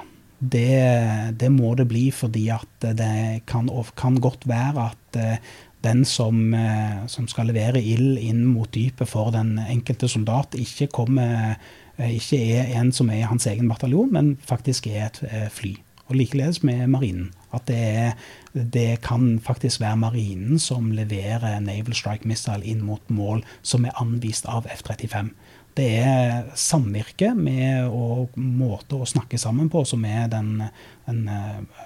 Det, 0.43 1.35
det, 1.39 1.49
må 1.55 1.77
det 1.79 1.87
bli, 1.87 2.09
fordi 2.11 2.49
at 2.51 2.87
det 2.99 3.45
kan, 3.47 3.69
kan 3.99 4.17
godt 4.19 4.49
være 4.51 4.89
at 4.91 5.19
eh, 5.19 5.53
den 5.87 6.03
som, 6.07 6.49
eh, 6.59 7.05
som, 7.07 7.29
skal 7.31 7.47
levere 7.51 7.79
ild 7.79 8.19
inn 8.19 8.43
mot 8.51 8.71
dypet 8.75 9.07
for 9.07 9.31
den 9.35 9.55
enkelte 9.63 10.11
soldat, 10.11 10.57
ikke, 10.59 10.91
kommer, 10.91 11.55
eh, 11.95 12.17
ikke 12.19 12.41
er 12.59 12.75
en 12.81 12.91
som 12.95 13.11
er 13.11 13.23
i 13.23 13.31
hans 13.31 13.47
egen 13.47 13.71
bataljon, 13.71 14.11
men 14.11 14.35
faktisk 14.43 14.91
er 14.91 15.13
et 15.13 15.23
fly. 15.55 15.77
Og 16.11 16.19
likeledes 16.19 16.65
med 16.67 16.89
marinen. 16.91 17.31
At 17.55 17.71
det, 17.71 17.79
er, 17.79 18.19
det, 18.53 19.01
kan 19.05 19.41
faktisk 19.41 19.81
være 19.81 19.97
marinen 19.97 20.59
som 20.61 20.91
leverer 20.93 21.61
Naval 21.65 21.97
Strike 21.97 22.29
Missile 22.29 22.65
inn 22.69 22.85
mot 22.85 23.03
mål 23.13 23.43
som 23.63 23.87
er 23.89 23.97
anvist 24.01 24.49
av 24.51 24.69
F-35. 24.71 25.33
Det 25.77 25.89
er 26.05 26.51
samvirke 26.59 27.31
med 27.33 27.89
og 27.89 28.35
måte 28.37 28.99
å 29.01 29.09
snakke 29.09 29.41
sammen 29.41 29.71
på 29.73 29.87
som 29.89 30.05
er 30.05 30.29
den, 30.33 30.67
den, 31.07 31.23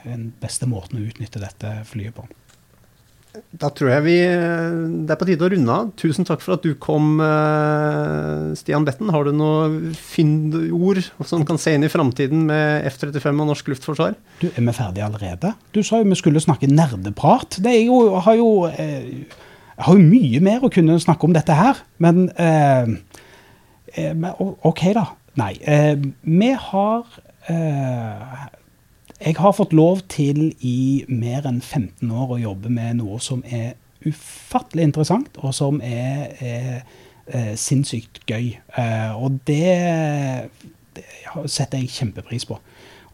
den, 0.02 0.26
beste 0.42 0.66
måten 0.66 0.98
å 0.98 1.06
utnytte 1.06 1.42
dette 1.42 1.78
flyet 1.86 2.16
på. 2.16 2.26
Da 3.56 3.70
tror 3.74 3.90
jeg 3.90 4.04
vi 4.04 4.14
Det 5.06 5.12
er 5.12 5.18
på 5.20 5.26
tide 5.28 5.46
å 5.46 5.50
runde 5.52 5.72
av. 5.72 5.90
Tusen 6.00 6.26
takk 6.28 6.42
for 6.44 6.56
at 6.56 6.64
du 6.64 6.74
kom, 6.80 7.20
eh, 7.20 8.54
Stian 8.58 8.86
Betten. 8.86 9.10
Har 9.14 9.26
du 9.26 9.32
noen 9.36 9.94
fyndord 9.96 11.02
som 11.26 11.44
kan 11.48 11.58
se 11.60 11.74
inn 11.76 11.86
i 11.86 11.92
framtiden 11.92 12.46
med 12.48 12.86
F-35 12.92 13.42
og 13.44 13.50
norsk 13.52 13.70
luftforsvar? 13.72 14.16
Du, 14.40 14.48
Er 14.48 14.60
vi 14.60 14.76
ferdige 14.76 15.06
allerede? 15.06 15.54
Du 15.72 15.82
sa 15.82 16.00
jo 16.00 16.08
vi 16.08 16.18
skulle 16.18 16.42
snakke 16.42 16.70
nerdeprat. 16.70 17.58
Det 17.62 17.74
jo, 17.86 18.16
har 18.20 18.36
jo 18.38 18.50
eh, 18.70 19.26
Jeg 19.76 19.84
har 19.84 19.94
jo 19.94 20.08
mye 20.08 20.40
mer 20.40 20.64
å 20.64 20.72
kunne 20.72 20.96
snakke 21.00 21.28
om 21.28 21.34
dette 21.36 21.52
her, 21.52 21.76
men 22.00 22.30
eh, 22.40 22.94
eh, 23.94 24.30
OK, 24.40 24.86
da. 24.96 25.10
Nei. 25.36 25.52
Eh, 25.68 25.96
vi 26.24 26.52
har 26.56 27.04
eh, 27.52 28.46
jeg 29.20 29.36
har 29.38 29.54
fått 29.56 29.72
lov 29.72 30.02
til 30.12 30.50
i 30.60 31.04
mer 31.08 31.46
enn 31.48 31.62
15 31.62 32.10
år 32.12 32.34
å 32.34 32.42
jobbe 32.42 32.72
med 32.72 32.98
noe 33.00 33.18
som 33.22 33.42
er 33.48 33.74
ufattelig 34.06 34.90
interessant, 34.90 35.38
og 35.40 35.54
som 35.56 35.80
er, 35.84 36.36
er, 36.44 36.82
er 37.26 37.54
sinnssykt 37.58 38.20
gøy. 38.28 38.52
Uh, 38.76 39.16
og 39.16 39.38
det, 39.48 40.50
det, 40.98 41.06
setter 41.48 41.80
jeg 41.80 41.94
kjempepris 41.94 42.46
på. 42.48 42.58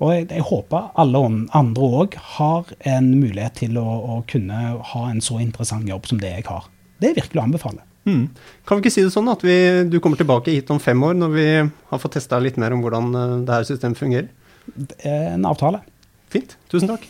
Og 0.02 0.10
jeg, 0.10 0.26
jeg 0.32 0.44
håper 0.48 0.90
alle 0.98 1.22
andre 1.54 1.88
òg 2.02 2.18
har 2.34 2.74
en 2.90 3.12
mulighet 3.14 3.60
til 3.62 3.78
å, 3.78 3.86
å, 3.86 4.18
kunne 4.28 4.58
ha 4.90 5.04
en 5.08 5.22
så 5.22 5.38
interessant 5.44 5.86
jobb 5.88 6.10
som 6.10 6.20
det 6.20 6.34
jeg 6.34 6.48
har. 6.50 6.66
Det 6.98 7.12
er 7.12 7.18
virkelig 7.20 7.38
å 7.38 7.46
anbefale. 7.46 7.86
Mm. 8.02 8.24
Kan 8.66 8.78
vi 8.78 8.82
ikke 8.82 8.94
si 8.96 9.04
det 9.06 9.14
sånn 9.14 9.30
at 9.30 9.44
vi, 9.46 9.54
du 9.86 10.00
kommer 10.02 10.18
tilbake 10.18 10.50
hit 10.50 10.70
om 10.74 10.82
fem 10.82 10.98
år, 11.06 11.14
når 11.14 11.34
vi 11.36 11.48
har 11.62 12.02
fått 12.02 12.18
testa 12.18 12.42
litt 12.42 12.58
mer 12.58 12.74
om 12.74 12.82
hvordan 12.82 13.14
eh, 13.14 13.34
det 13.46 13.54
her 13.54 13.68
systemet 13.68 14.00
fungerer? 14.00 14.32
En 15.06 15.46
avtale. 15.46 15.84
Fint. 16.32 16.56
Tusen 16.72 16.88
takk. 16.88 17.04